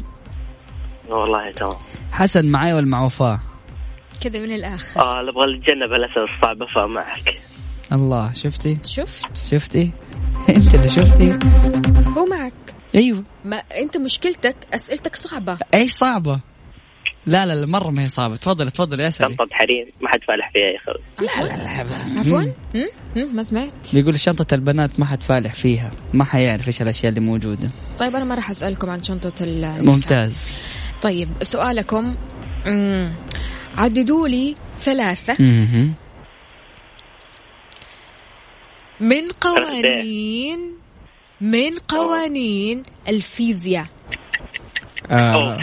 والله 1.13 1.51
تمام 1.51 1.77
حسن 2.11 2.45
معايا 2.45 2.75
ولا 2.75 2.85
مع 2.85 3.03
وفاء؟ 3.05 3.39
كذا 4.21 4.39
من 4.39 4.51
الآخر. 4.55 5.01
آه 5.01 5.21
نبغى 5.21 5.57
نتجنب 5.57 5.91
الاسئله 5.91 6.25
الصعبه 6.35 6.65
فمعك 6.75 7.33
الله 7.91 8.33
شفتي؟ 8.33 8.77
شفت؟ 8.85 9.37
شفتي؟ 9.51 9.91
أنت 10.49 10.75
اللي 10.75 10.89
شفتي؟ 10.89 11.39
هو 12.17 12.25
معك. 12.25 12.53
أيوه. 12.95 13.23
ما 13.45 13.55
أنت 13.57 13.97
مشكلتك 13.97 14.55
أسئلتك 14.73 15.15
صعبة. 15.15 15.57
إيش 15.73 15.91
صعبة؟ 15.91 16.39
لا 17.25 17.45
لا 17.45 17.53
لا 17.55 17.65
مرة 17.65 17.89
ما 17.89 18.03
هي 18.03 18.07
صعبة. 18.07 18.35
تفضل 18.35 18.71
تفضل 18.71 18.99
يا 18.99 19.09
سيدي 19.09 19.29
شنطه 19.29 19.45
حريم 19.51 19.87
ما 20.01 20.09
حد 20.09 20.19
فالح 20.27 20.51
فيها 20.53 20.65
يا 20.65 20.77
أخوي. 20.79 22.19
عفوا. 22.19 22.41
هم؟ 22.41 22.53
هم؟ 23.15 23.35
ما 23.35 23.43
سمعت. 23.43 23.71
بيقول 23.93 24.19
شنطة 24.19 24.53
البنات 24.55 24.99
ما 24.99 25.05
حد 25.05 25.23
فالح 25.23 25.53
فيها. 25.53 25.91
ما 26.13 26.23
حيعرف 26.23 26.67
إيش 26.67 26.81
الأشياء 26.81 27.09
اللي 27.09 27.21
موجودة. 27.21 27.69
طيب 27.99 28.15
أنا 28.15 28.25
ما 28.25 28.35
راح 28.35 28.49
أسألكم 28.49 28.89
عن 28.89 29.03
شنطة 29.03 29.33
النساء. 29.41 29.83
ممتاز. 29.85 30.49
طيب 31.03 31.29
سؤالكم. 31.41 32.15
عددوا 33.77 34.27
لي 34.27 34.55
ثلاثة 34.79 35.35
مهم. 35.39 35.93
من 38.99 39.29
قوانين 39.41 40.59
من 41.41 41.79
قوانين 41.79 42.83
الفيزياء 43.07 43.85
آه. 45.11 45.57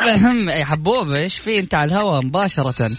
أهم 0.00 0.48
يا 0.48 0.64
حبوب 0.64 1.10
إيش 1.10 1.38
في؟ 1.38 1.58
أنت 1.58 1.74
على 1.74 1.84
الهواء 1.84 2.26
مباشرة. 2.26 2.90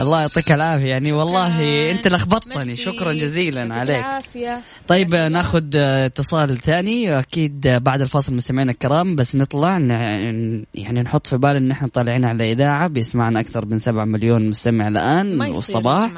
الله 0.00 0.20
يعطيك 0.20 0.52
العافية. 0.52 0.86
يعني 0.86 1.12
والله 1.12 1.90
أنت 1.90 2.08
لخبطتني. 2.08 2.76
شكرا 2.76 3.12
جزيلا 3.12 3.74
عليك. 3.74 3.96
العافية. 3.96 4.60
طيب 4.88 5.14
ناخذ 5.14 5.76
اتصال 5.76 6.58
ثاني. 6.58 7.18
أكيد 7.18 7.60
بعد 7.68 8.00
الفاصل 8.00 8.34
مستمعينا 8.34 8.72
الكرام 8.72 9.16
بس 9.16 9.36
نطلع 9.36 9.78
يعني 10.74 11.00
نحط 11.02 11.26
في 11.26 11.36
بالنا 11.36 11.58
إن 11.58 11.70
إحنا 11.70 11.88
طالعين 11.88 12.24
على 12.24 12.52
إذاعة 12.52 12.88
بيسمعنا 12.88 13.40
أكثر 13.40 13.66
من 13.66 13.78
7 13.78 14.04
مليون 14.04 14.48
مستمع 14.48 14.88
الآن. 14.88 15.40
والصباح. 15.40 16.10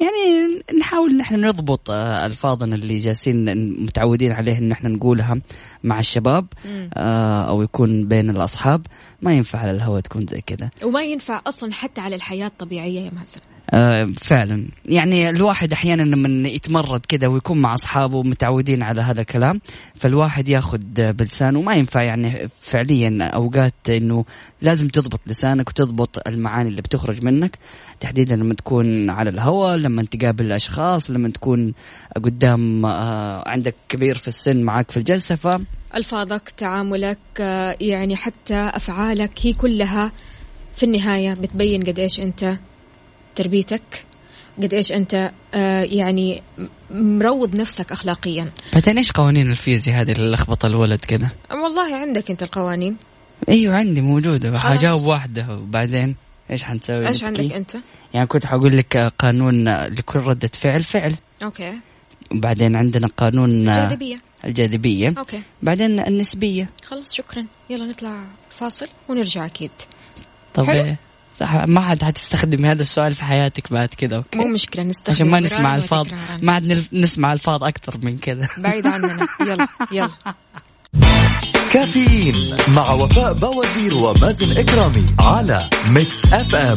يعني 0.00 0.62
نحاول 0.80 1.10
ان 1.10 1.20
إحنا 1.20 1.36
نضبط 1.38 1.90
آه، 1.90 2.26
ألفاظنا 2.26 2.74
اللي 2.74 2.98
جالسين 2.98 3.44
متعودين 3.84 4.32
عليه 4.32 4.58
ان 4.58 4.72
إحنا 4.72 4.88
نقولها 4.88 5.38
مع 5.84 5.98
الشباب 5.98 6.46
آه، 6.94 7.42
أو 7.48 7.62
يكون 7.62 8.08
بين 8.08 8.30
الأصحاب. 8.30 8.86
ما 9.22 9.32
ينفع 9.34 9.58
على 9.58 9.70
الهواء 9.70 10.00
تكون 10.00 10.26
زي 10.26 10.40
كذا. 10.40 10.70
وما 10.84 11.02
ينفع 11.02 11.42
أصلا 11.46 11.72
حتى 11.72 12.00
على 12.00 12.16
الحياة 12.16 12.46
الطبيعية 12.46 13.00
يا 13.00 13.10
مازن. 13.10 13.40
آه، 13.70 14.06
فعلا. 14.16 14.68
يعني 14.86 15.30
الواحد 15.30 15.72
أحيانا 15.72 16.02
لما 16.02 16.48
يتمرد 16.48 17.06
كذا 17.08 17.26
ويكون 17.26 17.58
مع 17.58 17.74
أصحابه 17.74 18.22
متعودين 18.22 18.82
على 18.82 19.00
هذا 19.00 19.20
الكلام 19.20 19.60
فالواحد 20.00 20.48
ياخذ 20.48 20.78
بلسانه. 20.96 21.62
ما 21.62 21.74
ينفع 21.74 22.02
يعني 22.02 22.48
فعليا 22.60 23.22
أوقات 23.22 23.74
إنه 23.88 24.24
لازم 24.62 24.88
تضبط 24.88 25.20
لسانك 25.26 25.68
وتضبط 25.68 26.28
المعاني 26.28 26.68
اللي 26.68 26.82
بتخرج 26.82 27.24
منك. 27.24 27.58
تحديدا 28.00 28.36
لما 28.36 28.54
تكون 28.54 29.10
على 29.10 29.30
الهواء 29.30 29.76
لما 29.76 30.02
تقابل 30.02 30.52
اشخاص 30.52 31.10
لما 31.10 31.28
تكون 31.28 31.74
قدام 32.16 32.86
آه، 32.86 33.48
عندك 33.48 33.74
كبير 33.88 34.14
في 34.18 34.28
السن 34.28 34.62
معك 34.62 34.90
في 34.90 34.96
الجلسة 34.96 35.34
ف 35.34 35.60
ألفاظك 35.96 36.50
تعاملك 36.56 37.18
آه، 37.40 37.76
يعني 37.80 38.16
حتى 38.16 38.54
أفعالك 38.54 39.30
هي 39.42 39.52
كلها 39.52 40.12
في 40.74 40.82
النهاية 40.82 41.32
بتبين 41.34 41.84
قد 41.84 41.98
إيش 41.98 42.20
أنت 42.20 42.58
تربيتك؟ 43.34 44.04
قد 44.62 44.74
إيش 44.74 44.92
أنت 44.92 45.32
آه، 45.54 45.82
يعني 45.82 46.42
مروض 46.90 47.56
نفسك 47.56 47.92
اخلاقيا؟ 47.92 48.50
بعدين 48.72 48.96
إيش 48.98 49.12
قوانين 49.12 49.50
الفيزياء 49.50 50.00
هذه 50.00 50.12
اللي 50.12 50.30
لخبط 50.30 50.64
الولد 50.64 51.04
كذا 51.04 51.28
والله 51.50 51.96
عندك 51.96 52.30
أنت 52.30 52.42
القوانين. 52.42 52.96
أيوه 53.48 53.74
عندي 53.74 54.00
موجودة. 54.00 54.58
حجاوب 54.58 55.02
واحدة 55.02 55.46
وبعدين 55.56 56.16
إيش 56.50 56.64
حنسوي؟ 56.64 57.08
إيش؟ 57.08 57.24
عندك 57.24 57.52
أنت؟ 57.52 57.76
يعني 58.14 58.26
كنت 58.26 58.46
حقول 58.46 58.76
لك 58.76 58.96
قانون 58.96 59.68
لكل 59.84 60.18
ردة 60.18 60.48
فعل 60.48 60.82
فعل. 60.82 61.14
okay. 61.44 61.78
وبعدين 62.32 62.76
عندنا 62.76 63.06
قانون 63.16 63.64
جاذبيه 63.64 64.20
الجاذبية. 64.44 65.14
okay. 65.18 65.42
بعدين 65.62 66.00
النسبية. 66.00 66.70
خلاص 66.84 67.14
شكرا. 67.14 67.46
يلا 67.70 67.86
نطلع 67.86 68.24
فاصل 68.50 68.88
ونرجع 69.08 69.46
أكيد. 69.46 69.70
طب. 70.54 70.68
إيه؟ 70.68 70.98
صح 71.40 71.54
ما 71.54 71.80
حد 71.80 72.02
حتستخدم 72.04 72.64
هذا 72.64 72.82
السؤال 72.82 73.14
في 73.14 73.24
حياتك 73.24 73.72
بعد 73.72 73.88
كذا 73.88 74.16
okay؟ 74.16 74.38
مو 74.38 74.46
مشكلة 74.48 74.82
نستخدم 74.82 75.14
عشان 75.14 75.30
ما 75.30 75.40
نسمع 75.40 75.76
ألفاظ. 75.76 76.08
ما 76.42 76.52
عاد 76.52 76.66
نل- 76.66 76.84
نسمع 76.92 77.32
ألفاظ 77.32 77.64
أكثر 77.64 77.98
من 78.02 78.18
كذا 78.18 78.48
بعيد 78.58 78.86
عننا. 78.86 79.26
يلا 79.40 79.66
يلا. 79.92 80.10
كافيين 81.72 82.56
مع 82.68 82.90
وفاء 82.92 83.32
بوازير 83.32 83.94
ومازن 83.94 84.58
إكرامي 84.58 85.06
على 85.18 85.70
Mix 85.88 86.32
FM. 86.32 86.74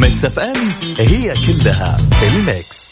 Mix 0.00 0.24
FM 0.24 0.56
هي 0.98 1.32
كلها 1.46 1.96
ال 2.22 2.35
mix. 2.35 2.87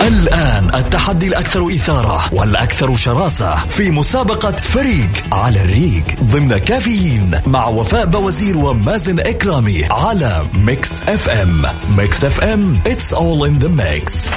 الآن 0.00 0.74
التحدي 0.74 1.26
الأكثر 1.26 1.68
إثارة 1.68 2.34
والأكثر 2.34 2.96
شراسة 2.96 3.54
في 3.54 3.90
مسابقة 3.90 4.56
فريق 4.56 5.10
على 5.32 5.60
الريق 5.60 6.04
ضمن 6.22 6.58
كافيين 6.58 7.40
مع 7.46 7.66
وفاء 7.66 8.06
بوازير 8.06 8.56
ومازن 8.56 9.20
إكرامي 9.20 9.84
على 9.84 10.46
Mix 10.54 11.02
FM. 11.02 11.62
Mix 11.96 12.24
FM 12.24 12.82
it's 12.86 13.12
all 13.12 13.44
in 13.44 13.58
the 13.58 13.68
mix. 13.68 14.28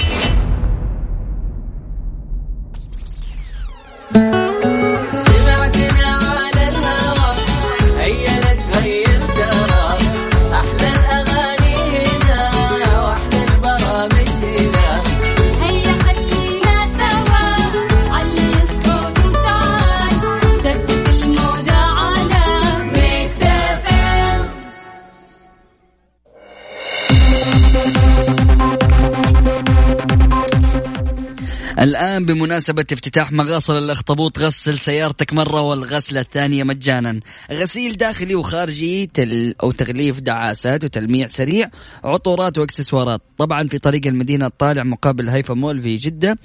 الآن 31.85 32.25
بمناسبة 32.25 32.85
افتتاح 32.91 33.31
مغاصل 33.31 33.77
الأخطبوط 33.77 34.39
غسل 34.39 34.79
سيارتك 34.79 35.33
مرة 35.33 35.61
والغسلة 35.61 36.21
الثانية 36.21 36.63
مجانا. 36.63 37.19
غسيل 37.51 37.97
داخلي 37.97 38.35
وخارجي 38.35 39.05
تل 39.13 39.55
أو 39.63 39.71
تغليف 39.71 40.19
دعاسات 40.19 40.83
وتلميع 40.83 41.27
سريع 41.27 41.69
عطورات 42.03 42.57
وإكسسوارات. 42.57 43.21
طبعا 43.37 43.67
في 43.67 43.77
طريق 43.77 44.07
المدينة 44.07 44.45
الطالع 44.45 44.83
مقابل 44.83 45.29
هيفا 45.29 45.53
مول 45.53 45.81
في 45.81 45.95
جدة 45.95 46.37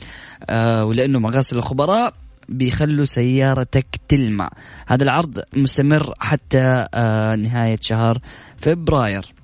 آه 0.50 0.84
ولأنه 0.84 1.18
مغاسل 1.18 1.58
الخبراء 1.58 2.14
بيخلوا 2.48 3.04
سيارتك 3.04 3.86
تلمع. 4.08 4.50
هذا 4.86 5.04
العرض 5.04 5.40
مستمر 5.56 6.14
حتى 6.18 6.86
آه 6.94 7.36
نهاية 7.36 7.78
شهر 7.80 8.18
فبراير. 8.56 9.34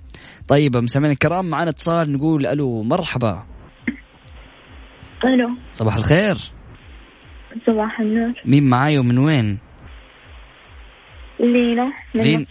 طيب 0.48 0.76
مستمعينا 0.76 1.12
الكرام 1.12 1.44
معنا 1.44 1.70
اتصال 1.70 2.12
نقول 2.12 2.46
ألو 2.46 2.82
مرحبا. 2.82 3.55
ألو. 5.24 5.50
صباح 5.72 5.96
الخير. 5.96 6.36
صباح 7.66 8.00
النور. 8.00 8.32
مين 8.44 8.70
معاي 8.70 8.98
ومن 8.98 9.18
وين؟ 9.18 9.58
لينا 11.40 11.92
من 12.14 12.22
لين 12.22 12.46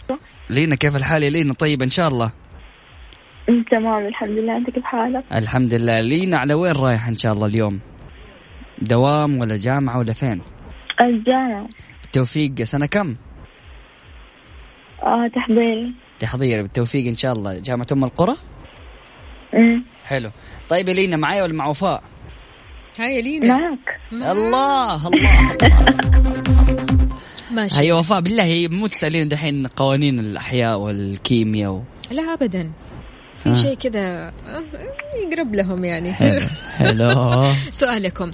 لينا 0.50 0.76
كيف 0.76 0.96
الحال 0.96 1.22
يا 1.22 1.30
لينا؟ 1.30 1.54
طيب 1.54 1.82
إن 1.82 1.90
شاء 1.90 2.08
الله. 2.08 2.32
تمام 3.70 4.06
الحمد 4.06 4.30
لله. 4.30 4.56
أنت 4.56 4.70
كيف 4.70 4.84
حالك؟ 4.84 5.24
الحمد 5.32 5.74
لله. 5.74 6.00
لينا 6.00 6.38
على 6.38 6.54
وين 6.54 6.72
رايح 6.72 7.08
إن 7.08 7.14
شاء 7.14 7.32
الله 7.32 7.46
اليوم؟ 7.46 7.80
دوام 8.82 9.38
ولا 9.38 9.56
جامعة 9.56 9.98
ولا 9.98 10.12
فين؟ 10.12 10.40
الجامعة. 11.00 11.68
بالتوفيق. 12.02 12.62
سنة 12.62 12.86
كم؟ 12.86 13.16
آه 15.02 15.28
تحضيري 15.34 15.94
تحضير. 16.18 16.62
بالتوفيق 16.62 17.06
إن 17.06 17.14
شاء 17.14 17.32
الله. 17.32 17.58
جامعة 17.58 17.86
أم 17.92 18.04
القرى؟ 18.04 18.36
أمم. 19.54 19.84
حلو. 20.04 20.30
طيب 20.68 20.88
يا 20.88 20.94
لينا 20.94 21.16
معايا 21.16 21.42
ولا 21.42 21.52
مع 21.52 21.66
وفاء؟ 21.66 22.02
هاي 22.98 23.16
يا 23.16 23.20
لينا 23.22 23.56
معك 23.56 24.00
الله 24.12 25.06
الله 25.06 25.56
الله. 25.56 25.96
ماشي. 27.56 27.78
هي 27.80 27.92
وفاء 27.92 28.20
بالله 28.20 28.68
مو 28.70 28.86
تسألين 28.86 29.28
دحين 29.28 29.66
قوانين 29.66 30.18
الأحياء 30.18 30.78
والكيمياء 30.78 31.70
و... 31.70 31.82
لا 32.10 32.32
ابدا. 32.34 32.70
في 33.44 33.50
آه. 33.50 33.54
شيء 33.54 33.74
كذا 33.74 34.32
يقرب 35.26 35.54
لهم 35.54 35.84
يعني. 35.84 36.12
حلو 36.12 36.40
حلو. 36.78 37.52
سؤالكم. 37.70 38.30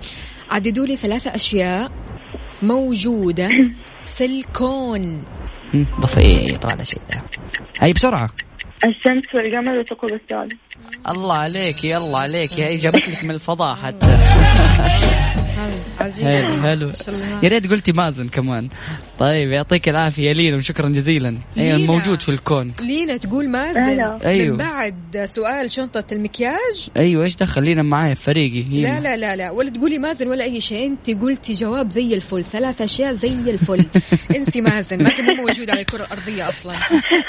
عددوا 0.50 0.86
لي 0.86 0.96
ثلاثة 0.96 1.34
أشياء 1.34 1.92
موجودة 2.62 3.50
في 4.16 4.24
الكون. 4.24 5.22
مم، 5.74 5.86
بسيط 6.02 6.64
ولا 6.72 6.84
شيء. 6.84 7.00
هاي 7.80 7.92
بسرعة. 7.92 8.30
الشمس 8.84 9.34
والقمر 9.34 9.78
وثقوب 9.78 10.12
الثالث 10.12 10.52
الله 11.08 11.38
عليك 11.38 11.84
يلا 11.84 12.18
عليك. 12.18 12.52
هي 12.52 12.76
جابت 12.76 13.08
لك 13.08 13.24
من 13.24 13.30
الفضاء 13.30 13.74
حتى. 13.74 14.06
عجيب. 16.00 16.24
حلو 16.24 16.62
حلو. 16.62 16.92
شاء 16.92 17.14
الله. 17.14 17.38
يا 17.42 17.48
ريت 17.48 17.70
قلتي 17.70 17.92
مازن 17.92 18.28
كمان. 18.28 18.68
طيب 19.18 19.52
يعطيك 19.52 19.88
العافية 19.88 20.28
يا 20.28 20.32
لينا 20.32 20.56
وشكرا 20.56 20.88
جزيلا. 20.88 21.36
أيوه. 21.58 21.78
موجود 21.78 22.22
في 22.22 22.28
الكون. 22.28 22.72
لينا 22.80 23.16
تقول 23.16 23.48
مازن. 23.48 23.80
هلا. 23.80 24.18
أيوه. 24.24 24.50
من 24.50 24.56
بعد 24.56 25.24
سؤال 25.24 25.70
شنطة 25.70 26.04
المكياج. 26.12 26.88
أيوه 26.96 27.24
إيش 27.24 27.36
دخل 27.36 27.62
لينا 27.62 27.82
معايا 27.82 28.14
في 28.14 28.22
فريقي؟ 28.22 28.64
هي. 28.68 28.82
لا 28.82 29.00
لا 29.00 29.16
لا 29.16 29.36
لا. 29.36 29.50
ولا 29.50 29.70
تقولي 29.70 29.98
مازن 29.98 30.28
ولا 30.28 30.44
أي 30.44 30.60
شيء. 30.60 30.86
أنت 30.86 31.10
قلتي 31.10 31.52
جواب 31.52 31.90
زي 31.90 32.14
الفل. 32.14 32.44
ثلاث 32.44 32.82
أشياء 32.82 33.12
زي 33.12 33.50
الفل. 33.50 33.84
انسي 34.36 34.60
مازن. 34.60 35.02
مازن 35.02 35.24
مو 35.24 35.32
موجود 35.34 35.70
على 35.70 35.80
الكرة 35.80 36.04
الأرضية 36.04 36.48
أصلا. 36.48 36.74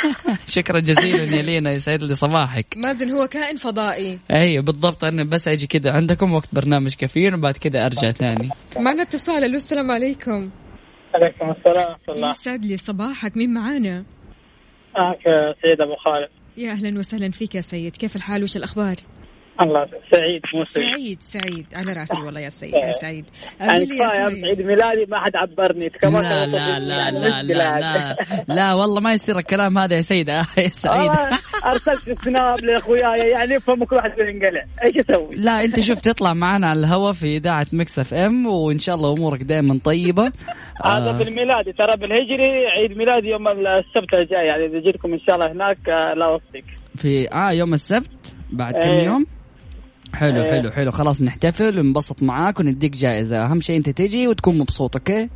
شكرا 0.55 0.79
جزيلا 0.79 1.35
يا 1.35 1.41
لينا 1.41 1.71
يسعد 1.71 2.03
لي 2.03 2.15
صباحك. 2.15 2.65
مازن 2.77 3.09
هو 3.09 3.27
كائن 3.27 3.57
فضائي. 3.57 4.19
أيوه 4.31 4.63
بالضبط. 4.63 5.03
أنا 5.03 5.23
بس 5.23 5.47
أجي 5.47 5.67
كذا. 5.67 5.91
عندكم 5.91 6.33
وقت 6.33 6.49
برنامج 6.53 6.93
كافيين 6.93 7.33
وبعد 7.33 7.57
كذا 7.57 7.85
أرجع 7.85 8.11
ثاني. 8.23 8.49
معنا 8.79 9.01
اتصال 9.01 9.43
ألو 9.43 9.57
السلام 9.57 9.91
عليكم. 9.91 10.49
عليكم 11.15 11.51
السلام 11.51 11.89
ورحمة 11.89 12.15
الله. 12.15 12.29
يسعد 12.29 12.65
لي 12.65 12.77
صباحك 12.77 13.37
مين 13.37 13.53
معانا؟ 13.53 14.05
معك 14.95 15.23
سيد 15.61 15.81
أبو 15.81 15.95
خالد. 15.95 16.29
يا 16.57 16.71
أهلا 16.71 16.99
وسهلا 16.99 17.31
فيك 17.31 17.55
يا 17.55 17.61
سيد 17.61 17.95
كيف 17.97 18.15
الحال؟ 18.15 18.43
وش 18.43 18.57
الأخبار؟ 18.57 18.95
الله 19.61 19.85
سعيد 20.11 20.41
مو 20.53 20.63
سعيد. 20.63 20.87
سعيد 20.93 21.17
سعيد. 21.21 21.65
على 21.75 21.93
راسي 21.93 22.21
والله 22.21 22.39
يا 22.41 22.49
سيد 22.49 22.73
يا 22.73 22.91
سعيد. 22.91 23.25
يعني 23.59 23.79
يا 23.79 23.85
كفاية 23.85 24.07
سعيد. 24.07 24.45
عيد 24.45 24.61
ميلادي 24.61 25.05
ما 25.07 25.19
حد 25.19 25.35
عبرني 25.35 25.89
كمان 25.89 26.23
لا 26.23 26.45
لا 26.45 26.79
لا 26.79 27.11
لا 27.11 27.43
لا 27.43 27.79
لا. 27.79 28.15
لا 28.47 28.73
والله 28.73 29.01
ما 29.01 29.13
يصير 29.13 29.37
الكلام 29.37 29.77
هذا 29.77 29.95
يا 29.95 30.01
سيد 30.01 30.29
آه 30.29 30.45
يا 30.57 30.67
سعيد. 30.67 31.09
آه، 31.11 31.29
أرسلت 31.65 32.23
Snap 32.23 32.59
لأخوياي 32.59 33.29
يعني 33.29 33.53
يفهم 33.53 33.83
كل 33.83 33.95
واحد 33.95 34.11
ينقلع. 34.19 34.65
إيش 34.85 34.95
أسوي؟ 35.09 35.35
لا 35.35 35.63
أنت 35.63 35.79
شوف 35.79 36.01
تطلع 36.01 36.33
معنا 36.33 36.67
على 36.67 36.79
الهواء 36.79 37.13
في 37.13 37.37
إذاعة 37.37 37.67
Mix 37.73 37.99
FM 37.99 38.45
وإن 38.47 38.77
شاء 38.79 38.95
الله 38.95 39.13
أمورك 39.13 39.43
دائما 39.43 39.79
طيبة. 39.83 40.31
هذا 40.85 41.09
آه، 41.09 41.17
بالميلادي 41.17 41.73
ترى 41.73 41.97
بالهجري 41.97 42.67
عيد 42.67 42.97
ميلادي 42.97 43.27
يوم 43.27 43.47
السبت 43.47 44.13
الجاي 44.13 44.45
يعني 44.45 44.65
إذا 44.65 44.79
جيتكم 44.79 45.13
إن 45.13 45.19
شاء 45.19 45.35
الله 45.35 45.51
هناك 45.51 45.89
آه، 45.89 46.13
لا 46.13 46.25
أوصيك. 46.25 46.65
في 46.95 47.31
آه 47.31 47.51
يوم 47.51 47.73
السبت 47.73 48.35
بعد 48.51 48.73
كم 48.73 48.91
إيه. 48.91 49.05
يوم؟ 49.05 49.25
حلو 50.13 50.43
إيه. 50.43 50.51
حلو 50.51 50.71
حلو. 50.71 50.91
خلاص 50.91 51.21
نحتفل 51.21 51.79
وننبسط 51.79 52.23
معاك 52.23 52.59
ونديك 52.59 52.91
جائزة. 52.91 53.45
أهم 53.45 53.61
شيء 53.61 53.77
أنت 53.77 53.89
تجي 53.89 54.27
وتكون 54.27 54.57
مبسوط 54.57 54.95
okay؟ 54.95 55.29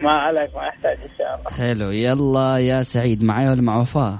ما 0.00 0.10
عليك 0.10 0.54
ما 0.56 0.66
يحتاج 0.66 0.98
إن 1.02 1.10
شاء 1.18 1.38
الله. 1.38 1.50
حلو. 1.50 1.90
يلا 1.90 2.58
يا 2.58 2.82
سعيد 2.82 3.24
معايا 3.24 3.50
ولا 3.50 3.62
مع 3.62 3.80
وفاء؟ 3.80 4.18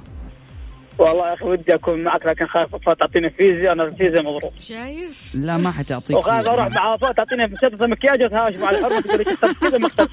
والله 0.99 1.29
يا 1.29 1.35
أخي 1.35 1.45
ودي 1.45 1.75
أكون 1.75 2.05
معك 2.05 2.27
لكن 2.27 2.47
خايف 2.47 2.75
وفاء 2.75 2.95
تعطيني 2.95 3.31
فيزياء 3.31 3.73
أنا 3.73 3.85
الفيزياء 3.85 4.23
مضروب. 4.23 4.53
شايف؟ 4.59 5.33
لا 5.35 5.57
ما 5.57 5.71
حتعطيك 5.71 6.17
وخايف 6.17 6.47
أروح 6.49 6.69
مع 6.83 6.95
وفاء 6.95 7.13
تعطيني 7.13 7.47
مسدس 7.47 7.89
مكياج 7.89 8.23
وتهاوش 8.25 8.57
مع 8.57 8.71
الحرمة 8.71 9.01
تقول 9.01 9.19
لي 9.19 9.25
كذا 9.61 9.79
ما 9.79 9.89
كذا 9.89 10.07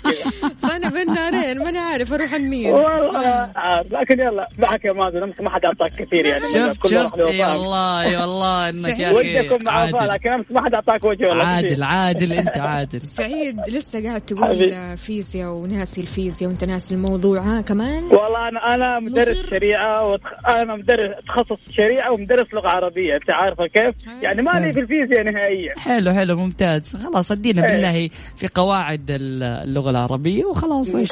فانا 0.69 0.89
بين 0.95 1.13
نارين 1.13 1.63
ماني 1.63 1.79
عارف 1.79 2.13
أروح 2.13 2.33
عن 2.33 2.41
مين 2.41 2.73
والله 2.73 3.51
عارف 3.55 3.91
لكن 3.93 4.19
يلا 4.19 4.47
معك 4.57 4.85
يا 4.85 4.93
مازن. 4.93 5.23
أمس 5.23 5.35
ما 5.41 5.49
حد 5.49 5.65
أعطاك 5.65 5.91
كثير 5.99 6.25
يعني. 6.25 6.43
شفت 6.53 6.87
شفت. 6.87 7.17
اي. 7.19 7.43
والله 7.45 8.01
اي 8.03 8.15
والله 8.17 8.69
إنك 8.69 8.99
يا 8.99 9.11
ودي 9.11 9.39
أخي 9.39 9.47
أكون 9.47 9.63
مع 9.65 9.83
وفاء 9.83 9.95
عادل 10.01 10.13
لكن 10.13 10.29
أمس 10.29 10.45
ما 10.51 10.61
حد 10.65 10.73
أعطاك 10.73 11.03
وجه 11.03 11.25
والله 11.27 11.45
عادل. 11.45 11.83
عادل 11.83 12.33
أنت 12.33 12.57
عادل. 12.73 13.01
سعيد 13.01 13.57
لسه 13.69 14.03
قاعد 14.03 14.21
تقول. 14.21 14.71
فيزياء 14.97 15.49
وناسي 15.51 16.01
الفيزياء 16.01 16.49
وأنت 16.49 16.63
ناسي 16.63 16.95
الموضوع. 16.95 17.39
ها 17.41 17.61
كمان؟ 17.61 18.03
والله 18.03 18.47
أنا 18.49 18.75
أنا 18.75 18.99
مدرس؟ 18.99 19.49
شريعة 19.49 20.07
وتخ... 20.07 20.27
أنا 20.73 20.83
مدرس 20.83 21.25
تخصص 21.27 21.71
شريعة 21.71 22.11
ومدرس 22.11 22.53
لغة 22.53 22.69
عربية 22.69 23.15
أنت 23.15 23.29
عارفة 23.29 23.67
كيف؟ 23.67 24.07
يعني 24.21 24.41
ما 24.41 24.51
لي 24.51 24.73
في 24.73 24.79
الفيزياء 24.79 25.23
نهائيا. 25.23 25.73
حلو 25.79 26.11
حلو 26.11 26.35
ممتاز. 26.35 26.95
خلاص 27.05 27.31
أدينا 27.31 27.65
إيه. 27.65 27.71
بالله 27.71 28.09
في 28.35 28.47
قواعد 28.47 29.05
اللغة 29.09 29.89
العربية 29.89 30.45
وخلاص 30.45 30.91
في 30.91 31.07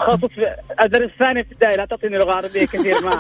أدرس 0.80 1.12
ثاني 1.20 1.40
ابتدائي 1.40 1.78
لا 1.78 1.86
تعطيني 1.86 2.18
لغة 2.18 2.34
عربية 2.36 2.66
كثير 2.66 2.96
ما. 3.06 3.12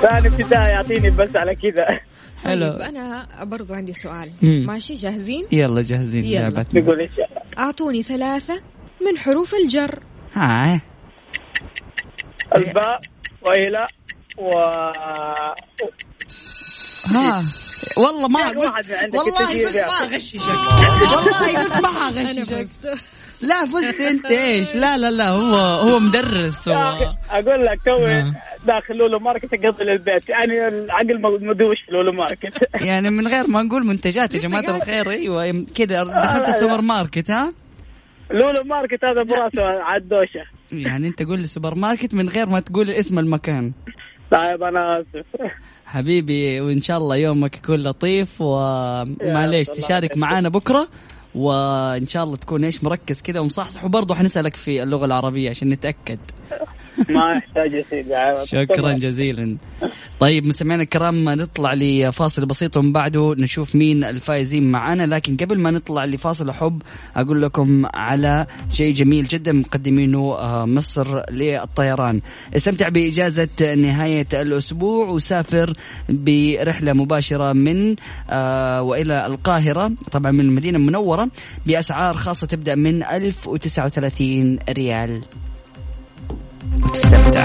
ثاني 0.00 0.28
ابتدائي 0.28 0.68
يعطيني 0.68 1.10
بس 1.10 1.36
على 1.36 1.54
كذا. 1.54 1.86
حلو. 2.44 2.72
طيب 2.72 2.80
أنا 2.80 3.26
برضو 3.44 3.74
عندي 3.74 3.92
سؤال. 3.92 4.32
مم. 4.42 4.64
ماشي 4.66 4.94
جاهزين؟ 4.94 5.44
يلا 5.52 5.82
جاهزين. 5.82 6.24
يلا. 6.24 6.40
لعبتنا. 6.40 6.80
نقول 6.80 7.08
أعطوني 7.58 8.02
ثلاثة 8.02 8.60
من 9.06 9.18
حروف 9.18 9.54
الجر. 9.54 9.98
ها. 10.34 10.80
الباء. 12.56 13.00
وإلى 13.44 13.86
و 14.38 14.48
ها. 17.14 17.42
والله 17.98 18.28
ما 18.28 18.40
يعني 18.40 18.52
قلت 18.52 19.14
والله 19.14 19.66
قلت 19.66 19.76
ما. 19.76 19.82
أغششك. 19.82 20.48
والله 20.48 21.58
قلت 21.58 21.76
ما 21.76 21.88
فزت. 22.44 22.98
لا 23.40 23.66
فزت 23.66 24.00
أنت. 24.00 24.26
إيش؟ 24.26 24.74
لا 24.74 24.98
لا 24.98 25.10
لا 25.10 25.28
هو 25.28 25.54
هو 25.56 25.98
مدرس 25.98 26.68
هو 26.68 27.14
أقول 27.30 27.64
لك 27.64 27.78
توي 27.84 28.12
آه. 28.20 28.34
داخل 28.66 28.94
Lulu 28.94 29.18
Market 29.18 29.48
اقضي 29.54 29.84
للبيت 29.84 30.28
يعني 30.28 30.68
العقل 30.68 31.20
مدوش 31.22 31.76
في 31.86 31.92
Lulu 31.92 32.12
Market. 32.12 32.68
يعني 32.74 33.10
من 33.10 33.28
غير 33.28 33.46
ما 33.46 33.62
نقول 33.62 33.86
منتجات 33.86 34.34
يا 34.34 34.38
جماعة 34.38 34.76
الخير. 34.76 35.10
أيوه 35.10 35.66
كذا 35.74 36.04
دخلت 36.04 36.48
السوبر 36.48 36.80
ماركت 36.80 37.30
ها؟ 37.30 37.52
Lulu 38.34 38.64
Market 38.64 39.04
هذا 39.04 39.22
براسه 39.22 39.62
عدوشه 39.62 40.44
يعني 40.72 41.08
انت 41.08 41.22
قول 41.22 41.40
لي 41.40 41.46
سوبر 41.46 41.74
ماركت 41.74 42.14
من 42.14 42.28
غير 42.28 42.48
ما 42.48 42.60
تقول 42.60 42.90
اسم 42.90 43.18
المكان. 43.18 43.72
طيب 44.30 44.62
أنا 44.62 45.00
آسف. 45.00 45.26
حبيبي 45.86 46.60
وإن 46.60 46.80
شاء 46.80 46.98
الله 46.98 47.16
يومك 47.16 47.56
يكون 47.56 47.76
لطيف 47.82 48.40
ومعليش 48.40 49.66
تشارك. 49.66 50.16
معانا 50.16 50.48
بكرة. 50.48 50.88
وإن 51.34 52.06
شاء 52.06 52.24
الله 52.24 52.36
تكون 52.36 52.64
إيش 52.64 52.84
مركز 52.84 53.22
كذا 53.22 53.40
ومصحصح. 53.40 53.84
وبرضه 53.84 54.14
حنسألك 54.14 54.56
في 54.56 54.82
اللغة 54.82 55.04
العربية 55.04 55.50
عشان 55.50 55.68
نتأكد. 55.68 56.18
ما 57.08 57.42
سيدي. 57.54 57.84
شكرا 58.44 58.92
جزيلا. 58.92 59.56
طيب 60.20 60.46
مستمعينا 60.46 60.82
الكرام 60.82 61.28
نطلع 61.28 61.74
لفاصل 61.74 62.46
بسيط 62.46 62.76
ومن 62.76 62.92
بعده 62.92 63.34
نشوف 63.38 63.74
مين 63.76 64.04
الفائزين 64.04 64.70
معنا. 64.70 65.06
لكن 65.06 65.36
قبل 65.36 65.58
ما 65.58 65.70
نطلع 65.70 66.04
لفاصل 66.04 66.48
احب 66.50 66.82
أقول 67.16 67.42
لكم 67.42 67.86
على 67.94 68.46
شيء 68.72 68.94
جميل 68.94 69.24
جدا 69.24 69.52
مقدمينه 69.52 70.34
آه، 70.38 70.64
مصر 70.64 71.30
للطيران. 71.30 72.20
استمتع 72.56 72.88
بإجازة 72.88 73.74
نهاية 73.74 74.28
الأسبوع 74.32 75.08
وسافر 75.08 75.72
برحلة 76.08 76.92
مباشرة 76.92 77.52
من 77.52 77.96
آه، 78.30 78.82
وإلى 78.82 79.26
القاهرة 79.26 79.92
طبعا 80.12 80.32
من 80.32 80.40
المدينة 80.40 80.78
المنورة. 80.78 81.23
بأسعار 81.66 82.14
خاصة 82.14 82.46
تبدأ 82.46 82.74
من 82.74 83.02
1039 83.02 84.58
ريال 84.68 85.22
تستمتع 86.94 87.44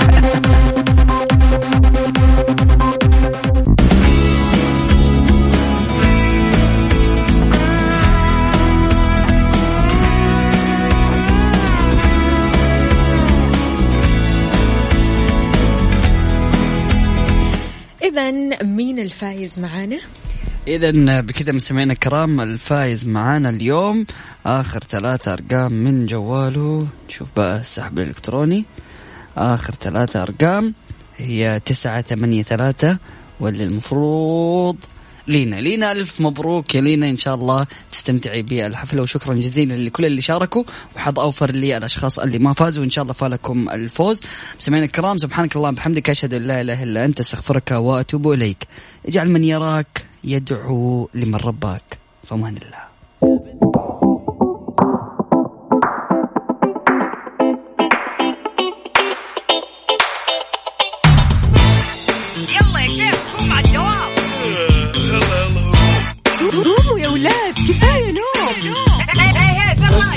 إذا 18.04 18.32
مين 18.64 19.00
الفايز 19.00 19.60
معانا؟ 19.60 20.00
إذا 20.68 21.22
بكذا 21.22 21.52
مستمعينا 21.52 21.94
الكرام 21.94 22.42
الفايز 22.42 23.08
معانا 23.08 23.50
اليوم 23.50 24.06
آخر 24.46 24.80
ثلاثة 24.80 25.34
أرقام 25.34 25.74
من 25.74 26.06
جواله. 26.06 26.88
نشوف 27.10 27.28
بقى 27.38 27.60
السحب 27.60 28.00
الإلكتروني. 28.00 28.66
آخر 29.38 29.74
ثلاثة 29.74 30.22
أرقام 30.24 30.74
هي 31.18 31.62
تسعة 31.66 32.02
ثمانية 32.02 32.44
ثلاثة 32.44 32.98
واللي 33.40 33.64
المفروض 33.64 34.76
لينا. 35.30 35.56
لينا 35.56 35.92
ألف 35.92 36.22
مبروك 36.22 36.76
يا 36.76 36.82
لينا 36.82 37.10
إن 37.10 37.16
شاء 37.16 37.36
الله 37.36 37.68
تستمتعي 37.92 38.42
بالحفلة 38.42 39.02
وشكرا 39.02 39.34
جزيلا 39.34 39.74
لكل 39.74 40.06
اللي 40.06 40.22
شاركوا 40.22 40.64
وحظ 40.96 41.20
أوفر 41.20 41.52
للأشخاص 41.52 42.20
اللي 42.20 42.40
ما 42.40 42.54
فازوا 42.54 42.82
وإن 42.82 42.90
شاء 42.90 43.02
الله 43.02 43.14
فالكم 43.14 43.70
الفوز. 43.70 44.22
سمعنا 44.60 44.86
الكرام 44.86 45.18
سبحانك 45.18 45.56
اللهم 45.56 45.76
بحمدك 45.76 46.10
أشهد 46.10 46.34
أن 46.34 46.42
لا 46.42 46.62
إله 46.62 46.84
إلا 46.84 47.06
أنت 47.06 47.20
أستغفرك 47.20 47.72
وأتوب 47.72 48.32
إليك. 48.32 48.68
اجعل 49.08 49.30
من 49.30 49.44
يراك 49.44 50.06
يدعو 50.24 51.10
لمن 51.14 51.36
رباك 51.36 51.98
فمان 52.24 52.58
الله. 52.58 52.89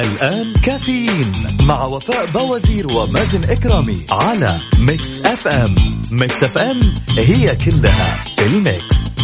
الآن 0.00 0.52
كافيين 0.52 1.32
مع 1.62 1.84
وفاء 1.84 2.26
باوزير 2.26 2.86
ومازن 2.86 3.44
إكرامي 3.44 4.06
على 4.10 4.60
Mix 4.78 5.20
FM 5.20 5.74
Mix 6.12 6.44
FM 6.44 6.80
هي 7.18 7.56
كلها 7.56 8.24
ال 8.38 8.53
mix. 8.53 9.14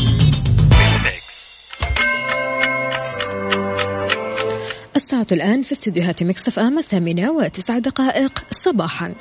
الساعة 4.96 5.26
الآن 5.32 5.62
في 5.62 5.72
استديوهات 5.72 6.22
Mix 6.22 6.58
FM 6.58 6.78
الثامنة 6.78 7.32
وتسع 7.32 7.78
دقائق 7.78 8.44
صباحا. 8.50 9.14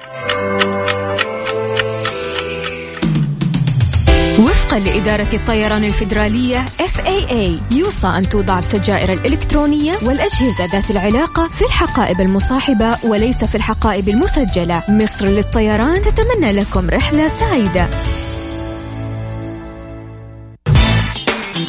وفقا 4.72 4.80
لإدارة 4.80 5.28
الطيران 5.34 5.84
الفيدرالية 5.84 6.66
FAA 6.66 7.74
يوصى 7.74 8.08
أن 8.08 8.30
توضع 8.30 8.60
السجائر 8.60 9.14
الإلكترونية 9.14 9.94
والأجهزة 10.02 10.66
ذات 10.66 10.92
العلاقة 10.92 11.48
في 11.48 11.62
الحقائب 11.62 12.22
المصاحبة 12.22 12.98
وليس 13.04 13.44
في 13.44 13.56
الحقائب 13.56 14.10
المسجلة. 14.10 14.84
مصر 14.90 15.26
للطيران 15.26 16.02
تتمنى 16.02 16.52
لكم 16.52 16.90
رحلة 16.90 17.28
سعيدة. 17.28 17.90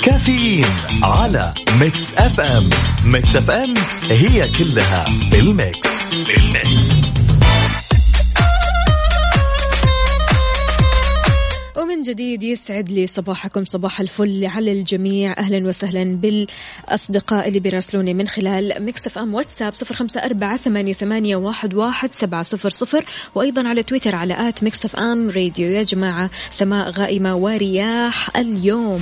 كافيين 0.02 0.66
على 1.02 1.54
Mix 1.80 2.14
FM. 2.14 2.70
Mix 3.04 3.36
FM 3.36 3.74
هي 4.10 4.48
كلها 4.48 5.04
في 5.30 5.38
ال 5.38 5.51
mix 5.51 5.90
ومن 12.02 12.10
جديد 12.10 12.42
يسعد 12.42 12.90
لي 12.90 13.06
صباحكم 13.06 13.64
صباح 13.64 14.00
الفل 14.00 14.44
على 14.44 14.72
الجميع. 14.72 15.32
أهلا 15.38 15.68
وسهلا 15.68 16.16
بالأصدقاء 16.16 17.48
اللي 17.48 17.60
بيراسلوني 17.60 18.14
من 18.14 18.28
خلال 18.28 18.84
Mix 18.86 19.18
FM 19.18 19.34
واتساب 19.34 19.74
صفر 19.74 19.94
خمسة 19.94 20.20
أربعة 20.20 20.56
ثمانية, 20.56 20.92
ثمانية 20.92 21.36
واحد, 21.36 21.74
واحد 21.74 22.14
سبعة 22.14 22.42
صفر 22.42 22.70
صفر 22.70 23.04
وأيضا 23.34 23.68
على 23.68 23.82
تويتر 23.82 24.14
على 24.14 24.48
at 24.48 24.64
Mix 24.64 24.96
FM 24.96 25.30
Radio. 25.30 25.70
يا 25.70 25.82
جماعة 25.82 26.30
سماء 26.50 26.90
غائمة 26.90 27.36
ورياح 27.36 28.36
اليوم. 28.36 29.00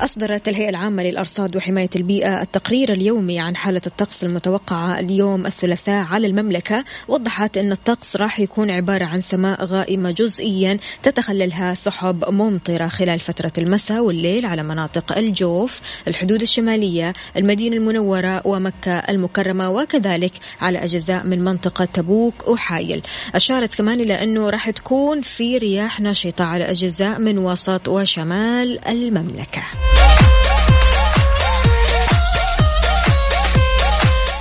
أصدرت 0.00 0.48
الهيئة 0.48 0.68
العامة 0.68 1.02
للأرصاد 1.02 1.56
وحماية 1.56 1.90
البيئة 1.96 2.42
التقرير 2.42 2.92
اليومي 2.92 3.40
عن 3.40 3.56
حالة 3.56 3.80
الطقس 3.86 4.24
المتوقعة 4.24 5.00
اليوم 5.00 5.46
الثلاثاء 5.46 6.04
على 6.04 6.26
المملكة. 6.26 6.84
وضحت 7.08 7.56
أن 7.56 7.72
الطقس 7.72 8.16
راح 8.16 8.40
يكون 8.40 8.70
عبارة 8.70 9.04
عن 9.04 9.20
سماء 9.20 9.64
غائمة 9.64 10.10
جزئيا 10.10 10.78
تتخللها 11.02 11.74
سحب 11.74 12.24
ممطرة 12.28 12.88
خلال 12.88 13.20
فترة 13.20 13.52
المساء 13.58 14.00
والليل 14.00 14.46
على 14.46 14.62
مناطق 14.62 15.18
الجوف 15.18 15.80
الحدود 16.08 16.42
الشمالية 16.42 17.12
المدينة 17.36 17.76
المنورة 17.76 18.42
ومكة 18.46 18.98
المكرمة 18.98 19.70
وكذلك 19.70 20.32
على 20.60 20.78
أجزاء 20.78 21.26
من 21.26 21.44
منطقة 21.44 21.84
تبوك 21.84 22.48
وحايل. 22.48 23.02
أشارت 23.34 23.74
كمان 23.74 24.00
إلى 24.00 24.14
أنه 24.14 24.50
راح 24.50 24.70
تكون 24.70 25.20
في 25.22 25.58
رياح 25.58 26.00
نشطة 26.00 26.44
على 26.44 26.70
أجزاء 26.70 27.18
من 27.18 27.38
وسط 27.38 27.88
وشمال 27.88 28.88
المملكة. 28.88 29.87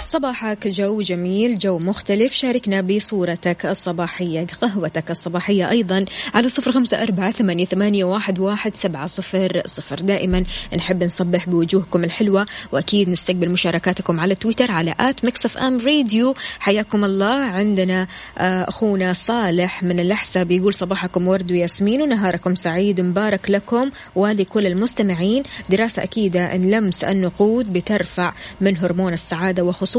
صباحك 0.07 0.67
جو 0.67 1.01
جميل 1.01 1.57
جو 1.57 1.79
مختلف. 1.79 2.33
شاركنا 2.33 2.81
بصورتك 2.81 3.65
الصباحية 3.65 4.47
قهوتك 4.61 5.11
الصباحية 5.11 5.69
أيضا 5.69 6.05
على 6.33 6.49
صفر 6.49 6.71
خمسة 6.71 7.03
أربعة 7.03 7.31
ثمانية, 7.31 7.65
ثمانية 7.65 8.03
واحد, 8.03 8.39
واحد 8.39 8.75
سبعة 8.75 9.07
صفر 9.07 9.61
صفر. 9.65 9.95
دائما 9.95 10.43
نحب 10.77 11.03
نصبح 11.03 11.49
بوجوهكم 11.49 12.03
الحلوة 12.03 12.45
وأكيد 12.71 13.09
نستقبل 13.09 13.49
مشاركاتكم 13.49 14.19
على 14.19 14.35
تويتر 14.35 14.71
على 14.71 14.95
at 14.99 15.25
Mix 15.25 15.57
FM 15.57 15.77
Radio. 15.77 16.35
حياكم 16.59 17.05
الله. 17.05 17.35
عندنا 17.35 18.07
أخونا 18.37 19.13
صالح 19.13 19.83
من 19.83 19.99
الأحساء 19.99 20.43
بيقول 20.43 20.73
صباحكم 20.73 21.27
ورد 21.27 21.51
وياسمين 21.51 22.01
ونهاركم 22.01 22.55
سعيد. 22.55 23.01
مبارك 23.01 23.49
لكم 23.49 23.91
ولكل 24.15 24.67
المستمعين. 24.67 25.43
دراسة 25.69 26.03
أكيدة 26.03 26.55
أن 26.55 26.71
لمس 26.71 27.03
النقود 27.03 27.73
بترفع 27.73 28.33
من 28.61 28.77
هرمون 28.77 29.13
السعادة 29.13 29.63
وخصوصا 29.63 29.96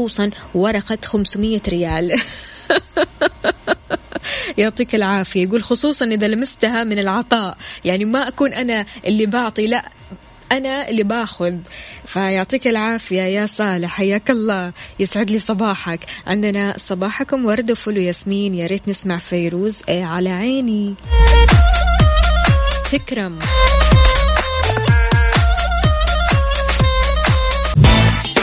ورقة 0.55 0.97
500 1.05 1.61
ريال. 1.67 2.15
يعطيك 4.57 4.95
العافية. 4.95 5.43
يقول 5.43 5.63
خصوصا 5.63 6.05
إذا 6.05 6.27
لمستها 6.27 6.83
من 6.83 6.99
العطاء. 6.99 7.57
يعني 7.85 8.05
ما 8.05 8.27
أكون 8.27 8.53
أنا 8.53 8.85
اللي 9.05 9.25
بعطي 9.25 9.67
لا 9.67 9.89
أنا 10.51 10.89
اللي 10.89 11.03
باخذ. 11.03 11.55
فيعطيك 12.05 12.67
العافية 12.67 13.21
يا 13.21 13.45
صالح. 13.45 13.91
حياك 13.91 14.29
الله. 14.29 14.73
يسعد 14.99 15.31
لي 15.31 15.39
صباحك. 15.39 15.99
عندنا 16.27 16.73
صباحكم 16.77 17.45
ورد 17.45 17.71
وفل 17.71 17.97
وياسمين. 17.97 18.53
يا 18.53 18.67
ريت 18.67 18.89
نسمع 18.89 19.17
فيروز 19.17 19.81
إيه 19.89 20.03
على 20.03 20.29
عيني. 20.29 20.95
تكرم. 22.91 23.39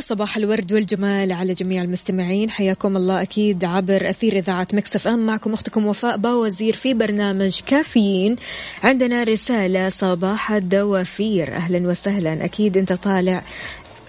صباح 0.00 0.36
الورد 0.36 0.72
والجمال 0.72 1.32
على 1.32 1.54
جميع 1.54 1.82
المستمعين. 1.82 2.50
حياكم 2.50 2.96
الله 2.96 3.22
أكيد 3.22 3.64
عبر 3.64 4.10
أثير 4.10 4.36
إذاعة 4.36 4.68
Mix 4.72 5.08
FM. 5.08 5.26
معكم 5.26 5.52
أختكم 5.52 5.86
وفاء 5.86 6.16
باوزير 6.16 6.76
في 6.76 6.94
برنامج 6.94 7.60
كافيين. 7.66 8.36
عندنا 8.82 9.24
رسالة 9.24 9.88
صباح 9.88 10.52
الدوافير. 10.52 11.54
أهلا 11.54 11.88
وسهلا. 11.88 12.44
أكيد 12.44 12.76
أنت 12.76 12.92
طالع 12.92 13.42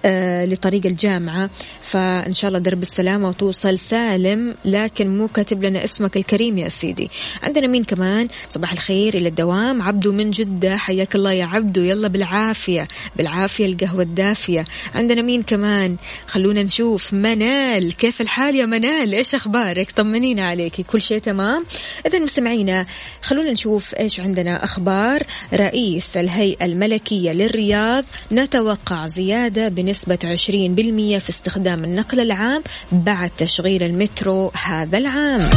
آه 0.06 0.46
لطريق 0.46 0.86
الجامعة. 0.86 1.50
فإن 1.90 2.34
شاء 2.34 2.48
الله 2.48 2.60
درب 2.60 2.82
السلامة 2.82 3.30
وتوصل 3.30 3.78
سالم 3.78 4.56
لكن 4.66 5.18
مو 5.18 5.28
كاتب 5.28 5.64
لنا 5.64 5.84
اسمك 5.84 6.18
الكريم 6.18 6.58
يا 6.58 6.70
سيدي. 6.70 7.10
عندنا 7.44 7.68
مين 7.68 7.84
كمان؟ 7.84 8.28
صباح 8.50 8.72
الخير 8.72 9.14
إلى 9.14 9.30
الدوام. 9.30 9.82
عبدو 9.82 10.12
من 10.12 10.32
جدة 10.32 10.78
حياك 10.78 11.16
الله 11.16 11.32
يا 11.32 11.46
عبدو. 11.46 11.82
يلا 11.82 12.08
بالعافية 12.08 12.88
بالعافية 13.16 13.66
القهوة 13.66 14.02
الدافية. 14.02 14.64
عندنا 14.96 15.22
مين 15.22 15.44
كمان؟ 15.44 15.98
خلونا 16.28 16.64
نشوف. 16.64 17.14
منال 17.14 17.96
كيف 17.96 18.22
الحال 18.22 18.56
يا 18.56 18.66
منال؟ 18.66 19.14
إيش 19.14 19.36
أخبارك؟ 19.36 19.92
طمنينا 19.92 20.46
عليك 20.46 20.82
كل 20.82 21.02
شيء 21.02 21.20
تمام؟ 21.20 21.66
إذا 22.06 22.20
مستمعينا 22.20 22.86
خلونا 23.22 23.52
نشوف 23.52 23.96
إيش 23.96 24.20
عندنا 24.20 24.64
أخبار. 24.64 25.24
رئيس 25.54 26.18
الهيئة 26.18 26.66
الملكية 26.66 27.32
للرياض 27.32 28.06
نتوقع 28.32 29.08
زيادة 29.08 29.70
بنسبة 29.70 30.20
20% 30.24 31.20
في 31.20 31.30
استخدام 31.30 31.79
النقل 31.84 32.20
العام 32.20 32.64
بعد 32.92 33.30
تشغيل 33.30 33.84
المترو 33.84 34.52
هذا 34.64 34.98
العام. 34.98 35.50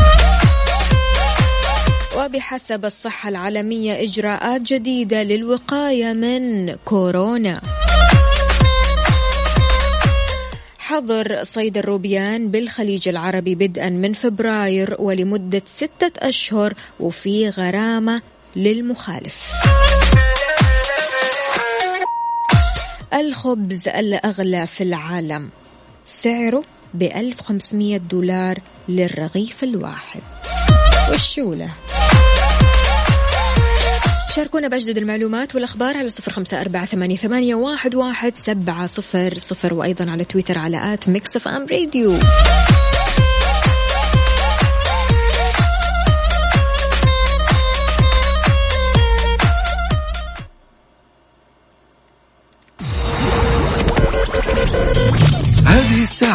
وبحسب 2.16 2.84
الصحة 2.84 3.28
العالمية 3.28 4.04
إجراءات 4.04 4.60
جديدة 4.60 5.22
للوقاية 5.22 6.12
من 6.12 6.74
كورونا. 6.84 7.60
حظر 10.78 11.44
صيد 11.44 11.76
الروبيان 11.76 12.50
بالخليج 12.50 13.08
العربي 13.08 13.54
بدءا 13.54 13.88
من 13.88 14.12
فبراير 14.12 14.96
ولمدة 14.98 15.62
ستة 15.66 16.12
أشهر 16.18 16.74
وفي 17.00 17.48
غرامة 17.48 18.22
للمخالف. 18.56 19.52
الخبز 23.14 23.88
الأغلى 23.88 24.66
في 24.66 24.84
العالم. 24.84 25.50
سعره 26.04 26.64
ب 26.94 27.02
1500 27.02 27.96
دولار 27.96 28.58
للرغيف 28.88 29.64
الواحد. 29.64 30.20
والشولة 31.10 31.74
شاركونا 34.36 34.68
بأجدد 34.68 34.98
المعلومات 34.98 35.54
والأخبار 35.54 35.96
على 35.96 36.08
صفر 36.08 36.32
خمسة 36.32 36.60
أربعة 36.60 36.84
ثمانية, 36.84 37.16
ثمانية 37.16 37.54
واحد, 37.54 37.94
واحد 37.94 38.36
سبعة 38.36 38.86
صفر 38.86 39.34
صفر 39.38 39.74
وأيضا 39.74 40.10
على 40.10 40.24
تويتر 40.24 40.58
على 40.58 40.94
at 40.94 41.08
Mix 41.08 41.36
FM 41.36 41.66
Radio. 41.70 42.18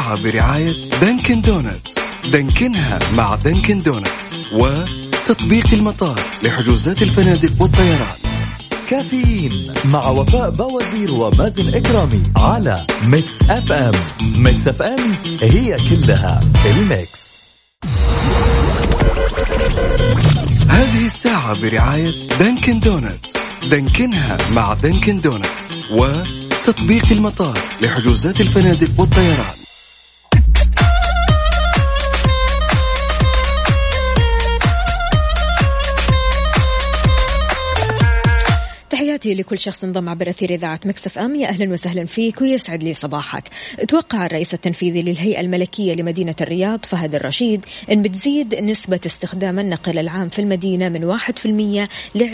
الساعة 0.07 0.23
برعاية 0.23 0.89
Dunkin' 1.01 1.41
Donuts. 1.41 1.95
دانكنها 2.31 2.99
مع 3.13 3.35
Dunkin' 3.35 3.77
Donuts 3.77 4.35
وتطبيق 4.53 5.73
المطار 5.73 6.19
لحجوزات 6.43 7.01
الفنادق 7.01 7.61
والطيران. 7.61 8.17
كافيين 8.89 9.73
مع 9.85 10.07
وفاء 10.07 10.49
باوزير 10.49 11.13
ومازن 11.13 11.75
إكرامي 11.75 12.23
على 12.37 12.87
Mix 13.03 13.49
FM. 13.49 13.91
Mix 14.21 14.67
FM 14.67 15.15
هي 15.41 15.77
كلها 15.89 16.39
ال 16.65 16.80
mix. 16.80 17.37
هذه 20.69 21.05
الساعة 21.05 21.61
برعاية 21.61 22.27
Dunkin' 22.39 22.79
Donuts. 22.79 23.33
دانكنها 23.69 24.37
مع 24.51 24.73
Dunkin' 24.73 25.21
Donuts 25.21 25.73
وتطبيق 25.91 27.05
المطار 27.11 27.57
لحجوزات 27.81 28.41
الفنادق 28.41 28.89
والطيران. 28.99 29.66
تحياتي 39.27 39.41
لكل 39.41 39.59
شخص 39.59 39.83
انضم 39.83 40.09
عبر 40.09 40.29
أثير 40.29 40.49
إذاعة 40.49 40.79
مكسف 40.85 41.17
أم 41.19 41.35
يا 41.35 41.47
أهلا 41.47 41.73
وسهلا 41.73 42.05
فيك 42.05 42.41
ويسعد 42.41 42.83
لي 42.83 42.93
صباحك. 42.93 43.43
توقع 43.87 44.25
الرئيس 44.25 44.53
التنفيذي 44.53 45.01
للهيئة 45.01 45.39
الملكية 45.39 45.93
لمدينة 45.93 46.35
الرياض 46.41 46.85
فهد 46.85 47.15
الرشيد 47.15 47.65
إن 47.91 48.01
بتزيد 48.01 48.55
نسبة 48.55 48.99
استخدام 49.05 49.59
النقل 49.59 49.99
العام 49.99 50.29
في 50.29 50.39
المدينة 50.39 50.89
من 50.89 51.03
1% 51.03 51.87
ل 52.15 52.29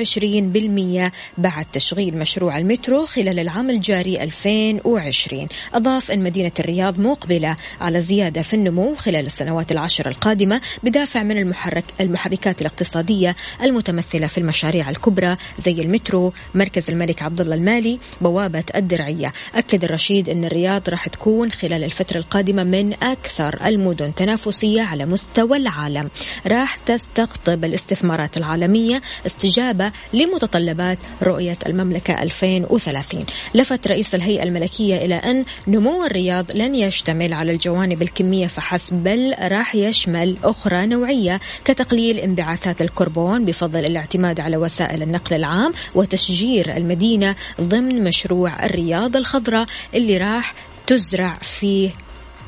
20% 1.07 1.11
بعد 1.37 1.65
تشغيل 1.73 2.17
مشروع 2.17 2.57
المترو 2.57 3.05
خلال 3.05 3.39
العام 3.39 3.69
الجاري 3.69 4.23
2020. 4.23 5.47
أضاف 5.73 6.11
إن 6.11 6.23
مدينة 6.23 6.51
الرياض 6.59 6.99
مقبلة 6.99 7.55
على 7.81 8.01
زيادة 8.01 8.41
في 8.41 8.53
النمو 8.53 8.95
خلال 8.95 9.25
السنوات 9.25 9.71
العشر 9.71 10.07
القادمة 10.07 10.61
بدافع 10.83 11.23
من 11.23 11.37
المحرك 11.37 11.85
المحركات 12.01 12.61
الاقتصادية 12.61 13.35
المتمثلة 13.63 14.27
في 14.27 14.37
المشاريع 14.37 14.89
الكبرى 14.89 15.37
زي 15.59 15.81
المترو 15.81 16.33
مركز 16.55 16.82
الملك 16.89 17.23
عبد 17.23 17.41
الله 17.41 17.55
المالي 17.55 17.99
بوابة 18.21 18.63
الدرعية. 18.75 19.33
أكد 19.55 19.83
الرشيد 19.83 20.29
أن 20.29 20.45
الرياض 20.45 20.89
راح 20.89 21.07
تكون 21.07 21.51
خلال 21.51 21.83
الفترة 21.83 22.17
القادمة 22.17 22.63
من 22.63 22.93
أكثر 22.93 23.59
المدن 23.65 24.15
تنافسية 24.15 24.81
على 24.81 25.05
مستوى 25.05 25.57
العالم. 25.57 26.09
راح 26.47 26.75
تستقطب 26.75 27.65
الاستثمارات 27.65 28.37
العالمية 28.37 29.01
استجابة 29.25 29.91
لمتطلبات 30.13 30.97
رؤية 31.23 31.57
المملكة 31.67 32.23
2030 32.23 33.23
لفت 33.55 33.87
رئيس 33.87 34.15
الهيئة 34.15 34.43
الملكية 34.43 35.05
إلى 35.05 35.15
أن 35.15 35.45
نمو 35.67 36.05
الرياض 36.05 36.45
لن 36.55 36.75
يشتمل 36.75 37.33
على 37.33 37.51
الجوانب 37.51 38.01
الكمية 38.01 38.47
فحسب 38.47 38.93
بل 38.93 39.35
راح 39.39 39.75
يشمل 39.75 40.37
أخرى 40.43 40.85
نوعية 40.85 41.39
كتقليل 41.65 42.19
انبعاثات 42.19 42.81
الكربون 42.81 43.45
بفضل 43.45 43.79
الاعتماد 43.79 44.39
على 44.39 44.57
وسائل 44.57 45.03
النقل 45.03 45.35
العام 45.35 45.73
وتشجيع 45.95 46.33
تشجير 46.43 46.72
المدينة 46.77 47.35
ضمن 47.61 48.03
مشروع 48.03 48.65
الرياض 48.65 49.17
الخضراء 49.17 49.65
اللي 49.93 50.17
راح 50.17 50.53
تزرع 50.87 51.37
فيه 51.37 51.89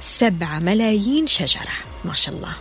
سبعة 0.02 0.60
ملايين 0.60 1.28
شجرة. 1.28 1.74
ما 2.06 2.14
شاء 2.14 2.36
الله. 2.36 2.54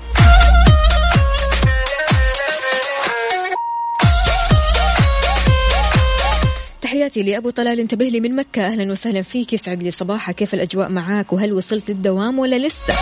تحياتي 6.81 7.23
لأبو 7.23 7.51
طلال 7.51 7.81
انتبه 7.81 8.05
لي 8.05 8.21
من 8.21 8.37
مكة. 8.37 8.67
أهلا 8.67 8.93
وسهلا 8.93 9.23
فيك. 9.23 9.53
يسعد 9.53 9.83
لي 9.83 9.91
صباحك. 9.91 10.35
كيف 10.35 10.55
الأجواء 10.55 10.89
معاك؟ 10.89 11.33
وهل 11.33 11.53
وصلت 11.53 11.91
للدوام 11.91 12.39
ولا 12.39 12.57
لسه؟ 12.67 12.95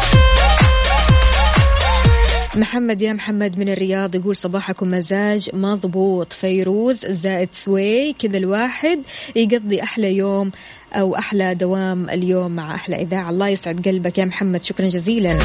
محمد 2.57 3.03
يا 3.03 3.13
محمد 3.13 3.59
من 3.59 3.69
الرياض 3.69 4.15
يقول 4.15 4.37
صباحكم 4.37 4.91
مزاج 4.91 5.51
مضبوط. 5.55 6.33
فيروز 6.33 7.07
زائد 7.07 7.49
سوي 7.53 8.13
كذا 8.13 8.39
الواحد 8.39 9.03
يقضي 9.37 9.83
أحلى 9.83 10.17
يوم 10.17 10.51
أو 10.93 11.17
أحلى 11.17 11.55
دوام 11.55 12.11
اليوم 12.11 12.57
مع 12.57 12.75
أحلى 12.75 12.97
إذاعة. 12.97 13.31
الله 13.31 13.49
يسعد 13.49 13.89
قلبك 13.89 14.19
يا 14.19 14.25
محمد. 14.25 14.65
شكرا 14.65 14.89
جزيلا. 14.89 15.39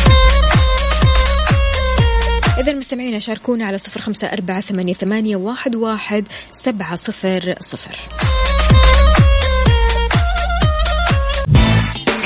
إذا 2.60 2.74
مستمعينا 2.74 3.20
شاركونا 3.20 3.66
على 3.66 3.78
صفر 3.78 4.02
خمسة 4.02 4.28
أربعة 4.28 4.62
ثمانية, 4.62 4.94
ثمانية 4.94 5.36
واحد, 5.36 5.76
واحد 5.76 6.28
سبعة 6.52 6.96
صفر 6.96 7.56
صفر. 7.60 7.98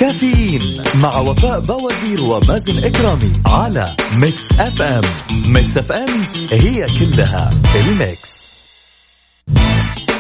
كافيين 0.02 0.84
مع 0.96 1.18
وفاء 1.18 1.60
باوزير 1.60 2.22
ومازن 2.22 2.84
إكرامي 2.84 3.32
على 3.46 3.96
Mix 4.16 4.52
FM 4.60 5.02
Mix 5.46 5.78
FM 5.78 6.10
هي 6.52 6.86
كلها 7.00 7.50
ال 7.76 7.87
mix. 7.87 8.32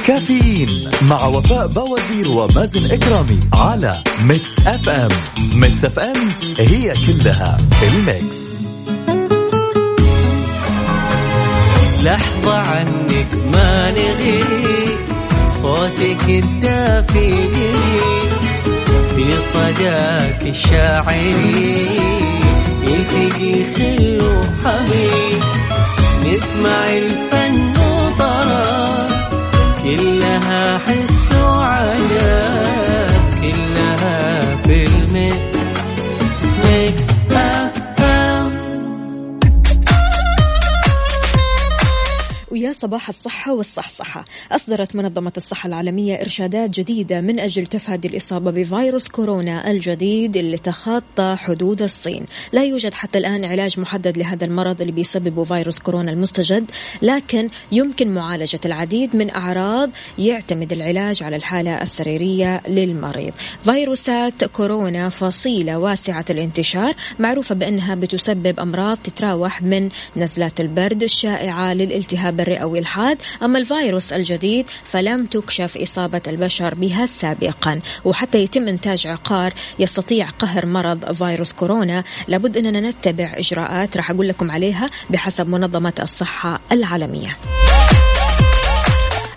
كافيين 0.07 0.89
مع 1.01 1.25
وفاء 1.25 1.67
باوزير 1.67 2.27
ومازن 2.27 2.91
إكرامي 2.91 3.39
على 3.53 4.03
Mix 4.23 4.59
FM 4.67 5.09
Mix 5.53 5.85
FM 5.85 6.31
هي 6.59 6.93
كلها 7.07 7.57
ال 7.83 7.94
mix. 7.94 8.37
لحظة 12.03 12.57
عنك 12.57 13.35
ما 13.53 13.91
نغيب 13.91 14.99
صوتك 15.61 16.29
الدافي 16.29 17.31
في 19.21 19.39
صداك 19.39 20.41
الشاعري. 20.45 21.87
يلتقي 22.83 23.73
خل 23.73 24.17
وحبيب 24.21 25.41
نسمع 26.33 26.87
الفن 26.89 27.73
وطرب. 27.77 29.07
كلها 29.83 30.77
حس 30.77 31.35
وعجب 31.35 33.11
كلها 33.41 33.80
صباح 42.71 43.09
الصحة 43.09 43.53
والصحصحة. 43.53 44.25
أصدرت 44.51 44.95
منظمة 44.95 45.33
الصحة 45.37 45.67
العالمية 45.67 46.15
إرشادات 46.15 46.69
جديدة 46.69 47.21
من 47.21 47.39
أجل 47.39 47.67
تفادي 47.67 48.07
الإصابة 48.07 48.51
بفيروس 48.51 49.07
كورونا 49.07 49.71
الجديد 49.71 50.37
اللي 50.37 50.57
تخطى 50.57 51.35
حدود 51.39 51.81
الصين. 51.81 52.25
لا 52.53 52.63
يوجد 52.63 52.93
حتى 52.93 53.17
الآن 53.17 53.45
علاج 53.45 53.79
محدد 53.79 54.17
لهذا 54.17 54.45
المرض 54.45 54.81
اللي 54.81 54.93
بيسببه 54.93 55.43
فيروس 55.43 55.79
كورونا 55.79 56.11
المستجد 56.11 56.71
لكن 57.01 57.49
يمكن 57.71 58.13
معالجة 58.13 58.59
العديد 58.65 59.15
من 59.15 59.29
أعراض 59.29 59.89
يعتمد 60.17 60.73
العلاج 60.73 61.23
على 61.23 61.35
الحالة 61.35 61.81
السريرية 61.81 62.61
للمريض. 62.67 63.33
فيروسات 63.63 64.43
كورونا 64.43 65.09
فصيلة 65.09 65.77
واسعة 65.79 66.25
الانتشار 66.29 66.93
معروفة 67.19 67.55
بأنها 67.55 67.95
بتسبب 67.95 68.59
أمراض 68.59 68.97
تتراوح 68.97 69.61
من 69.61 69.89
نزلات 70.17 70.61
البرد 70.61 71.03
الشائعة 71.03 71.73
للالتهاب 71.73 72.39
الرئوي 72.39 72.60
إلحاد 72.63 73.21
أما 73.43 73.57
الفيروس 73.59 74.13
الجديد 74.13 74.65
فلم 74.83 75.25
تكشف 75.25 75.77
إصابة 75.77 76.21
البشر 76.27 76.75
بها 76.75 77.05
سابقا. 77.05 77.81
وحتى 78.05 78.37
يتم 78.37 78.67
إنتاج 78.67 79.07
عقار 79.07 79.53
يستطيع 79.79 80.29
قهر 80.29 80.65
مرض 80.65 81.13
فيروس 81.13 81.53
كورونا 81.53 82.03
لابد 82.27 82.57
أننا 82.57 82.89
نتبع 82.89 83.31
إجراءات 83.35 83.97
راح 83.97 84.11
أقول 84.11 84.27
لكم 84.27 84.51
عليها 84.51 84.89
بحسب 85.09 85.47
منظمة 85.47 85.93
الصحة 85.99 86.59
العالمية. 86.71 87.37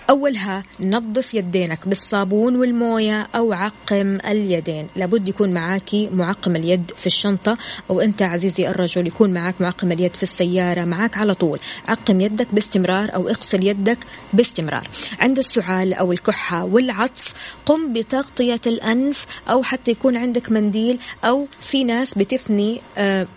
أولها 0.09 0.63
نظف 0.79 1.33
يدينك 1.33 1.87
بالصابون 1.87 2.55
والموية 2.55 3.27
أو 3.35 3.53
عقم 3.53 4.19
اليدين. 4.25 4.87
لابد 4.95 5.27
يكون 5.27 5.53
معاكي 5.53 6.09
معقم 6.13 6.55
اليد 6.55 6.91
في 6.95 7.05
الشنطة 7.05 7.57
أو 7.89 8.01
أنت 8.01 8.21
عزيزي 8.21 8.69
الرجل 8.69 9.07
يكون 9.07 9.33
معك 9.33 9.61
معقم 9.61 9.91
اليد 9.91 10.15
في 10.15 10.23
السيارة 10.23 10.85
معك 10.85 11.17
على 11.17 11.33
طول. 11.33 11.59
عقم 11.87 12.21
يدك 12.21 12.47
باستمرار 12.53 13.15
أو 13.15 13.29
اغسل 13.29 13.63
يدك 13.67 13.97
باستمرار. 14.33 14.87
عند 15.19 15.37
السعال 15.37 15.93
أو 15.93 16.11
الكحة 16.11 16.65
والعطس 16.65 17.33
قم 17.65 17.93
بتغطية 17.93 18.61
الأنف 18.67 19.25
أو 19.49 19.63
حتى 19.63 19.91
يكون 19.91 20.17
عندك 20.17 20.51
منديل 20.51 20.99
أو 21.23 21.47
في 21.61 21.83
ناس 21.83 22.13
بتثني 22.13 22.81
آه 22.97 23.27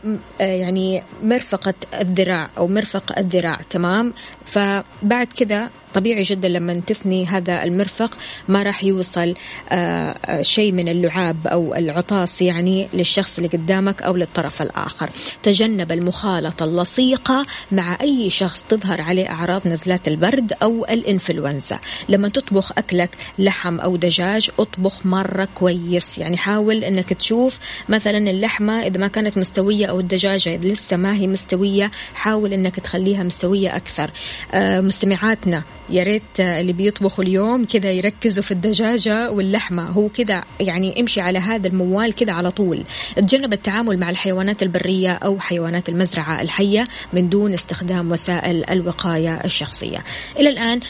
آه 0.41 0.45
يعني 0.45 1.03
مرفقة 1.23 1.75
الذراع 2.01 2.51
أو 2.59 2.69
مرفق 2.69 3.19
الذراع 3.19 3.61
تمام؟ 3.71 4.13
فبعد 4.45 5.27
كذا 5.37 5.71
طبيعي 5.95 6.23
جدا 6.23 6.49
لما 6.49 6.81
تثني 6.87 7.27
هذا 7.27 7.65
المرفق 7.65 8.19
ما 8.49 8.63
راح 8.63 8.85
يوصل 8.85 9.35
آه 9.71 10.43
شيء 10.43 10.73
من 10.73 10.89
اللعاب 10.89 11.47
أو 11.47 11.75
العطاس 11.75 12.43
يعني 12.43 12.89
للشخص 12.95 13.37
اللي 13.37 13.49
قدامك 13.49 14.03
أو 14.03 14.17
للطرف 14.17 14.63
الآخر. 14.63 15.11
تجنب 15.43 15.93
المخالطة 15.93 16.65
اللصيقة 16.65 17.47
مع 17.73 17.99
أي 18.01 18.31
شخص 18.31 18.63
تظهر 18.69 19.01
عليه 19.01 19.31
أعراض 19.31 19.69
نزلات 19.69 20.09
البرد 20.09 20.53
أو 20.63 20.85
الإنفلونزا. 20.85 21.79
لما 22.09 22.29
تطبخ 22.29 22.73
أكلك 22.79 23.11
لحم 23.39 23.81
أو 23.81 23.97
دجاج 23.97 24.51
اطبخ 24.59 25.07
مرة 25.07 25.49
كويس. 25.55 26.19
يعني 26.19 26.37
حاول 26.37 26.85
إنك 26.85 27.13
تشوف 27.13 27.59
مثلا 27.89 28.19
اللحمة 28.19 28.83
إذا 28.83 28.99
ما 28.99 29.09
كانت 29.09 29.39
مستوية 29.39 29.87
أو 29.87 30.01
الدجاجة 30.01 30.55
إذا 30.55 30.69
لسه 30.69 30.97
ما 30.97 31.15
هي 31.15 31.27
مستوية 31.27 31.91
حاول 32.15 32.53
إنك 32.53 32.81
تخليها 32.81 33.23
مستوية 33.23 33.77
أكثر. 33.77 34.11
آه 34.55 34.81
مستمعاتنا 34.81 35.63
يا 35.91 36.03
ريت 36.03 36.23
اللي 36.41 36.73
بيطبخوا 36.73 37.25
اليوم 37.25 37.65
كذا 37.65 37.91
يركزوا 37.91 38.43
في 38.43 38.51
الدجاجة 38.51 39.31
واللحمة. 39.31 39.83
هو 39.91 40.09
كذا 40.09 40.45
يعني 40.61 41.01
امشي 41.01 41.21
على 41.21 41.39
هذا 41.39 41.69
الموال 41.69 42.15
كذا 42.15 42.33
على 42.33 42.51
طول. 42.51 42.85
تجنب 43.17 43.53
التعامل 43.53 43.99
مع 43.99 44.11
الحيوانات 44.11 44.63
البرية 44.63 45.13
أو 45.13 45.39
حيوانات 45.39 45.89
المزرعة 45.89 46.43
الحية 46.43 46.85
من 47.13 47.29
دون 47.29 47.55
استخدام 47.55 48.13
وسائل 48.13 48.65
الوقاية 48.71 49.35
الشخصية. 49.45 50.05
إلى 50.39 50.49
الآن 50.49 50.81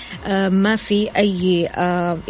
ما 0.53 0.77
في 0.77 1.11
أي 1.17 1.69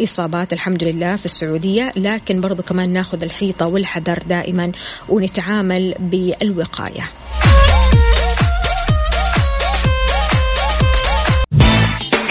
إصابات 0.03 0.53
الحمد 0.53 0.83
لله 0.83 1.15
في 1.15 1.25
السعودية 1.25 1.91
لكن 1.95 2.41
برضو 2.41 2.63
كمان 2.63 2.89
ناخذ 2.89 3.23
الحيطة 3.23 3.67
والحذر 3.67 4.23
دائما 4.29 4.71
ونتعامل 5.09 5.95
بالوقاية. 5.99 7.09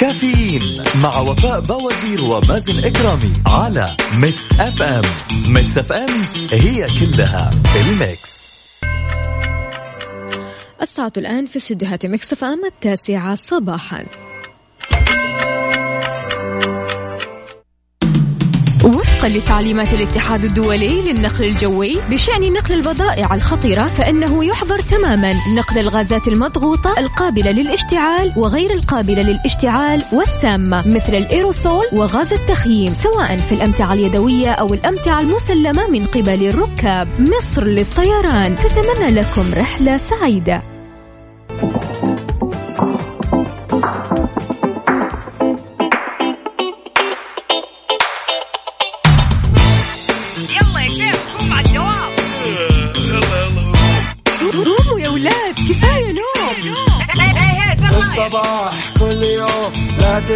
كافيين 0.01 0.83
مع 1.03 1.19
وفاء 1.21 1.61
باوزير 1.61 2.25
ومازن 2.25 2.85
إكرامي 2.85 3.33
على 3.47 3.97
Mix 4.15 4.61
FM. 4.61 5.03
Mix 5.53 5.79
FM 5.79 6.25
هي 6.53 6.87
كلها 7.01 7.51
ال 7.77 7.91
mix. 7.91 8.49
الساعة 10.83 11.13
الآن 11.17 11.47
في 11.47 11.57
استديوهات 11.57 12.07
Mix 12.07 12.33
FM 12.33 12.65
التاسعة 12.65 13.35
صباحا. 13.35 14.07
وفقا 19.19 19.29
لتعليمات 19.29 19.95
الاتحاد 19.95 20.45
الدولي 20.45 21.03
للنقل 21.03 21.45
الجوي 21.45 22.01
بشأن 22.11 22.53
نقل 22.53 22.75
البضائع 22.75 23.35
الخطيرة 23.35 23.83
فإنه 23.83 24.45
يحظر 24.45 24.79
تماما 24.79 25.35
نقل 25.57 25.79
الغازات 25.79 26.29
المضغوطة 26.29 26.99
القابلة 26.99 27.51
للاشتعال 27.51 28.33
وغير 28.37 28.73
القابلة 28.73 29.23
للاشتعال 29.23 30.03
والسامة 30.13 30.89
مثل 30.89 31.15
الإيروسول 31.15 31.85
وغاز 31.93 32.33
التخييم 32.33 32.95
سواء 32.95 33.37
في 33.37 33.53
الأمتعة 33.53 33.93
اليدوية 33.93 34.51
أو 34.51 34.75
الأمتعة 34.75 35.21
المسلمة 35.21 35.91
من 35.91 36.07
قبل 36.07 36.49
الركاب. 36.49 37.09
مصر 37.19 37.65
للطيران 37.65 38.57
تتمنى 38.57 39.11
لكم 39.11 39.45
رحلة 39.57 39.97
سعيدة. 39.97 40.78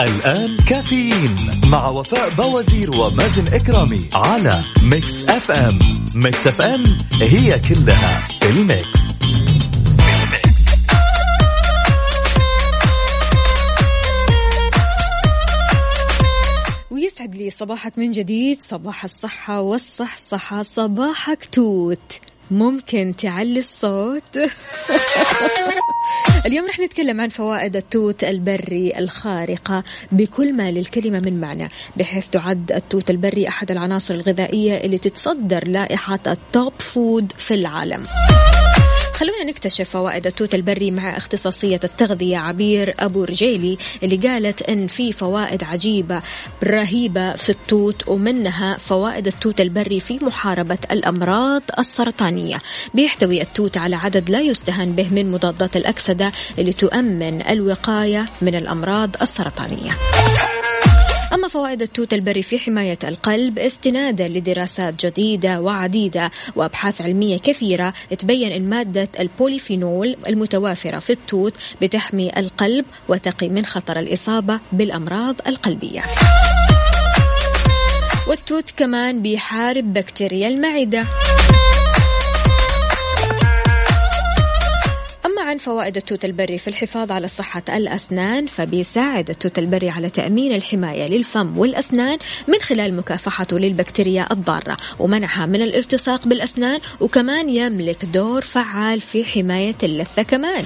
الآن 0.00 0.56
كافيين 0.56 1.36
مع 1.66 1.88
وفاء 1.88 2.30
باوزير 2.30 2.90
ومازن 2.90 3.48
إكرامي 3.54 4.00
على 4.12 4.64
Mix 4.82 5.24
FM. 5.24 5.78
Mix 6.14 6.46
FM 6.46 6.84
هي 7.22 7.58
كلها 7.58 8.28
ال 8.42 8.57
mix. 8.57 9.18
ويسعد 16.90 17.34
لي 17.34 17.50
صباحك 17.50 17.98
من 17.98 18.10
جديد 18.10 18.62
صباح 18.62 19.04
الصحة 19.04 19.60
والصحصحة 19.60 20.62
صباحك 20.62 21.44
توت. 21.52 22.20
ممكن 22.50 23.14
تعلي 23.18 23.58
الصوت. 23.58 24.38
اليوم 26.46 26.66
رح 26.66 26.80
نتكلم 26.80 27.20
عن 27.20 27.28
فوائد 27.28 27.76
التوت 27.76 28.24
البري 28.24 28.98
الخارقة. 28.98 29.84
بكل 30.12 30.52
ما 30.52 30.70
للكلمة 30.70 31.20
من 31.20 31.40
معنى. 31.40 31.68
بحيث 31.96 32.28
تعد 32.28 32.72
التوت 32.72 33.10
البري 33.10 33.48
أحد 33.48 33.70
العناصر 33.70 34.14
الغذائية 34.14 34.76
اللي 34.84 34.98
تتصدر 34.98 35.68
لائحة 35.68 36.20
ال 36.26 36.37
top 36.37 36.72
food 36.78 37.32
في 37.38 37.54
العالم. 37.54 38.04
خلونا 39.18 39.44
نكتشف 39.44 39.90
فوائد 39.90 40.26
التوت 40.26 40.54
البري 40.54 40.90
مع 40.90 41.16
اختصاصية 41.16 41.80
التغذية. 41.84 42.38
عبير 42.38 42.94
أبو 42.98 43.24
رجيلي 43.24 43.78
اللي 44.02 44.16
قالت 44.16 44.62
إن 44.62 44.86
في 44.86 45.12
فوائد 45.12 45.64
عجيبة 45.64 46.22
رهيبة 46.64 47.36
في 47.36 47.48
التوت 47.48 48.08
ومنها 48.08 48.78
فوائد 48.78 49.26
التوت 49.26 49.60
البري 49.60 50.00
في 50.00 50.18
محاربة 50.22 50.78
الأمراض 50.90 51.62
السرطانية. 51.78 52.58
بيحتوي 52.94 53.42
التوت 53.42 53.76
على 53.76 53.96
عدد 53.96 54.30
لا 54.30 54.40
يستهان 54.40 54.92
به 54.92 55.08
من 55.10 55.30
مضادات 55.30 55.76
الأكسدة 55.76 56.32
اللي 56.58 56.72
تؤمن 56.72 57.42
الوقاية 57.48 58.26
من 58.42 58.54
الأمراض 58.54 59.10
السرطانية. 59.22 59.92
أما 61.34 61.48
فوائد 61.48 61.82
التوت 61.82 62.12
البري 62.12 62.42
في 62.42 62.58
حماية 62.58 62.98
القلب 63.04 63.58
استنادا 63.58 64.28
لدراسات 64.28 65.06
جديدة 65.06 65.60
وعديدة 65.60 66.30
وأبحاث 66.56 67.00
علمية 67.00 67.38
كثيرة 67.38 67.94
تبين 68.18 68.52
أن 68.52 68.70
مادة 68.70 69.08
البوليفينول 69.20 70.16
المتوافرة 70.28 70.98
في 70.98 71.10
التوت 71.10 71.54
بتحمي 71.82 72.30
القلب 72.36 72.84
وتقي 73.08 73.48
من 73.48 73.66
خطر 73.66 73.98
الإصابة 73.98 74.60
بالأمراض 74.72 75.36
القلبية. 75.46 76.02
والتوت 78.28 78.70
كمان 78.76 79.22
بيحارب 79.22 79.92
بكتيريا 79.92 80.48
المعدة. 80.48 81.04
أما 85.28 85.42
عن 85.42 85.58
فوائد 85.58 85.96
التوت 85.96 86.24
البري 86.24 86.58
في 86.58 86.68
الحفاظ 86.68 87.12
على 87.12 87.28
صحة 87.28 87.62
الأسنان 87.68 88.46
فبيساعد 88.46 89.30
التوت 89.30 89.58
البري 89.58 89.88
على 89.88 90.10
تأمين 90.10 90.52
الحماية 90.52 91.08
للفم 91.08 91.58
والأسنان 91.58 92.18
من 92.48 92.58
خلال 92.58 92.96
مكافحته 92.96 93.58
للبكتيريا 93.58 94.32
الضارة 94.32 94.76
ومنعها 94.98 95.46
من 95.46 95.62
الالتصاق 95.62 96.26
بالأسنان 96.26 96.80
وكمان 97.00 97.48
يملك 97.48 98.04
دور 98.04 98.42
فعال 98.42 99.00
في 99.00 99.24
حماية 99.24 99.76
اللثة 99.82 100.22
كمان. 100.22 100.64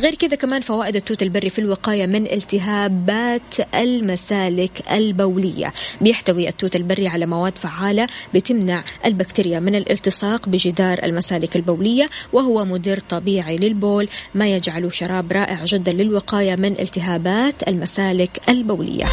غير 0.00 0.14
كذا 0.14 0.36
كمان 0.36 0.60
فوائد 0.60 0.96
التوت 0.96 1.22
البري 1.22 1.50
في 1.50 1.58
الوقاية 1.58 2.06
من 2.06 2.26
التهابات 2.26 3.74
المسالك 3.74 4.82
البولية. 4.90 5.72
بيحتوي 6.00 6.48
التوت 6.48 6.76
البري 6.76 7.08
على 7.08 7.26
مواد 7.26 7.58
فعالة 7.58 8.06
بتمنع 8.34 8.84
البكتيريا 9.04 9.60
من 9.60 9.74
الالتصاق 9.74 10.48
بجدار 10.48 10.98
المسالك 11.02 11.56
البولية 11.56 12.06
وهو 12.32 12.64
مدر 12.64 13.00
طبيعي 13.08 13.56
للبول. 13.56 14.08
ما 14.34 14.48
يجعله 14.48 14.90
شراب 14.90 15.32
رائع 15.32 15.64
جدا 15.64 15.92
للوقاية 15.92 16.56
من 16.56 16.80
التهابات 16.80 17.68
المسالك 17.68 18.40
البولية. 18.48 19.06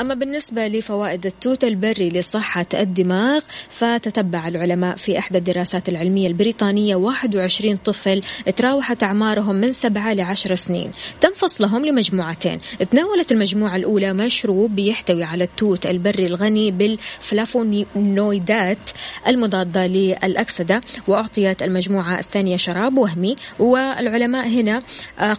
أما 0.00 0.14
بالنسبة 0.14 0.68
لفوائد 0.68 1.26
التوت 1.26 1.64
البري 1.64 2.10
لصحة 2.10 2.66
الدماغ 2.74 3.40
فتتبع 3.70 4.48
العلماء 4.48 4.96
في 4.96 5.18
إحدى 5.18 5.38
الدراسات 5.38 5.88
العلمية 5.88 6.26
البريطانية 6.26 6.96
21 6.96 7.76
طفل 7.76 8.22
تراوحت 8.56 9.02
أعمارهم 9.02 9.56
من 9.56 9.72
7 9.72 10.14
ل 10.14 10.20
10 10.20 10.54
سنين. 10.54 10.92
تم 11.20 11.32
فصلهم 11.34 11.86
لمجموعتين. 11.86 12.58
تناولت 12.90 13.32
المجموعة 13.32 13.76
الأولى 13.76 14.12
مشروب 14.12 14.76
بيحتوي 14.76 15.24
على 15.24 15.44
التوت 15.44 15.86
البري 15.86 16.26
الغني 16.26 16.70
بالفلافونويدات 16.70 18.78
المضادة 19.26 19.86
للأكسدة 19.86 20.80
وأعطيت 21.08 21.62
المجموعة 21.62 22.18
الثانية 22.18 22.56
شراب 22.56 22.98
وهمي. 22.98 23.36
والعلماء 23.58 24.48
هنا 24.48 24.82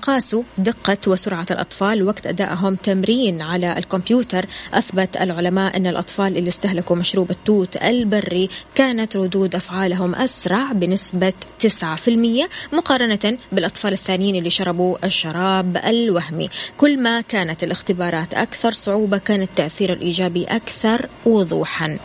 قاسوا 0.01 0.43
دقة 0.58 0.97
وسرعة 1.08 1.47
الأطفال 1.51 2.03
وقت 2.03 2.28
أدائهم 2.28 2.76
تمرين 2.76 3.41
على 3.41 3.78
الكمبيوتر. 3.78 4.47
أثبت 4.74 5.18
العلماء 5.18 5.78
أن 5.78 5.88
الأطفال 5.88 6.38
اللي 6.38 6.50
استهلكوا 6.50 6.95
مشروب 6.95 7.32
التوت 7.32 7.84
البري 7.84 8.50
كانت 8.76 9.16
ردود 9.16 9.56
أفعالهم 9.56 10.16
أسرع 10.16 10.72
بنسبة 10.72 11.34
9% 11.60 12.50
مقارنة 12.74 13.38
بالأطفال 13.52 13.93
الثانيين 13.93 14.36
اللي 14.36 14.50
شربوا 14.50 15.06
الشراب 15.06 15.78
الوهمي. 15.78 16.50
كل 16.78 17.04
ما 17.04 17.22
كانت 17.22 17.64
الاختبارات 17.64 18.34
أكثر 18.34 18.72
صعوبة 18.72 19.18
كان 19.18 19.41
التأثير 19.41 19.93
الإيجابي 19.93 20.43
أكثر 20.43 21.10
وضوحا. 21.26 21.98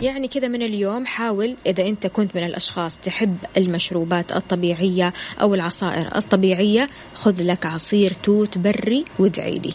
يعني 0.00 0.28
كذا 0.28 0.48
من 0.48 0.62
اليوم 0.62 1.06
حاول 1.06 1.56
إذا 1.66 1.86
أنت 1.86 2.06
كنت 2.06 2.36
من 2.36 2.44
الأشخاص 2.44 2.98
تحب 2.98 3.36
المشروبات 3.56 4.32
الطبيعية 4.32 5.12
أو 5.40 5.54
العصائر 5.54 6.16
الطبيعية 6.16 6.86
خذ 7.14 7.42
لك 7.42 7.66
عصير 7.66 8.12
توت 8.22 8.58
بري 8.58 9.04
وادعي 9.18 9.58
لي. 9.58 9.74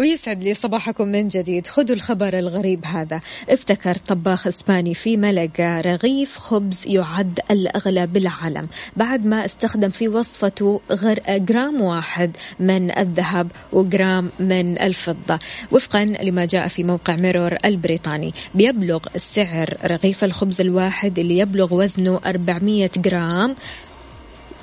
ويسعد 0.00 0.44
لي 0.44 0.54
صباحكم 0.54 1.08
من 1.08 1.28
جديد. 1.28 1.66
خذوا 1.66 1.96
الخبر 1.96 2.38
الغريب 2.38 2.84
هذا. 2.84 3.20
ابتكر 3.48 3.94
طباخ 3.94 4.46
إسباني 4.46 4.94
في 4.94 5.16
ملقا 5.16 5.80
رغيف 5.80 6.38
خبز 6.38 6.82
يعد 6.86 7.40
الاغلى 7.50 8.06
بالعالم 8.06 8.68
بعد 8.96 9.26
ما 9.26 9.44
استخدم 9.44 9.88
في 9.88 10.08
وصفته 10.08 10.80
غير 10.90 11.22
جرام 11.28 11.80
واحد 11.80 12.36
من 12.60 12.98
الذهب 12.98 13.48
وجرام 13.72 14.30
من 14.40 14.80
الفضة. 14.82 15.38
وفقا 15.72 16.04
لما 16.04 16.44
جاء 16.44 16.68
في 16.68 16.84
موقع 16.84 17.16
ميرور 17.16 17.56
البريطاني. 17.64 18.34
بيبلغ 18.54 19.00
سعر 19.16 19.76
رغيف 19.84 20.24
الخبز 20.24 20.60
الواحد 20.60 21.18
اللي 21.18 21.38
يبلغ 21.38 21.74
وزنه 21.74 22.20
400 22.26 22.90
جرام 22.96 23.56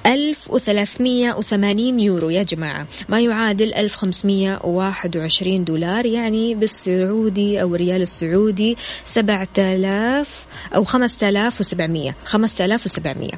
1380 0.08 2.00
يورو 2.00 2.30
يا 2.30 2.44
جماعة. 2.44 2.88
ما 3.10 3.20
يعادل 3.20 3.74
1521 3.74 5.64
دولار 5.64 6.06
يعني 6.06 6.56
بالسعودي 6.56 7.62
أو 7.62 7.76
الريال 7.76 8.02
السعودي 8.02 8.78
7000 9.06 10.46
أو 10.76 10.84
5700 10.84 12.16
5700 12.26 13.30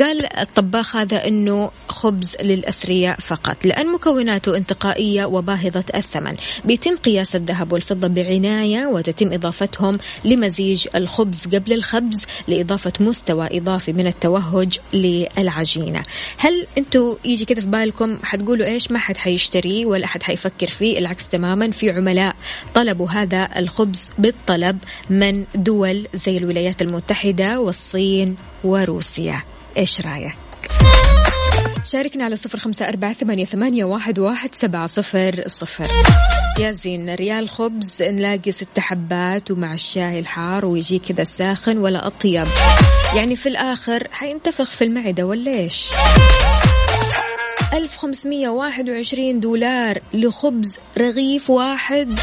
قال 0.00 0.38
الطباخ 0.38 0.96
هذا 0.96 1.28
أنه 1.28 1.70
خبز 1.88 2.36
للأثرياء 2.42 3.20
فقط 3.20 3.56
لأن 3.64 3.92
مكوناته 3.92 4.56
انتقائية 4.56 5.24
وباهظة 5.24 5.84
الثمن. 5.94 6.36
بيتم 6.64 6.96
قياس 6.96 7.36
الذهب 7.36 7.72
والفضة 7.72 8.08
بعناية 8.08 8.86
وتتم 8.86 9.32
إضافتهم 9.32 9.98
لمزيج 10.24 10.88
الخبز 10.94 11.46
قبل 11.46 11.72
الخبز 11.72 12.26
لإضافة 12.48 12.92
مستوى 13.00 13.58
إضافي 13.58 13.92
من 13.92 14.06
التوهج 14.06 14.78
للعجينة. 14.92 16.02
هل 16.36 16.66
أنتوا 16.78 17.14
يجي 17.24 17.44
كذا 17.44 17.60
في 17.60 17.66
بالكم 17.66 18.18
حتقولوا 18.22 18.66
إيش 18.66 18.90
ما 18.90 18.98
حد 18.98 19.16
حيشتريه 19.16 19.86
ولا 19.86 20.06
حد 20.06 20.22
حيفكر 20.22 20.66
فيه؟ 20.66 20.98
العكس 20.98 21.28
تماما 21.28 21.70
في 21.70 21.90
عملاء 21.90 22.36
طلبوا 22.74 23.10
هذا 23.10 23.48
الخبز 23.56 24.10
بالطلب 24.18 24.78
من 25.10 25.44
دول 25.54 26.08
زي 26.14 26.36
الولايات 26.36 26.82
المتحدة 26.82 27.60
والصين 27.60 28.36
وروسيا. 28.64 29.42
إيش 29.76 30.00
رأيك؟ 30.00 30.36
شاركنا 31.84 32.24
على 32.24 32.36
صفر 32.36 32.58
خمسة 32.58 32.88
أربعة 32.88 33.12
ثمانية, 33.44 33.84
واحد, 33.84 34.18
واحد 34.18 34.54
سبعة 34.54 34.86
صفر 34.86 35.42
صفر. 35.46 35.86
يا 36.58 36.70
زين 36.70 37.14
ريال 37.14 37.48
خبز 37.48 38.02
نلاقي 38.02 38.52
ست 38.52 38.78
حبات 38.78 39.50
ومع 39.50 39.74
الشاي 39.74 40.18
الحار 40.18 40.66
ويجي 40.66 40.98
كذا 40.98 41.24
ساخن 41.24 41.78
ولا 41.78 42.06
أطيب. 42.06 42.46
يعني 43.16 43.36
في 43.36 43.48
الآخر 43.48 44.08
حينتفخ 44.12 44.70
في 44.70 44.84
المعدة 44.84 45.26
ولا 45.26 45.50
إيش؟ 45.50 45.88
1521 47.72 49.40
دولار 49.40 49.98
لخبز 50.14 50.78
رغيف 50.98 51.50
واحد 51.50 52.18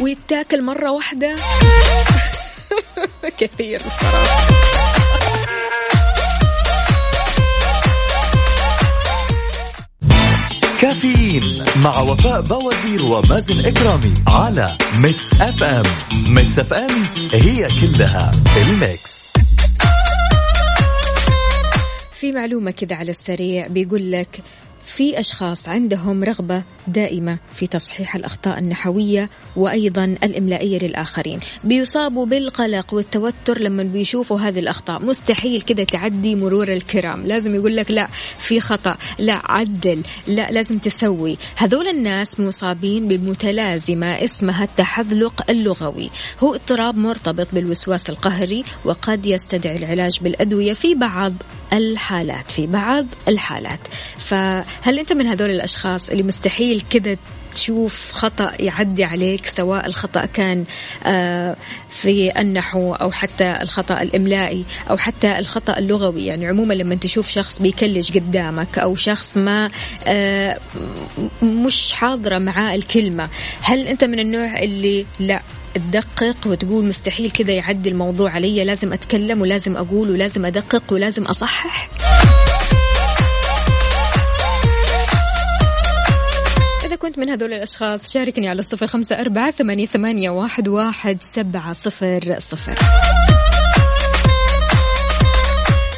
ويتاكل 0.00 0.62
مرة 0.62 0.90
واحدة. 0.90 1.34
كثير 3.38 3.80
الصراحة. 3.86 4.75
كافيين 10.80 11.64
مع 11.84 12.00
وفاء 12.00 12.40
بوازير 12.40 13.02
ومازن 13.04 13.66
إكرامي 13.66 14.14
على 14.28 14.78
Mix 14.98 15.40
FM. 15.40 15.82
Mix 16.34 16.58
FM 16.58 16.90
هي 17.32 17.66
كلها 17.80 18.30
ال 18.56 18.70
Mix. 18.70 19.26
في 22.20 22.32
معلومة 22.32 22.70
كذا 22.70 22.96
على 22.96 23.10
السريع 23.10 23.66
بيقول 23.66 24.12
لك 24.12 24.40
في 24.94 25.18
أشخاص 25.18 25.68
عندهم 25.68 26.24
رغبة 26.24 26.62
دائمة 26.86 27.38
في 27.54 27.66
تصحيح 27.66 28.16
الأخطاء 28.16 28.58
النحوية 28.58 29.30
وأيضا 29.56 30.04
الإملائية 30.04 30.78
للآخرين. 30.78 31.40
بيصابوا 31.64 32.26
بالقلق 32.26 32.94
والتوتر 32.94 33.58
لما 33.58 33.82
بيشوفوا 33.82 34.40
هذه 34.40 34.58
الأخطاء. 34.58 35.02
مستحيل 35.02 35.62
كده 35.62 35.84
تعدي 35.84 36.34
مرور 36.34 36.72
الكرام. 36.72 37.26
لازم 37.26 37.54
يقول 37.54 37.76
لك 37.76 37.90
لا 37.90 38.08
في 38.38 38.60
خطأ. 38.60 38.96
لا 39.18 39.40
عدل. 39.44 40.02
لا 40.26 40.50
لازم 40.50 40.78
تسوي. 40.78 41.36
هذول 41.56 41.88
الناس 41.88 42.40
مصابين 42.40 43.08
بمتلازمة 43.08 44.06
اسمها 44.06 44.64
التحذلق 44.64 45.50
اللغوي. 45.50 46.10
هو 46.40 46.54
اضطراب 46.54 46.98
مرتبط 46.98 47.48
بالوسواس 47.52 48.10
القهري 48.10 48.64
وقد 48.84 49.26
يستدعي 49.26 49.76
العلاج 49.76 50.18
بالأدوية 50.22 50.72
في 50.72 50.94
بعض 50.94 51.32
الحالات 51.72 52.50
في 52.50 52.66
بعض 52.66 53.06
الحالات. 53.28 53.80
فهل 54.82 54.98
أنت 54.98 55.12
من 55.12 55.26
هذول 55.26 55.50
الأشخاص 55.50 56.08
اللي 56.08 56.22
مستحيل 56.22 56.82
كده 56.90 57.18
تشوف 57.56 58.12
خطأ 58.12 58.52
يعدي 58.60 59.04
عليك 59.04 59.46
سواء 59.46 59.86
الخطأ 59.86 60.26
كان 60.26 60.64
آه، 61.04 61.56
في 61.88 62.40
النحو 62.40 62.94
أو 62.94 63.10
حتى 63.12 63.58
الخطأ 63.62 64.02
الإملائي 64.02 64.64
أو 64.90 64.96
حتى 64.96 65.38
الخطأ 65.38 65.78
اللغوي؟ 65.78 66.26
يعني 66.26 66.46
عموما 66.46 66.74
لما 66.74 66.94
تشوف 66.94 67.28
شخص 67.28 67.62
بيكلش 67.62 68.12
قدامك 68.12 68.78
أو 68.78 68.96
شخص 68.96 69.36
ما 69.36 69.70
آه، 70.06 70.58
مش 71.42 71.92
حاضرة 71.92 72.38
معاه 72.38 72.74
الكلمة 72.74 73.28
هل 73.60 73.86
أنت 73.86 74.04
من 74.04 74.18
النوع 74.18 74.58
اللي 74.58 75.06
لا 75.20 75.42
تدقق 75.74 76.36
وتقول 76.46 76.84
مستحيل 76.84 77.30
كذا 77.30 77.52
يعدي 77.52 77.88
الموضوع 77.88 78.30
علي 78.30 78.64
لازم 78.64 78.92
أتكلم 78.92 79.40
ولازم 79.40 79.76
أقول 79.76 80.10
ولازم 80.10 80.44
أدقق 80.44 80.82
ولازم 80.92 81.22
أصحح؟ 81.22 81.90
إذا 86.96 87.08
كنت 87.08 87.18
من 87.18 87.28
هذول 87.28 87.52
الأشخاص 87.52 88.12
شاركني 88.12 88.48
على 88.48 88.60
الصفر 88.60 88.86
خمسة 88.86 89.20
أربعة 89.20 89.50
ثمانية, 89.50 90.30
واحد, 90.30 91.22
سبعة 91.22 91.72
صفر 91.72 92.36
صفر. 92.38 92.78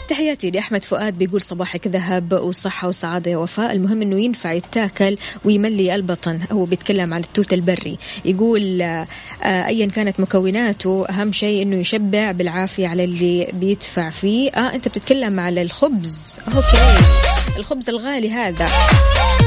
تحياتي 0.08 0.50
لأحمد 0.50 0.84
فؤاد 0.84 1.18
بيقول 1.18 1.40
صباحك 1.40 1.86
ذهب 1.86 2.32
وصحة 2.32 2.88
وسعادة 2.88 3.30
يا 3.30 3.36
وفاء 3.36 3.72
المهم 3.72 4.02
أنه 4.02 4.20
ينفع 4.20 4.52
يتاكل 4.52 5.16
ويملي 5.44 5.94
البطن. 5.94 6.40
هو 6.52 6.64
بيتكلم 6.64 7.14
عن 7.14 7.20
التوت 7.20 7.52
البري. 7.52 7.98
يقول 8.24 8.82
آه، 8.82 9.06
أيا 9.42 9.86
كانت 9.86 10.20
مكوناته 10.20 11.06
أهم 11.06 11.32
شيء 11.32 11.62
أنه 11.62 11.76
يشبع 11.76 12.30
بالعافية 12.30 12.88
على 12.88 13.04
اللي 13.04 13.48
بيدفع 13.52 14.10
فيه. 14.10 14.50
آه 14.50 14.74
أنت 14.74 14.88
بتتكلم 14.88 15.40
على 15.40 15.62
الخبز. 15.62 16.37
okay. 16.56 17.56
الخبز 17.56 17.88
الغالي 17.88 18.30
هذا 18.30 18.66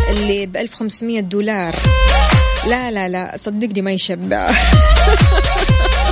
اللي 0.10 0.46
ب 0.46 0.58
1500 0.58 1.20
دولار. 1.22 1.76
لا 2.68 2.92
لا 2.92 3.10
لا 3.10 3.38
صدقني 3.38 3.82
ما 3.82 3.92
يشبع. 3.92 4.48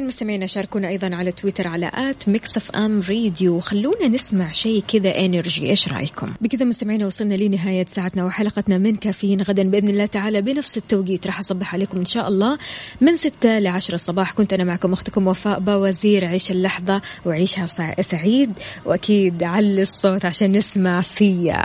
إذا 0.00 0.08
مستمعينا 0.08 0.46
شاركونا 0.46 0.88
أيضا 0.88 1.14
على 1.14 1.32
تويتر 1.32 1.68
على 1.68 1.90
at 1.94 2.28
Mix 2.28 2.56
FM 2.56 3.00
Radio. 3.00 3.60
خلونا 3.60 4.08
نسمع 4.08 4.48
شيء 4.48 4.82
كذا 4.88 5.18
energy. 5.18 5.70
إيش 5.70 5.88
رأيكم؟ 5.88 6.34
بكذا 6.40 6.64
مستمعينا 6.64 7.06
وصلنا 7.06 7.34
لنهاية 7.34 7.84
ساعتنا 7.84 8.24
وحلقتنا 8.24 8.78
من 8.78 8.96
كافيين 8.96 9.42
غدا 9.42 9.62
بإذن 9.62 9.88
الله 9.88 10.06
تعالى 10.06 10.42
بنفس 10.42 10.76
التوقيت. 10.76 11.26
راح 11.26 11.38
أصبح 11.38 11.74
عليكم 11.74 11.98
إن 11.98 12.04
شاء 12.04 12.28
الله 12.28 12.58
من 13.00 13.16
6 13.16 13.58
ل 13.58 13.66
10 13.66 13.94
الصباح. 13.94 14.32
كنت 14.32 14.52
أنا 14.52 14.64
معكم 14.64 14.92
أختكم 14.92 15.26
وفاء 15.26 15.60
باوزير. 15.60 16.24
عيش 16.24 16.50
اللحظة 16.50 17.02
وعيشها 17.26 17.66
سعيد. 18.02 18.52
وأكيد 18.84 19.42
علي 19.42 19.82
الصوت 19.82 20.24
عشان 20.24 20.52
نسمع 20.52 21.00
سيا. 21.00 21.64